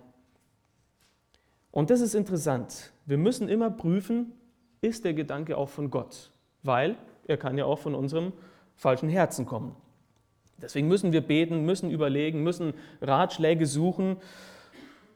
Und 1.71 1.91
das 1.91 2.01
ist 2.01 2.15
interessant. 2.15 2.93
Wir 3.05 3.19
müssen 3.19 3.49
immer 3.49 3.71
prüfen, 3.71 4.33
ist 4.81 5.05
der 5.05 5.13
Gedanke 5.13 5.59
auch 5.59 5.69
von 5.69 5.91
Gott? 5.91 6.31
Weil 6.63 6.97
er 7.27 7.37
kann 7.37 7.59
ja 7.59 7.67
auch 7.67 7.79
von 7.79 7.95
unserem 7.95 8.33
falschen 8.75 9.09
Herzen 9.09 9.45
kommen. 9.45 9.77
Deswegen 10.61 10.89
müssen 10.89 11.13
wir 11.13 11.21
beten, 11.21 11.65
müssen 11.65 11.91
überlegen, 11.91 12.43
müssen 12.43 12.75
Ratschläge 13.01 13.67
suchen. 13.67 14.17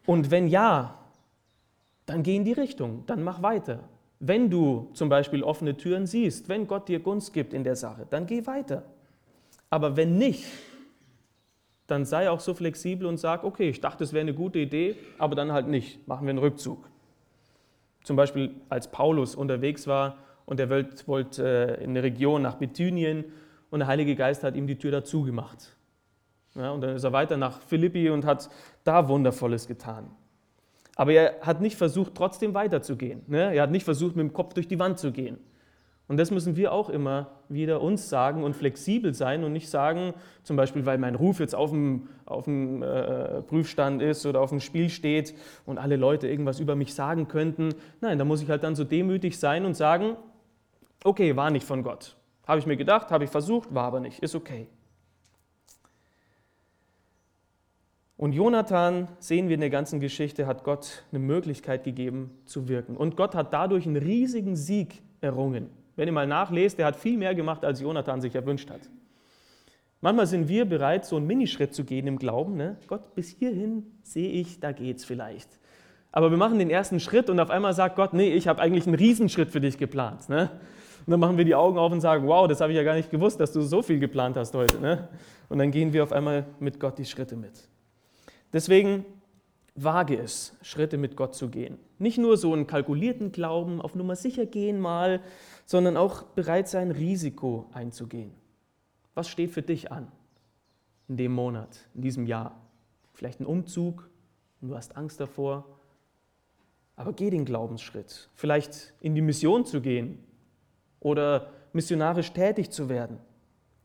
Und 0.07 0.31
wenn 0.31 0.49
ja, 0.49 0.99
dann 2.07 2.23
geh 2.23 2.37
in 2.37 2.45
die 2.45 2.53
Richtung, 2.53 3.05
dann 3.07 3.23
mach 3.23 3.43
weiter. 3.43 3.89
Wenn 4.19 4.51
du 4.51 4.91
zum 4.93 5.09
Beispiel 5.09 5.43
offene 5.43 5.77
Türen 5.77 6.07
siehst, 6.07 6.49
wenn 6.49 6.67
Gott 6.67 6.89
dir 6.89 7.01
Gunst 7.01 7.33
gibt 7.33 7.55
in 7.55 7.65
der 7.65 7.77
Sache, 7.77 8.07
dann 8.11 8.27
geh 8.27 8.47
weiter. 8.47 8.85
Aber 9.71 9.97
wenn 9.97 10.19
nicht, 10.19 10.45
dann 11.87 12.05
sei 12.05 12.29
auch 12.31 12.41
so 12.41 12.55
flexibel 12.55 13.07
und 13.07 13.19
sag, 13.19 13.45
okay, 13.45 13.71
ich 13.71 13.81
dachte, 13.81 14.05
es 14.05 14.13
wäre 14.13 14.21
eine 14.21 14.35
gute 14.35 14.59
Idee, 14.59 14.97
aber 15.19 15.35
dann 15.35 15.53
halt 15.53 15.69
nicht, 15.69 16.07
machen 16.07 16.27
wir 16.27 16.31
einen 16.31 16.39
Rückzug. 16.39 16.89
Zum 18.05 18.17
Beispiel 18.17 18.55
als 18.69 18.91
Paulus 18.91 19.35
unterwegs 19.35 19.87
war 19.87 20.19
und 20.47 20.61
er 20.61 20.71
wollte 20.71 21.79
äh, 21.79 21.85
in 21.85 21.91
eine 21.91 22.03
Region 22.03 22.43
nach 22.43 22.57
Bithynien 22.57 23.25
und 23.71 23.81
der 23.81 23.89
Heilige 23.89 24.17
Geist 24.17 24.43
hat 24.43 24.57
ihm 24.57 24.67
die 24.67 24.77
Tür 24.77 24.91
dazu 24.91 25.23
gemacht. 25.23 25.77
Ja, 26.55 26.73
und 26.73 26.81
dann 26.81 26.97
ist 26.97 27.05
er 27.05 27.13
weiter 27.13 27.37
nach 27.37 27.61
Philippi 27.61 28.11
und 28.11 28.25
hat 28.25 28.51
da 28.85 29.09
Wundervolles 29.09 29.69
getan. 29.69 30.11
Aber 30.97 31.13
er 31.13 31.41
hat 31.43 31.61
nicht 31.61 31.77
versucht, 31.77 32.15
trotzdem 32.15 32.55
weiterzugehen. 32.55 33.23
Ne? 33.27 33.55
Er 33.55 33.63
hat 33.63 33.71
nicht 33.71 33.85
versucht, 33.85 34.17
mit 34.17 34.25
dem 34.25 34.33
Kopf 34.33 34.55
durch 34.55 34.69
die 34.69 34.79
Wand 34.79 34.99
zu 34.99 35.13
gehen. 35.13 35.39
Und 36.09 36.17
das 36.17 36.33
müssen 36.33 36.57
wir 36.57 36.73
auch 36.73 36.91
immer 36.91 37.31
wieder 37.49 37.81
uns 37.81 38.09
sagen 38.09 38.43
und 38.43 38.57
flexibel 38.57 39.15
sein 39.15 39.45
und 39.45 39.53
nicht 39.53 39.71
sagen, 39.71 40.13
zum 40.43 40.57
Beispiel, 40.57 40.85
weil 40.85 40.99
mein 40.99 41.15
Ruf 41.15 41.39
jetzt 41.39 41.55
auf 41.55 41.71
dem, 41.71 42.09
auf 42.27 42.47
dem 42.47 42.83
äh, 42.83 43.43
Prüfstand 43.43 44.03
ist 44.03 44.27
oder 44.27 44.41
auf 44.41 44.51
dem 44.51 44.59
Spiel 44.59 44.91
steht 44.91 45.35
und 45.67 45.79
alle 45.79 45.95
Leute 45.95 46.27
irgendwas 46.27 46.59
über 46.59 46.75
mich 46.75 46.95
sagen 46.95 47.29
könnten. 47.29 47.75
Nein, 48.01 48.19
da 48.19 48.25
muss 48.25 48.43
ich 48.43 48.51
halt 48.51 48.65
dann 48.65 48.75
so 48.75 48.83
demütig 48.83 49.39
sein 49.39 49.65
und 49.65 49.75
sagen, 49.75 50.17
okay, 51.05 51.37
war 51.37 51.51
nicht 51.53 51.65
von 51.65 51.85
Gott. 51.85 52.17
Habe 52.51 52.59
ich 52.59 52.67
mir 52.67 52.77
gedacht, 52.77 53.13
habe 53.13 53.23
ich 53.23 53.31
versucht, 53.31 53.73
war 53.73 53.85
aber 53.85 54.01
nicht, 54.01 54.19
ist 54.25 54.35
okay. 54.35 54.67
Und 58.17 58.33
Jonathan, 58.33 59.07
sehen 59.21 59.47
wir 59.47 59.55
in 59.55 59.61
der 59.61 59.71
ganzen 59.71 60.01
Geschichte, 60.01 60.49
hat 60.49 60.65
Gott 60.65 61.05
eine 61.13 61.21
Möglichkeit 61.21 61.85
gegeben 61.85 62.37
zu 62.47 62.67
wirken. 62.67 62.97
Und 62.97 63.17
Gott 63.17 63.37
hat 63.37 63.53
dadurch 63.53 63.87
einen 63.87 63.95
riesigen 63.95 64.57
Sieg 64.57 65.01
errungen. 65.21 65.71
Wenn 65.95 66.09
ihr 66.09 66.13
mal 66.13 66.27
nachlest, 66.27 66.81
er 66.81 66.87
hat 66.87 66.97
viel 66.97 67.17
mehr 67.17 67.37
gemacht, 67.37 67.65
als 67.65 67.83
Jonathan 67.83 68.21
sich 68.21 68.35
erwünscht 68.35 68.69
hat. 68.69 68.81
Manchmal 70.01 70.27
sind 70.27 70.49
wir 70.49 70.65
bereit, 70.65 71.05
so 71.05 71.19
einen 71.19 71.29
Minischritt 71.29 71.73
zu 71.73 71.85
gehen 71.85 72.09
im 72.09 72.19
Glauben. 72.19 72.57
Ne? 72.57 72.79
Gott, 72.89 73.15
bis 73.15 73.29
hierhin 73.29 73.87
sehe 74.03 74.29
ich, 74.29 74.59
da 74.59 74.73
geht's 74.73 75.05
vielleicht. 75.05 75.61
Aber 76.11 76.33
wir 76.33 76.37
machen 76.37 76.59
den 76.59 76.69
ersten 76.69 76.99
Schritt 76.99 77.31
und 77.31 77.39
auf 77.39 77.51
einmal 77.51 77.75
sagt 77.75 77.95
Gott, 77.95 78.13
nee, 78.13 78.35
ich 78.35 78.49
habe 78.49 78.61
eigentlich 78.61 78.89
einen 78.89 78.97
Riesenschritt 78.97 79.51
für 79.51 79.61
dich 79.61 79.79
geplant. 79.79 80.29
Ne? 80.29 80.51
Und 81.07 81.11
dann 81.11 81.21
machen 81.21 81.37
wir 81.39 81.45
die 81.45 81.55
Augen 81.55 81.79
auf 81.79 81.93
und 81.93 82.01
sagen, 82.01 82.27
wow, 82.27 82.47
das 82.47 82.61
habe 82.61 82.73
ich 82.73 82.77
ja 82.77 82.83
gar 82.83 82.95
nicht 82.95 83.11
gewusst, 83.11 83.41
dass 83.41 83.53
du 83.53 83.63
so 83.63 83.83
viel 83.83 83.99
geplant 83.99 84.37
hast 84.37 84.55
heute. 84.55 84.81
Ne? 84.81 85.09
Und 85.49 85.59
dann 85.59 85.71
gehen 85.71 85.93
wir 85.93 86.03
auf 86.03 86.13
einmal 86.13 86.47
mit 86.59 86.79
Gott 86.79 86.99
die 86.99 87.05
Schritte 87.05 87.37
mit. 87.37 87.69
Deswegen 88.53 89.05
wage 89.75 90.19
es, 90.19 90.57
Schritte 90.63 90.99
mit 90.99 91.17
Gott 91.17 91.35
zu 91.35 91.49
gehen. 91.49 91.79
Nicht 91.99 92.19
nur 92.19 92.37
so 92.37 92.53
einen 92.53 92.67
kalkulierten 92.67 93.33
Glauben, 93.33 93.81
auf 93.81 93.95
Nummer 93.95 94.17
sicher 94.17 94.47
gehen 94.47 94.81
mal, 94.81 95.21
sondern 95.65 95.97
auch 95.97 96.23
bereit 96.23 96.69
sein, 96.69 96.91
Risiko 96.91 97.67
einzugehen. 97.73 98.33
Was 99.15 99.29
steht 99.29 99.51
für 99.51 99.63
dich 99.63 99.93
an 99.93 100.11
in 101.09 101.17
dem 101.17 101.33
Monat, 101.33 101.89
in 101.95 102.03
diesem 102.03 102.27
Jahr? 102.27 102.61
Vielleicht 103.13 103.41
ein 103.41 103.47
Umzug 103.47 104.09
und 104.61 104.69
du 104.69 104.77
hast 104.77 104.97
Angst 104.97 105.21
davor. 105.21 105.65
Aber 106.97 107.13
geh 107.13 107.31
den 107.31 107.45
Glaubensschritt. 107.45 108.29
Vielleicht 108.35 108.95
in 109.01 109.15
die 109.15 109.23
Mission 109.23 109.65
zu 109.65 109.81
gehen 109.81 110.19
oder 111.01 111.49
missionarisch 111.73 112.33
tätig 112.33 112.71
zu 112.71 112.89
werden. 112.89 113.19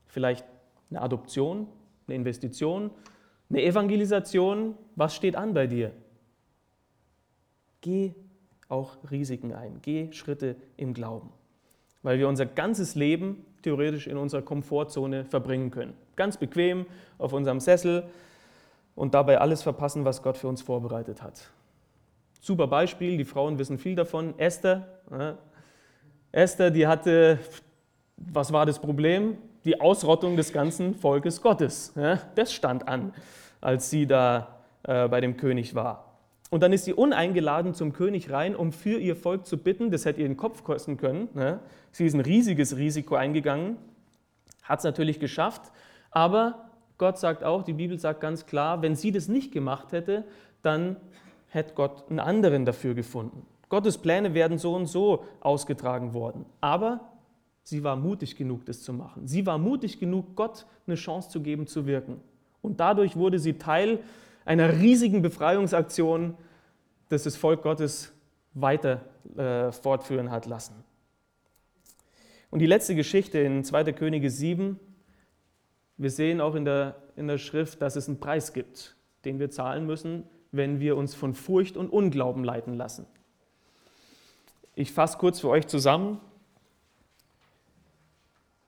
Vielleicht 0.06 0.46
eine 0.90 1.02
Adoption, 1.02 1.68
eine 2.08 2.16
Investition, 2.16 2.92
eine 3.50 3.64
Evangelisation, 3.64 4.76
was 4.96 5.16
steht 5.16 5.36
an 5.36 5.54
bei 5.54 5.68
dir? 5.68 5.92
Geh 7.82 8.14
auch 8.70 8.98
Risiken 9.12 9.54
ein, 9.54 9.80
geh 9.82 10.12
Schritte 10.12 10.56
im 10.78 10.94
Glauben, 10.94 11.32
weil 12.02 12.18
wir 12.18 12.28
unser 12.28 12.46
ganzes 12.46 12.96
Leben 12.96 13.46
theoretisch 13.62 14.08
in 14.08 14.18
unserer 14.18 14.42
Komfortzone 14.42 15.26
verbringen 15.26 15.72
können. 15.72 15.94
Ganz 16.16 16.38
bequem 16.38 16.86
auf 17.18 17.34
unserem 17.34 17.60
Sessel 17.60 18.04
und 18.96 19.14
dabei 19.14 19.40
alles 19.40 19.62
verpassen, 19.62 20.06
was 20.06 20.24
Gott 20.24 20.38
für 20.38 20.48
uns 20.48 20.62
vorbereitet 20.62 21.22
hat. 21.22 21.52
Super 22.42 22.68
Beispiel, 22.68 23.18
die 23.18 23.26
Frauen 23.26 23.60
wissen 23.60 23.78
viel 23.78 23.96
davon. 23.96 24.38
Esther. 24.38 24.88
Esther, 26.36 26.72
die 26.72 26.86
hatte, 26.86 27.40
was 28.18 28.52
war 28.52 28.66
das 28.66 28.80
Problem? 28.80 29.38
die 29.66 29.82
Ausrottung 29.82 30.38
des 30.38 30.54
ganzen 30.54 30.94
Volkes 30.94 31.42
Gottes. 31.42 31.92
Ja, 31.96 32.20
das 32.36 32.54
stand 32.54 32.88
an, 32.88 33.14
als 33.60 33.90
sie 33.90 34.06
da 34.06 34.60
äh, 34.84 35.08
bei 35.08 35.20
dem 35.20 35.38
König 35.38 35.76
war. 35.76 36.20
Und 36.52 36.62
dann 36.62 36.72
ist 36.72 36.86
sie 36.86 36.94
uneingeladen 36.94 37.74
zum 37.74 37.92
König 37.92 38.32
rein, 38.32 38.56
um 38.56 38.72
für 38.72 39.00
ihr 39.00 39.16
Volk 39.16 39.48
zu 39.48 39.58
bitten. 39.58 39.90
Das 39.90 40.06
hätte 40.06 40.22
ihr 40.22 40.28
den 40.28 40.38
Kopf 40.38 40.64
kosten 40.64 40.96
können. 40.98 41.28
Ne? 41.34 41.60
Sie 41.92 42.06
ist 42.06 42.14
ein 42.14 42.22
riesiges 42.22 42.78
Risiko 42.78 43.16
eingegangen, 43.16 43.78
hat 44.62 44.80
es 44.80 44.86
natürlich 44.86 45.20
geschafft. 45.20 45.72
Aber 46.12 46.70
Gott 46.98 47.18
sagt 47.18 47.44
auch, 47.44 47.64
die 47.64 47.74
Bibel 47.74 48.00
sagt 48.00 48.22
ganz 48.22 48.46
klar, 48.46 48.84
wenn 48.84 48.96
sie 48.96 49.12
das 49.12 49.28
nicht 49.28 49.52
gemacht 49.52 49.92
hätte, 49.92 50.24
dann 50.62 50.98
hätte 51.48 51.74
Gott 51.74 52.10
einen 52.10 52.20
anderen 52.20 52.66
dafür 52.66 52.94
gefunden. 52.94 53.46
Gottes 53.70 53.98
Pläne 53.98 54.34
werden 54.34 54.58
so 54.58 54.76
und 54.76 54.86
so 54.86 55.26
ausgetragen 55.42 56.14
worden. 56.14 56.46
Aber 56.62 57.02
sie 57.64 57.84
war 57.84 57.96
mutig 57.96 58.36
genug, 58.36 58.66
das 58.66 58.84
zu 58.84 58.94
machen. 58.94 59.28
Sie 59.28 59.46
war 59.46 59.58
mutig 59.58 60.00
genug, 60.00 60.36
Gott 60.36 60.66
eine 60.88 60.96
Chance 60.96 61.30
zu 61.30 61.42
geben, 61.42 61.68
zu 61.68 61.86
wirken. 61.86 62.22
Und 62.62 62.80
dadurch 62.80 63.16
wurde 63.16 63.40
sie 63.40 63.54
Teil 63.54 64.00
einer 64.46 64.80
riesigen 64.80 65.22
Befreiungsaktion, 65.22 66.36
das 67.10 67.24
das 67.24 67.36
Volk 67.36 67.64
Gottes 67.64 68.14
weiter 68.54 69.02
äh, 69.36 69.72
fortführen 69.72 70.32
hat 70.32 70.46
lassen. 70.46 70.84
Und 72.52 72.60
die 72.60 72.68
letzte 72.68 72.96
Geschichte 72.96 73.40
in 73.40 73.64
2. 73.64 73.92
Könige 73.94 74.30
7, 74.30 74.80
wir 75.98 76.10
sehen 76.10 76.42
auch 76.42 76.56
in 76.56 76.66
der, 76.66 76.96
in 77.16 77.28
der 77.28 77.38
Schrift, 77.38 77.82
dass 77.82 77.96
es 77.96 78.08
einen 78.08 78.20
Preis 78.20 78.54
gibt, 78.54 78.96
den 79.26 79.40
wir 79.40 79.50
zahlen 79.50 79.86
müssen, 79.86 80.24
wenn 80.52 80.80
wir 80.80 80.96
uns 80.96 81.16
von 81.16 81.34
Furcht 81.34 81.76
und 81.76 81.90
Unglauben 81.90 82.44
leiten 82.44 82.74
lassen. 82.74 83.08
Ich 84.78 84.92
fasse 84.92 85.18
kurz 85.18 85.40
für 85.40 85.48
euch 85.48 85.68
zusammen. 85.68 86.20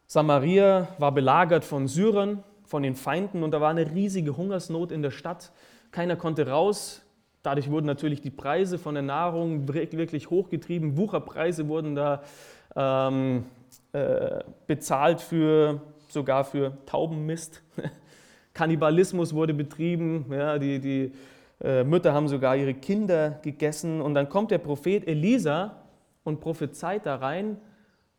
Samaria 0.06 0.88
war 1.00 1.12
belagert 1.12 1.66
von 1.66 1.90
Syrern, 1.90 2.46
von 2.64 2.82
den 2.82 2.96
Feinden 2.96 3.44
und 3.44 3.52
da 3.52 3.60
war 3.60 3.72
eine 3.72 3.92
riesige 3.92 4.38
Hungersnot 4.38 4.94
in 4.94 5.02
der 5.02 5.12
Stadt. 5.12 5.52
Keiner 5.92 6.16
konnte 6.16 6.48
raus. 6.48 7.02
Dadurch 7.44 7.70
wurden 7.70 7.88
natürlich 7.88 8.22
die 8.22 8.30
Preise 8.30 8.78
von 8.78 8.94
der 8.96 9.04
Nahrung 9.04 9.68
wirklich 9.68 10.30
hochgetrieben. 10.30 10.96
Wucherpreise 10.96 11.68
wurden 11.68 11.96
da 11.96 12.24
ähm, 12.78 13.44
äh, 13.92 14.44
bezahlt 14.66 15.20
für 15.20 15.82
sogar 16.08 16.46
für 16.46 16.78
Taubenmist. 16.86 17.62
Kannibalismus 18.54 19.34
wurde 19.34 19.54
betrieben. 19.54 20.26
Ja, 20.32 20.58
die, 20.58 20.80
die 20.80 21.12
äh, 21.62 21.84
Mütter 21.84 22.14
haben 22.14 22.30
sogar 22.30 22.56
ihre 22.56 22.74
Kinder 22.74 23.40
gegessen. 23.42 24.00
Und 24.00 24.14
dann 24.14 24.30
kommt 24.30 24.52
der 24.52 24.60
Prophet 24.60 25.06
Elisa 25.06 25.76
und 26.28 26.42
prophezeit 26.42 27.06
da 27.06 27.16
rein, 27.16 27.56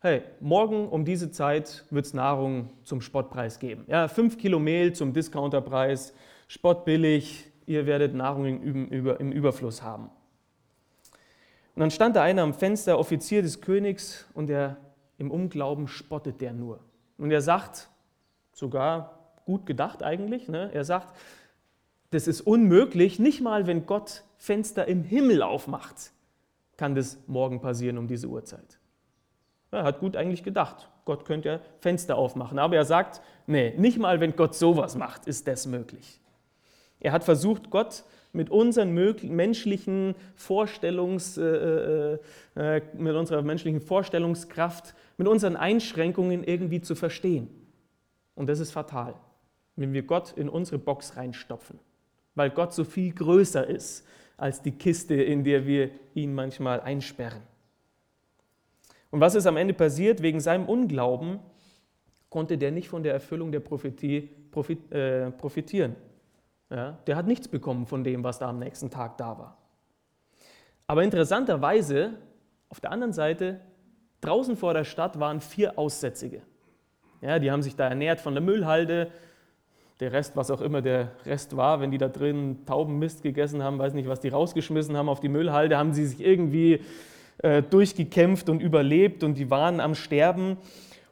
hey, 0.01 0.23
morgen 0.41 0.89
um 0.89 1.05
diese 1.05 1.31
Zeit 1.31 1.85
wird 1.91 2.07
es 2.07 2.15
Nahrung 2.15 2.71
zum 2.83 3.03
Spottpreis 3.03 3.59
geben. 3.59 3.85
Ja, 3.87 4.09
fünf 4.09 4.39
Kilo 4.39 4.59
Mehl 4.59 4.95
zum 4.95 5.13
Discounterpreis, 5.13 6.15
spottbillig, 6.47 7.53
ihr 7.67 7.85
werdet 7.85 8.15
Nahrung 8.15 8.47
im, 8.47 8.91
im 8.91 9.31
Überfluss 9.31 9.83
haben. 9.83 10.05
Und 11.75 11.81
dann 11.81 11.91
stand 11.91 12.17
da 12.17 12.23
einer 12.23 12.43
am 12.43 12.55
Fenster, 12.55 12.99
Offizier 12.99 13.43
des 13.43 13.61
Königs, 13.61 14.27
und 14.33 14.49
er 14.49 14.79
im 15.19 15.31
Unglauben 15.31 15.87
spottet 15.87 16.41
der 16.41 16.55
nur. 16.55 16.81
Und 17.19 17.31
er 17.31 17.43
sagt, 17.43 17.91
sogar 18.53 19.35
gut 19.45 19.67
gedacht 19.67 20.03
eigentlich, 20.03 20.49
ne? 20.49 20.71
er 20.73 20.85
sagt, 20.85 21.15
das 22.11 22.27
ist 22.27 22.41
unmöglich, 22.41 23.19
nicht 23.19 23.43
mal 23.43 23.67
wenn 23.67 23.85
Gott 23.85 24.25
Fenster 24.39 24.89
im 24.89 25.05
Himmel 25.05 25.43
aufmacht, 25.43 26.13
kann 26.79 26.95
das 26.95 27.19
morgen 27.27 27.61
passieren 27.61 27.99
um 27.99 28.09
diese 28.09 28.27
Uhrzeit. 28.27 28.79
Er 29.71 29.85
hat 29.85 30.01
gut 30.01 30.17
eigentlich 30.17 30.43
gedacht, 30.43 30.89
Gott 31.05 31.27
könnte 31.27 31.49
ja 31.49 31.61
Fenster 31.81 32.17
aufmachen, 32.17 32.59
aber 32.59 32.77
er 32.77 32.87
sagt, 32.87 33.21
nee, 33.47 33.75
nicht 33.77 33.99
mal 33.99 34.21
wenn 34.21 34.35
Gott 34.35 34.55
sowas 34.55 34.97
macht, 34.97 35.27
ist 35.27 35.47
das 35.47 35.67
möglich. 35.67 36.21
Er 37.01 37.13
hat 37.13 37.25
versucht, 37.25 37.69
Gott 37.69 38.05
mit 38.33 38.49
unseren 38.49 38.95
menschlichen 38.95 40.15
Vorstellungs, 40.37 41.37
äh, 41.37 41.43
äh, 41.43 42.19
äh, 42.57 42.83
mit 42.95 43.15
unserer 43.15 43.43
menschlichen 43.43 43.83
Vorstellungskraft, 43.83 44.95
mit 45.19 45.29
unseren 45.29 45.57
Einschränkungen 45.57 46.45
irgendwie 46.45 46.81
zu 46.81 46.95
verstehen. 46.95 47.51
Und 48.35 48.49
das 48.49 48.59
ist 48.59 48.71
fatal, 48.71 49.15
wenn 49.77 49.93
wir 49.93 50.03
Gott 50.03 50.33
in 50.37 50.49
unsere 50.49 50.79
Box 50.79 51.17
reinstopfen 51.17 51.79
weil 52.39 52.51
Gott 52.51 52.73
so 52.73 52.85
viel 52.85 53.13
größer 53.13 53.67
ist 53.67 54.07
als 54.39 54.63
die 54.63 54.73
Kiste, 54.73 55.15
in 55.15 55.45
der 55.45 55.67
wir 55.67 55.91
ihn 56.15 56.35
manchmal 56.35 56.81
einsperren. 56.81 57.43
Und 59.11 59.21
was 59.21 59.35
ist 59.35 59.47
am 59.47 59.57
Ende 59.57 59.75
passiert? 59.75 60.23
Wegen 60.23 60.41
seinem 60.41 60.67
Unglauben 60.67 61.41
konnte 62.31 62.57
der 62.57 62.71
nicht 62.71 62.89
von 62.89 63.03
der 63.03 63.13
Erfüllung 63.13 63.53
der 63.53 63.61
Prophetie 63.61 64.31
profit, 64.51 64.91
äh, 64.93 65.31
profitieren. 65.33 65.97
Ja, 66.71 66.99
der 67.07 67.17
hat 67.17 67.27
nichts 67.27 67.49
bekommen 67.49 67.87
von 67.87 68.05
dem, 68.05 68.23
was 68.23 68.39
da 68.39 68.49
am 68.49 68.59
nächsten 68.59 68.91
Tag 68.91 69.17
da 69.17 69.39
war. 69.39 69.59
Aber 70.87 71.03
interessanterweise, 71.03 72.19
auf 72.69 72.81
der 72.81 72.93
anderen 72.93 73.13
Seite, 73.13 73.61
draußen 74.21 74.57
vor 74.57 74.75
der 74.75 74.85
Stadt 74.85 75.19
waren 75.19 75.41
vier 75.41 75.79
Aussätzige. 75.79 76.43
Ja, 77.23 77.39
die 77.39 77.51
haben 77.51 77.63
sich 77.63 77.75
da 77.75 77.89
ernährt 77.89 78.21
von 78.21 78.35
der 78.35 78.43
Müllhalde, 78.43 79.11
der 80.01 80.13
Rest, 80.13 80.37
was 80.37 80.51
auch 80.51 80.61
immer 80.61 80.81
der 80.81 81.13
Rest 81.27 81.57
war, 81.57 81.81
wenn 81.81 81.91
die 81.91 81.99
da 81.99 82.09
drin 82.09 82.59
Taubenmist 82.67 83.23
gegessen 83.23 83.63
haben, 83.63 83.79
weiß 83.79 83.95
nicht, 83.95 84.09
was 84.09 84.21
die 84.21 84.29
rausgeschmissen 84.29 84.97
haben 84.97 85.09
auf 85.09 85.21
die 85.21 85.29
Müllhalde, 85.29 85.77
haben 85.77 85.93
sie 85.93 86.07
sich 86.07 86.25
irgendwie 86.25 86.81
äh, 87.39 87.63
durchgekämpft 87.63 88.49
und 88.49 88.61
überlebt 88.61 89.25
und 89.25 89.37
die 89.37 89.51
waren 89.51 89.81
am 89.81 89.95
Sterben. 89.95 90.57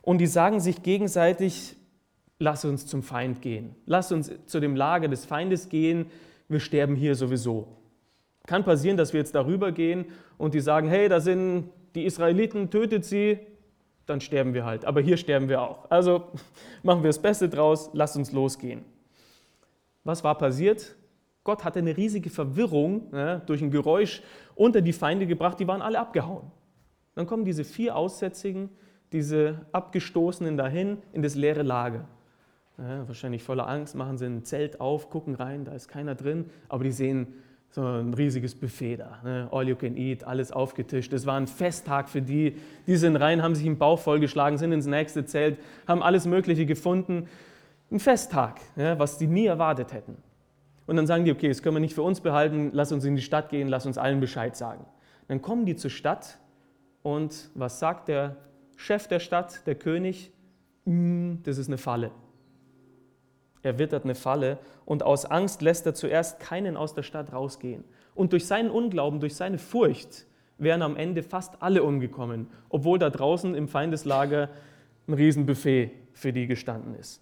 Und 0.03 0.18
die 0.18 0.26
sagen 0.26 0.61
sich 0.61 0.84
gegenseitig, 0.84 1.74
lass 2.39 2.64
uns 2.64 2.87
zum 2.87 3.03
Feind 3.03 3.43
gehen, 3.43 3.74
lass 3.87 4.12
uns 4.12 4.30
zu 4.47 4.61
dem 4.61 4.76
Lager 4.76 5.09
des 5.09 5.24
Feindes 5.24 5.68
gehen, 5.68 6.07
wir 6.49 6.61
sterben 6.61 6.95
hier 6.95 7.16
sowieso. 7.16 7.66
Kann 8.47 8.62
passieren, 8.62 8.97
dass 8.97 9.12
wir 9.12 9.18
jetzt 9.18 9.34
darüber 9.34 9.72
gehen 9.72 10.05
und 10.39 10.55
die 10.55 10.61
sagen, 10.61 10.89
hey, 10.89 11.09
da 11.09 11.18
sind 11.18 11.70
die 11.97 12.05
Israeliten, 12.05 12.70
tötet 12.70 13.05
sie, 13.05 13.39
dann 14.07 14.20
sterben 14.20 14.54
wir 14.54 14.64
halt. 14.64 14.84
Aber 14.84 15.00
hier 15.00 15.16
sterben 15.16 15.48
wir 15.48 15.61
auch. 15.61 15.90
Also 15.90 16.28
machen 16.82 17.02
wir 17.02 17.09
das 17.09 17.20
Beste 17.20 17.48
draus, 17.48 17.90
lasst 17.92 18.16
uns 18.16 18.32
losgehen. 18.32 18.84
Was 20.04 20.22
war 20.24 20.38
passiert? 20.38 20.94
Gott 21.44 21.64
hatte 21.64 21.78
eine 21.78 21.96
riesige 21.96 22.30
Verwirrung 22.30 23.09
ja, 23.12 23.38
durch 23.38 23.62
ein 23.62 23.70
Geräusch 23.70 24.22
unter 24.54 24.80
die 24.80 24.92
Feinde 24.92 25.26
gebracht, 25.26 25.61
die 25.61 25.68
waren 25.68 25.82
alle 25.82 25.98
abgehauen. 25.98 26.50
Dann 27.14 27.26
kommen 27.26 27.44
diese 27.44 27.64
vier 27.64 27.96
Aussätzigen, 27.96 28.70
diese 29.12 29.66
Abgestoßenen 29.72 30.57
dahin 30.57 30.98
in 31.12 31.22
das 31.22 31.34
leere 31.34 31.62
Lager. 31.62 32.09
Ja, 32.78 33.07
wahrscheinlich 33.07 33.42
voller 33.42 33.68
Angst, 33.68 33.94
machen 33.94 34.18
sie 34.18 34.26
ein 34.26 34.44
Zelt 34.44 34.80
auf, 34.80 35.09
gucken 35.09 35.34
rein, 35.34 35.64
da 35.64 35.72
ist 35.72 35.88
keiner 35.88 36.14
drin, 36.14 36.50
aber 36.68 36.84
die 36.84 36.92
sehen 36.92 37.28
so 37.76 37.82
ein 37.82 38.14
riesiges 38.14 38.54
Buffet 38.54 38.96
da. 38.96 39.18
Ne? 39.22 39.48
All 39.52 39.68
you 39.68 39.76
can 39.76 39.98
eat, 39.98 40.24
alles 40.24 40.50
aufgetischt. 40.50 41.12
Es 41.12 41.26
war 41.26 41.36
ein 41.36 41.46
Festtag 41.46 42.08
für 42.08 42.22
die. 42.22 42.56
Die 42.86 42.96
sind 42.96 43.16
rein, 43.16 43.42
haben 43.42 43.54
sich 43.54 43.66
im 43.66 43.76
Bauch 43.76 43.98
vollgeschlagen, 43.98 44.56
sind 44.56 44.72
ins 44.72 44.86
nächste 44.86 45.26
Zelt, 45.26 45.58
haben 45.86 46.02
alles 46.02 46.24
Mögliche 46.26 46.64
gefunden. 46.64 47.28
Ein 47.90 48.00
Festtag, 48.00 48.60
ja, 48.76 48.98
was 48.98 49.18
die 49.18 49.26
nie 49.26 49.44
erwartet 49.44 49.92
hätten. 49.92 50.16
Und 50.86 50.96
dann 50.96 51.06
sagen 51.06 51.26
die, 51.26 51.32
okay, 51.32 51.48
das 51.48 51.62
können 51.62 51.76
wir 51.76 51.80
nicht 51.80 51.94
für 51.94 52.02
uns 52.02 52.22
behalten, 52.22 52.70
lass 52.72 52.92
uns 52.92 53.04
in 53.04 53.14
die 53.14 53.20
Stadt 53.20 53.50
gehen, 53.50 53.68
lass 53.68 53.84
uns 53.84 53.98
allen 53.98 54.20
Bescheid 54.20 54.56
sagen. 54.56 54.86
Dann 55.28 55.42
kommen 55.42 55.66
die 55.66 55.76
zur 55.76 55.90
Stadt 55.90 56.38
und 57.02 57.50
was 57.54 57.78
sagt 57.78 58.08
der 58.08 58.36
Chef 58.76 59.06
der 59.06 59.20
Stadt, 59.20 59.66
der 59.66 59.74
König? 59.74 60.32
Mm, 60.86 61.42
das 61.42 61.58
ist 61.58 61.68
eine 61.68 61.76
Falle 61.76 62.10
er 63.66 63.80
wittert 63.80 64.04
eine 64.04 64.14
Falle 64.14 64.58
und 64.84 65.02
aus 65.02 65.24
Angst 65.24 65.60
lässt 65.60 65.86
er 65.86 65.94
zuerst 65.94 66.38
keinen 66.38 66.76
aus 66.76 66.94
der 66.94 67.02
Stadt 67.02 67.32
rausgehen. 67.32 67.82
Und 68.14 68.32
durch 68.32 68.46
seinen 68.46 68.70
Unglauben, 68.70 69.18
durch 69.18 69.34
seine 69.34 69.58
Furcht 69.58 70.26
wären 70.56 70.82
am 70.82 70.96
Ende 70.96 71.24
fast 71.24 71.60
alle 71.60 71.82
umgekommen, 71.82 72.46
obwohl 72.68 73.00
da 73.00 73.10
draußen 73.10 73.56
im 73.56 73.66
Feindeslager 73.66 74.50
ein 75.08 75.14
Riesenbuffet 75.14 75.90
für 76.12 76.32
die 76.32 76.46
gestanden 76.46 76.94
ist. 76.94 77.20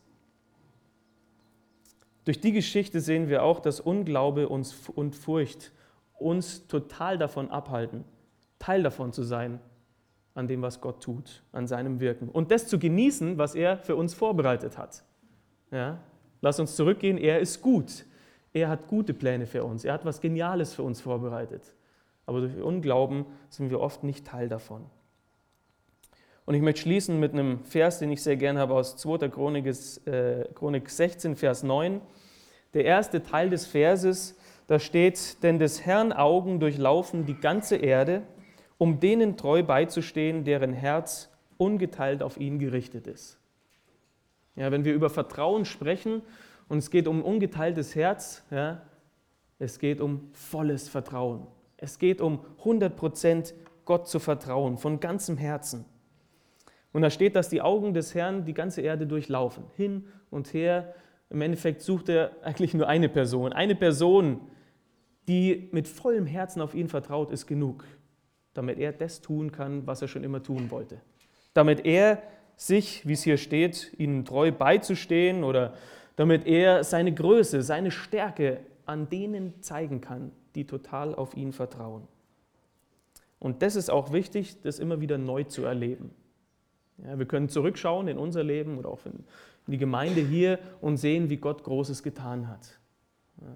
Durch 2.26 2.40
die 2.40 2.52
Geschichte 2.52 3.00
sehen 3.00 3.28
wir 3.28 3.42
auch, 3.42 3.60
dass 3.60 3.80
Unglaube 3.80 4.48
uns 4.48 4.88
und 4.94 5.16
Furcht 5.16 5.72
uns 6.18 6.66
total 6.66 7.16
davon 7.16 7.50
abhalten, 7.50 8.04
Teil 8.58 8.82
davon 8.82 9.14
zu 9.14 9.22
sein, 9.22 9.60
an 10.34 10.46
dem, 10.46 10.60
was 10.60 10.82
Gott 10.82 11.02
tut, 11.02 11.42
an 11.52 11.66
seinem 11.66 12.00
Wirken. 12.00 12.28
Und 12.28 12.50
das 12.50 12.66
zu 12.66 12.78
genießen, 12.78 13.38
was 13.38 13.54
er 13.54 13.78
für 13.78 13.96
uns 13.96 14.12
vorbereitet 14.12 14.76
hat. 14.76 15.04
Ja? 15.70 15.98
Lass 16.44 16.60
uns 16.60 16.76
zurückgehen, 16.76 17.16
er 17.16 17.40
ist 17.40 17.62
gut. 17.62 18.04
Er 18.52 18.68
hat 18.68 18.86
gute 18.86 19.14
Pläne 19.14 19.46
für 19.46 19.64
uns. 19.64 19.82
Er 19.82 19.94
hat 19.94 20.04
was 20.04 20.20
Geniales 20.20 20.74
für 20.74 20.82
uns 20.82 21.00
vorbereitet. 21.00 21.72
Aber 22.26 22.40
durch 22.42 22.60
Unglauben 22.60 23.24
sind 23.48 23.70
wir 23.70 23.80
oft 23.80 24.04
nicht 24.04 24.26
Teil 24.26 24.50
davon. 24.50 24.84
Und 26.44 26.54
ich 26.54 26.60
möchte 26.60 26.82
schließen 26.82 27.18
mit 27.18 27.32
einem 27.32 27.64
Vers, 27.64 27.98
den 27.98 28.12
ich 28.12 28.22
sehr 28.22 28.36
gerne 28.36 28.60
habe 28.60 28.74
aus 28.74 28.98
2. 28.98 29.30
Chronik, 29.30 29.64
äh, 30.04 30.44
Chronik 30.52 30.90
16, 30.90 31.34
Vers 31.34 31.62
9. 31.62 32.02
Der 32.74 32.84
erste 32.84 33.22
Teil 33.22 33.48
des 33.48 33.64
Verses, 33.64 34.36
da 34.66 34.78
steht, 34.78 35.42
denn 35.42 35.58
des 35.58 35.86
Herrn 35.86 36.12
Augen 36.12 36.60
durchlaufen 36.60 37.24
die 37.24 37.40
ganze 37.40 37.76
Erde, 37.76 38.20
um 38.76 39.00
denen 39.00 39.38
treu 39.38 39.62
beizustehen, 39.62 40.44
deren 40.44 40.74
Herz 40.74 41.30
ungeteilt 41.56 42.22
auf 42.22 42.36
ihn 42.36 42.58
gerichtet 42.58 43.06
ist. 43.06 43.38
Ja, 44.56 44.70
wenn 44.70 44.84
wir 44.84 44.94
über 44.94 45.10
Vertrauen 45.10 45.64
sprechen 45.64 46.22
und 46.68 46.78
es 46.78 46.90
geht 46.90 47.08
um 47.08 47.22
ungeteiltes 47.22 47.94
Herz, 47.94 48.44
ja, 48.50 48.82
Es 49.58 49.78
geht 49.78 50.00
um 50.00 50.28
volles 50.32 50.88
Vertrauen. 50.88 51.46
Es 51.76 51.98
geht 51.98 52.20
um 52.20 52.40
100% 52.64 53.54
Gott 53.84 54.08
zu 54.08 54.18
vertrauen, 54.18 54.78
von 54.78 55.00
ganzem 55.00 55.36
Herzen. 55.36 55.84
Und 56.92 57.02
da 57.02 57.10
steht, 57.10 57.36
dass 57.36 57.48
die 57.48 57.60
Augen 57.60 57.94
des 57.94 58.14
Herrn 58.14 58.44
die 58.44 58.54
ganze 58.54 58.80
Erde 58.80 59.06
durchlaufen, 59.06 59.64
hin 59.76 60.06
und 60.30 60.52
her. 60.52 60.94
Im 61.30 61.40
Endeffekt 61.40 61.82
sucht 61.82 62.08
er 62.08 62.32
eigentlich 62.42 62.74
nur 62.74 62.88
eine 62.88 63.08
Person. 63.08 63.52
Eine 63.52 63.74
Person, 63.74 64.40
die 65.28 65.68
mit 65.72 65.88
vollem 65.88 66.26
Herzen 66.26 66.60
auf 66.60 66.74
ihn 66.74 66.88
vertraut, 66.88 67.30
ist 67.30 67.46
genug, 67.46 67.84
damit 68.52 68.78
er 68.78 68.92
das 68.92 69.20
tun 69.20 69.50
kann, 69.50 69.86
was 69.86 70.02
er 70.02 70.08
schon 70.08 70.24
immer 70.24 70.42
tun 70.42 70.70
wollte. 70.70 71.00
Damit 71.52 71.84
er 71.84 72.22
sich, 72.56 73.06
wie 73.06 73.12
es 73.12 73.22
hier 73.22 73.36
steht, 73.36 73.92
ihnen 73.98 74.24
treu 74.24 74.52
beizustehen 74.52 75.44
oder 75.44 75.74
damit 76.16 76.46
er 76.46 76.84
seine 76.84 77.12
Größe, 77.12 77.62
seine 77.62 77.90
Stärke 77.90 78.60
an 78.86 79.08
denen 79.08 79.60
zeigen 79.62 80.00
kann, 80.00 80.32
die 80.54 80.66
total 80.66 81.14
auf 81.14 81.36
ihn 81.36 81.52
vertrauen. 81.52 82.06
Und 83.38 83.62
das 83.62 83.76
ist 83.76 83.90
auch 83.90 84.12
wichtig, 84.12 84.60
das 84.62 84.78
immer 84.78 85.00
wieder 85.00 85.18
neu 85.18 85.44
zu 85.44 85.64
erleben. 85.64 86.10
Ja, 87.04 87.18
wir 87.18 87.26
können 87.26 87.48
zurückschauen 87.48 88.08
in 88.08 88.18
unser 88.18 88.44
Leben 88.44 88.78
oder 88.78 88.88
auch 88.88 89.04
in, 89.04 89.24
die 89.66 89.78
Gemeinde 89.78 90.20
hier 90.20 90.58
und 90.80 90.98
sehen, 90.98 91.30
wie 91.30 91.38
Gott 91.38 91.64
Großes 91.64 92.02
getan 92.02 92.48
hat. 92.48 92.78
Ja. 93.40 93.48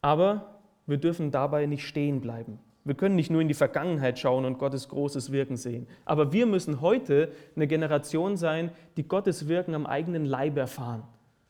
Aber 0.00 0.60
wir 0.86 0.96
dürfen 0.96 1.30
dabei 1.30 1.66
nicht 1.66 1.86
stehen 1.86 2.20
bleiben. 2.20 2.58
Wir 2.84 2.94
können 2.94 3.14
nicht 3.14 3.30
nur 3.30 3.40
in 3.40 3.48
die 3.48 3.54
Vergangenheit 3.54 4.18
schauen 4.18 4.44
und 4.44 4.58
Gottes 4.58 4.88
großes 4.88 5.30
Wirken 5.30 5.56
sehen. 5.56 5.86
Aber 6.04 6.32
wir 6.32 6.46
müssen 6.46 6.80
heute 6.80 7.30
eine 7.54 7.66
Generation 7.66 8.36
sein, 8.36 8.72
die 8.96 9.06
Gottes 9.06 9.46
Wirken 9.46 9.74
am 9.74 9.86
eigenen 9.86 10.24
Leib 10.24 10.56
erfahren. 10.56 11.04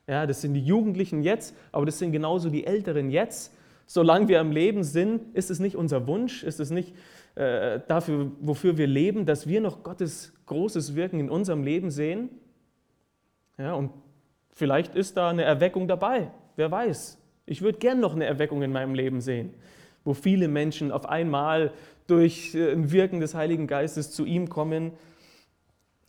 Ja, 0.06 0.26
das 0.26 0.42
sind 0.42 0.54
die 0.54 0.64
Jugendlichen 0.64 1.22
jetzt, 1.22 1.56
aber 1.70 1.86
das 1.86 1.98
sind 1.98 2.12
genauso 2.12 2.50
die 2.50 2.66
Älteren 2.66 3.10
jetzt. 3.10 3.56
Solange 3.86 4.28
wir 4.28 4.40
am 4.40 4.52
Leben 4.52 4.84
sind, 4.84 5.34
ist 5.34 5.50
es 5.50 5.58
nicht 5.58 5.76
unser 5.76 6.06
Wunsch, 6.06 6.42
ist 6.42 6.60
es 6.60 6.70
nicht 6.70 6.94
äh, 7.34 7.80
dafür, 7.88 8.30
wofür 8.40 8.76
wir 8.76 8.86
leben, 8.86 9.26
dass 9.26 9.46
wir 9.46 9.60
noch 9.60 9.82
Gottes 9.82 10.34
großes 10.46 10.94
Wirken 10.94 11.20
in 11.20 11.30
unserem 11.30 11.62
Leben 11.62 11.90
sehen. 11.90 12.28
Ja, 13.58 13.74
und 13.74 13.90
vielleicht 14.50 14.94
ist 14.94 15.16
da 15.16 15.30
eine 15.30 15.44
Erweckung 15.44 15.88
dabei, 15.88 16.30
wer 16.56 16.70
weiß. 16.70 17.18
Ich 17.46 17.62
würde 17.62 17.78
gern 17.78 18.00
noch 18.00 18.14
eine 18.14 18.24
Erweckung 18.24 18.62
in 18.62 18.72
meinem 18.72 18.94
Leben 18.94 19.20
sehen, 19.20 19.54
wo 20.04 20.14
viele 20.14 20.48
Menschen 20.48 20.92
auf 20.92 21.06
einmal 21.08 21.72
durch 22.06 22.54
äh, 22.54 22.72
ein 22.72 22.92
Wirken 22.92 23.20
des 23.20 23.34
Heiligen 23.34 23.66
Geistes 23.66 24.10
zu 24.10 24.24
ihm 24.24 24.48
kommen 24.48 24.92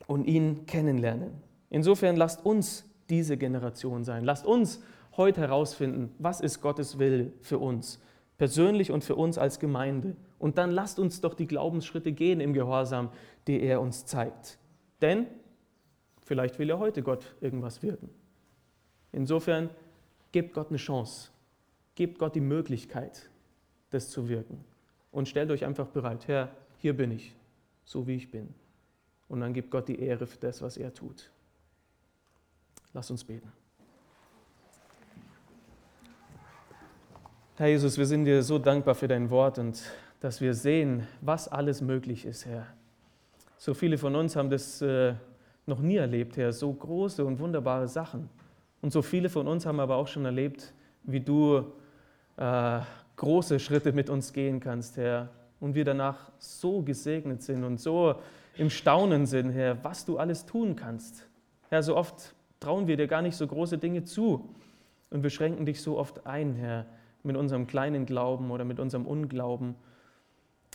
und 0.07 0.25
ihn 0.25 0.65
kennenlernen. 0.65 1.31
Insofern 1.69 2.15
lasst 2.15 2.45
uns 2.45 2.85
diese 3.09 3.37
Generation 3.37 4.03
sein. 4.03 4.23
Lasst 4.23 4.45
uns 4.45 4.81
heute 5.17 5.41
herausfinden, 5.41 6.11
was 6.19 6.41
ist 6.41 6.61
Gottes 6.61 6.99
Will 6.99 7.33
für 7.41 7.59
uns, 7.59 7.99
persönlich 8.37 8.91
und 8.91 9.03
für 9.03 9.15
uns 9.15 9.37
als 9.37 9.59
Gemeinde. 9.59 10.15
Und 10.39 10.57
dann 10.57 10.71
lasst 10.71 10.99
uns 10.99 11.21
doch 11.21 11.33
die 11.33 11.47
Glaubensschritte 11.47 12.11
gehen 12.11 12.39
im 12.39 12.53
Gehorsam, 12.53 13.09
die 13.47 13.61
er 13.61 13.81
uns 13.81 14.05
zeigt. 14.05 14.57
Denn 15.01 15.27
vielleicht 16.25 16.59
will 16.59 16.69
ja 16.69 16.79
heute 16.79 17.03
Gott 17.03 17.35
irgendwas 17.41 17.83
wirken. 17.83 18.09
Insofern 19.11 19.69
gebt 20.31 20.53
Gott 20.53 20.69
eine 20.69 20.77
Chance, 20.77 21.29
gebt 21.95 22.17
Gott 22.17 22.35
die 22.35 22.41
Möglichkeit, 22.41 23.29
das 23.93 24.09
zu 24.09 24.27
wirken. 24.27 24.63
Und 25.11 25.27
stellt 25.27 25.51
euch 25.51 25.63
einfach 25.65 25.87
bereit, 25.87 26.27
Herr, 26.27 26.49
hier 26.77 26.95
bin 26.95 27.11
ich, 27.11 27.35
so 27.85 28.07
wie 28.07 28.15
ich 28.15 28.31
bin. 28.31 28.53
Und 29.27 29.41
dann 29.41 29.53
gibt 29.53 29.71
Gott 29.71 29.87
die 29.87 29.99
Ehre 29.99 30.25
für 30.25 30.37
das, 30.37 30.61
was 30.61 30.77
er 30.77 30.93
tut. 30.93 31.29
Lass 32.93 33.09
uns 33.09 33.23
beten. 33.23 33.51
Herr 37.55 37.67
Jesus, 37.67 37.97
wir 37.97 38.05
sind 38.05 38.25
dir 38.25 38.41
so 38.41 38.57
dankbar 38.57 38.95
für 38.95 39.07
dein 39.07 39.29
Wort 39.29 39.59
und 39.59 39.83
dass 40.19 40.41
wir 40.41 40.53
sehen, 40.53 41.07
was 41.21 41.47
alles 41.47 41.81
möglich 41.81 42.25
ist, 42.25 42.45
Herr. 42.45 42.65
So 43.57 43.73
viele 43.73 43.97
von 43.97 44.15
uns 44.15 44.35
haben 44.35 44.49
das 44.49 44.81
äh, 44.81 45.13
noch 45.65 45.79
nie 45.79 45.97
erlebt, 45.97 46.37
Herr, 46.37 46.51
so 46.51 46.73
große 46.73 47.23
und 47.23 47.39
wunderbare 47.39 47.87
Sachen. 47.87 48.29
Und 48.81 48.91
so 48.91 49.01
viele 49.01 49.29
von 49.29 49.47
uns 49.47 49.65
haben 49.65 49.79
aber 49.79 49.95
auch 49.95 50.07
schon 50.07 50.25
erlebt, 50.25 50.73
wie 51.03 51.19
du 51.19 51.63
äh, 52.37 52.79
große 53.15 53.59
Schritte 53.59 53.91
mit 53.93 54.09
uns 54.09 54.33
gehen 54.33 54.59
kannst, 54.59 54.97
Herr. 54.97 55.29
Und 55.59 55.75
wir 55.75 55.85
danach 55.85 56.31
so 56.39 56.81
gesegnet 56.81 57.41
sind 57.41 57.63
und 57.63 57.79
so 57.79 58.15
im 58.55 58.69
Staunen 58.69 59.25
sind, 59.25 59.51
Herr, 59.51 59.83
was 59.83 60.05
du 60.05 60.17
alles 60.17 60.45
tun 60.45 60.75
kannst. 60.75 61.27
Herr, 61.69 61.83
so 61.83 61.95
oft 61.95 62.35
trauen 62.59 62.87
wir 62.87 62.97
dir 62.97 63.07
gar 63.07 63.21
nicht 63.21 63.35
so 63.35 63.47
große 63.47 63.77
Dinge 63.77 64.03
zu. 64.03 64.53
Und 65.09 65.23
wir 65.23 65.29
schränken 65.29 65.65
dich 65.65 65.81
so 65.81 65.97
oft 65.97 66.25
ein, 66.25 66.53
Herr, 66.55 66.85
mit 67.23 67.37
unserem 67.37 67.67
kleinen 67.67 68.05
Glauben 68.05 68.51
oder 68.51 68.65
mit 68.65 68.79
unserem 68.79 69.05
Unglauben. 69.05 69.75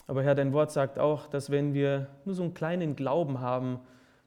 Aber 0.07 0.23
Herr, 0.23 0.33
dein 0.33 0.53
Wort 0.53 0.71
sagt 0.71 0.97
auch, 0.97 1.27
dass 1.27 1.51
wenn 1.51 1.73
wir 1.73 2.07
nur 2.25 2.33
so 2.33 2.43
einen 2.43 2.53
kleinen 2.53 2.95
Glauben 2.95 3.39
haben, 3.41 3.79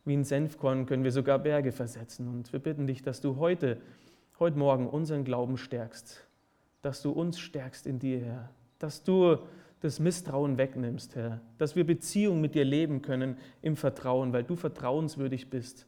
wie 0.05 0.15
ein 0.15 0.25
Senfkorn, 0.25 0.87
können 0.87 1.05
wir 1.05 1.13
sogar 1.13 1.39
Berge 1.39 1.73
versetzen. 1.73 2.29
Und 2.29 2.53
wir 2.53 2.61
bitten 2.61 2.87
dich, 2.87 3.03
dass 3.03 3.21
du 3.21 3.37
heute, 3.37 3.79
heute 4.39 4.59
Morgen 4.59 4.89
unseren 4.89 5.25
Glauben 5.25 5.57
stärkst, 5.57 6.27
dass 6.83 7.01
du 7.01 7.11
uns 7.11 7.39
stärkst 7.39 7.87
in 7.87 7.99
dir, 7.99 8.20
Herr, 8.20 8.51
dass 8.78 9.03
du 9.05 9.39
das 9.80 9.99
Misstrauen 9.99 10.59
wegnimmst, 10.59 11.16
Herr, 11.16 11.41
dass 11.59 11.74
wir 11.74 11.85
Beziehung 11.85 12.41
mit 12.41 12.55
dir 12.55 12.64
leben 12.64 13.03
können 13.03 13.37
im 13.62 13.76
Vertrauen, 13.76 14.33
weil 14.33 14.45
du 14.45 14.55
vertrauenswürdig 14.55 15.51
bist. 15.51 15.87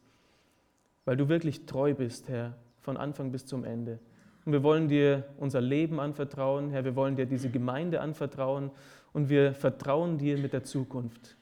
Weil 1.05 1.17
du 1.17 1.29
wirklich 1.29 1.65
treu 1.65 1.93
bist, 1.93 2.27
Herr, 2.27 2.57
von 2.81 2.97
Anfang 2.97 3.31
bis 3.31 3.45
zum 3.45 3.63
Ende. 3.63 3.99
Und 4.43 4.51
wir 4.51 4.63
wollen 4.63 4.89
dir 4.89 5.23
unser 5.37 5.61
Leben 5.61 5.99
anvertrauen, 5.99 6.71
Herr, 6.71 6.83
wir 6.83 6.95
wollen 6.95 7.15
dir 7.15 7.25
diese 7.25 7.49
Gemeinde 7.49 8.01
anvertrauen. 8.01 8.71
Und 9.13 9.29
wir 9.29 9.53
vertrauen 9.53 10.17
dir 10.17 10.37
mit 10.37 10.51
der 10.51 10.63
Zukunft. 10.63 11.37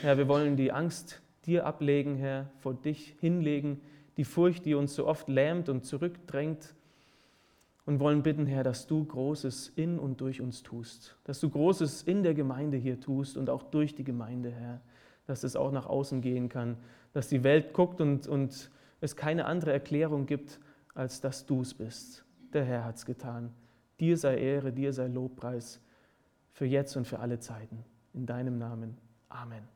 Herr, 0.00 0.16
wir 0.16 0.28
wollen 0.28 0.56
die 0.56 0.70
Angst 0.70 1.20
dir 1.44 1.66
ablegen, 1.66 2.16
Herr, 2.16 2.48
vor 2.58 2.74
dich 2.74 3.16
hinlegen, 3.20 3.80
die 4.16 4.24
Furcht, 4.24 4.64
die 4.64 4.74
uns 4.74 4.94
so 4.94 5.06
oft 5.06 5.28
lähmt 5.28 5.68
und 5.68 5.84
zurückdrängt 5.84 6.75
und 7.86 8.00
wollen 8.00 8.22
bitten, 8.22 8.46
Herr, 8.46 8.64
dass 8.64 8.86
du 8.86 9.04
Großes 9.04 9.72
in 9.76 9.98
und 9.98 10.20
durch 10.20 10.40
uns 10.40 10.62
tust, 10.62 11.16
dass 11.24 11.40
du 11.40 11.48
Großes 11.48 12.02
in 12.02 12.22
der 12.22 12.34
Gemeinde 12.34 12.76
hier 12.76 13.00
tust 13.00 13.36
und 13.36 13.48
auch 13.48 13.62
durch 13.62 13.94
die 13.94 14.04
Gemeinde, 14.04 14.50
Herr, 14.50 14.80
dass 15.26 15.44
es 15.44 15.56
auch 15.56 15.72
nach 15.72 15.86
außen 15.86 16.20
gehen 16.20 16.48
kann, 16.48 16.76
dass 17.12 17.28
die 17.28 17.44
Welt 17.44 17.72
guckt 17.72 18.00
und, 18.00 18.26
und 18.26 18.70
es 19.00 19.16
keine 19.16 19.46
andere 19.46 19.72
Erklärung 19.72 20.26
gibt, 20.26 20.60
als 20.94 21.20
dass 21.20 21.46
du 21.46 21.62
es 21.62 21.74
bist. 21.74 22.24
Der 22.52 22.64
Herr 22.64 22.84
hat 22.84 22.96
es 22.96 23.06
getan. 23.06 23.52
Dir 24.00 24.16
sei 24.16 24.36
Ehre, 24.38 24.72
dir 24.72 24.92
sei 24.92 25.06
Lobpreis 25.06 25.80
für 26.52 26.66
jetzt 26.66 26.96
und 26.96 27.06
für 27.06 27.20
alle 27.20 27.38
Zeiten. 27.38 27.84
In 28.12 28.26
deinem 28.26 28.58
Namen. 28.58 28.96
Amen. 29.28 29.75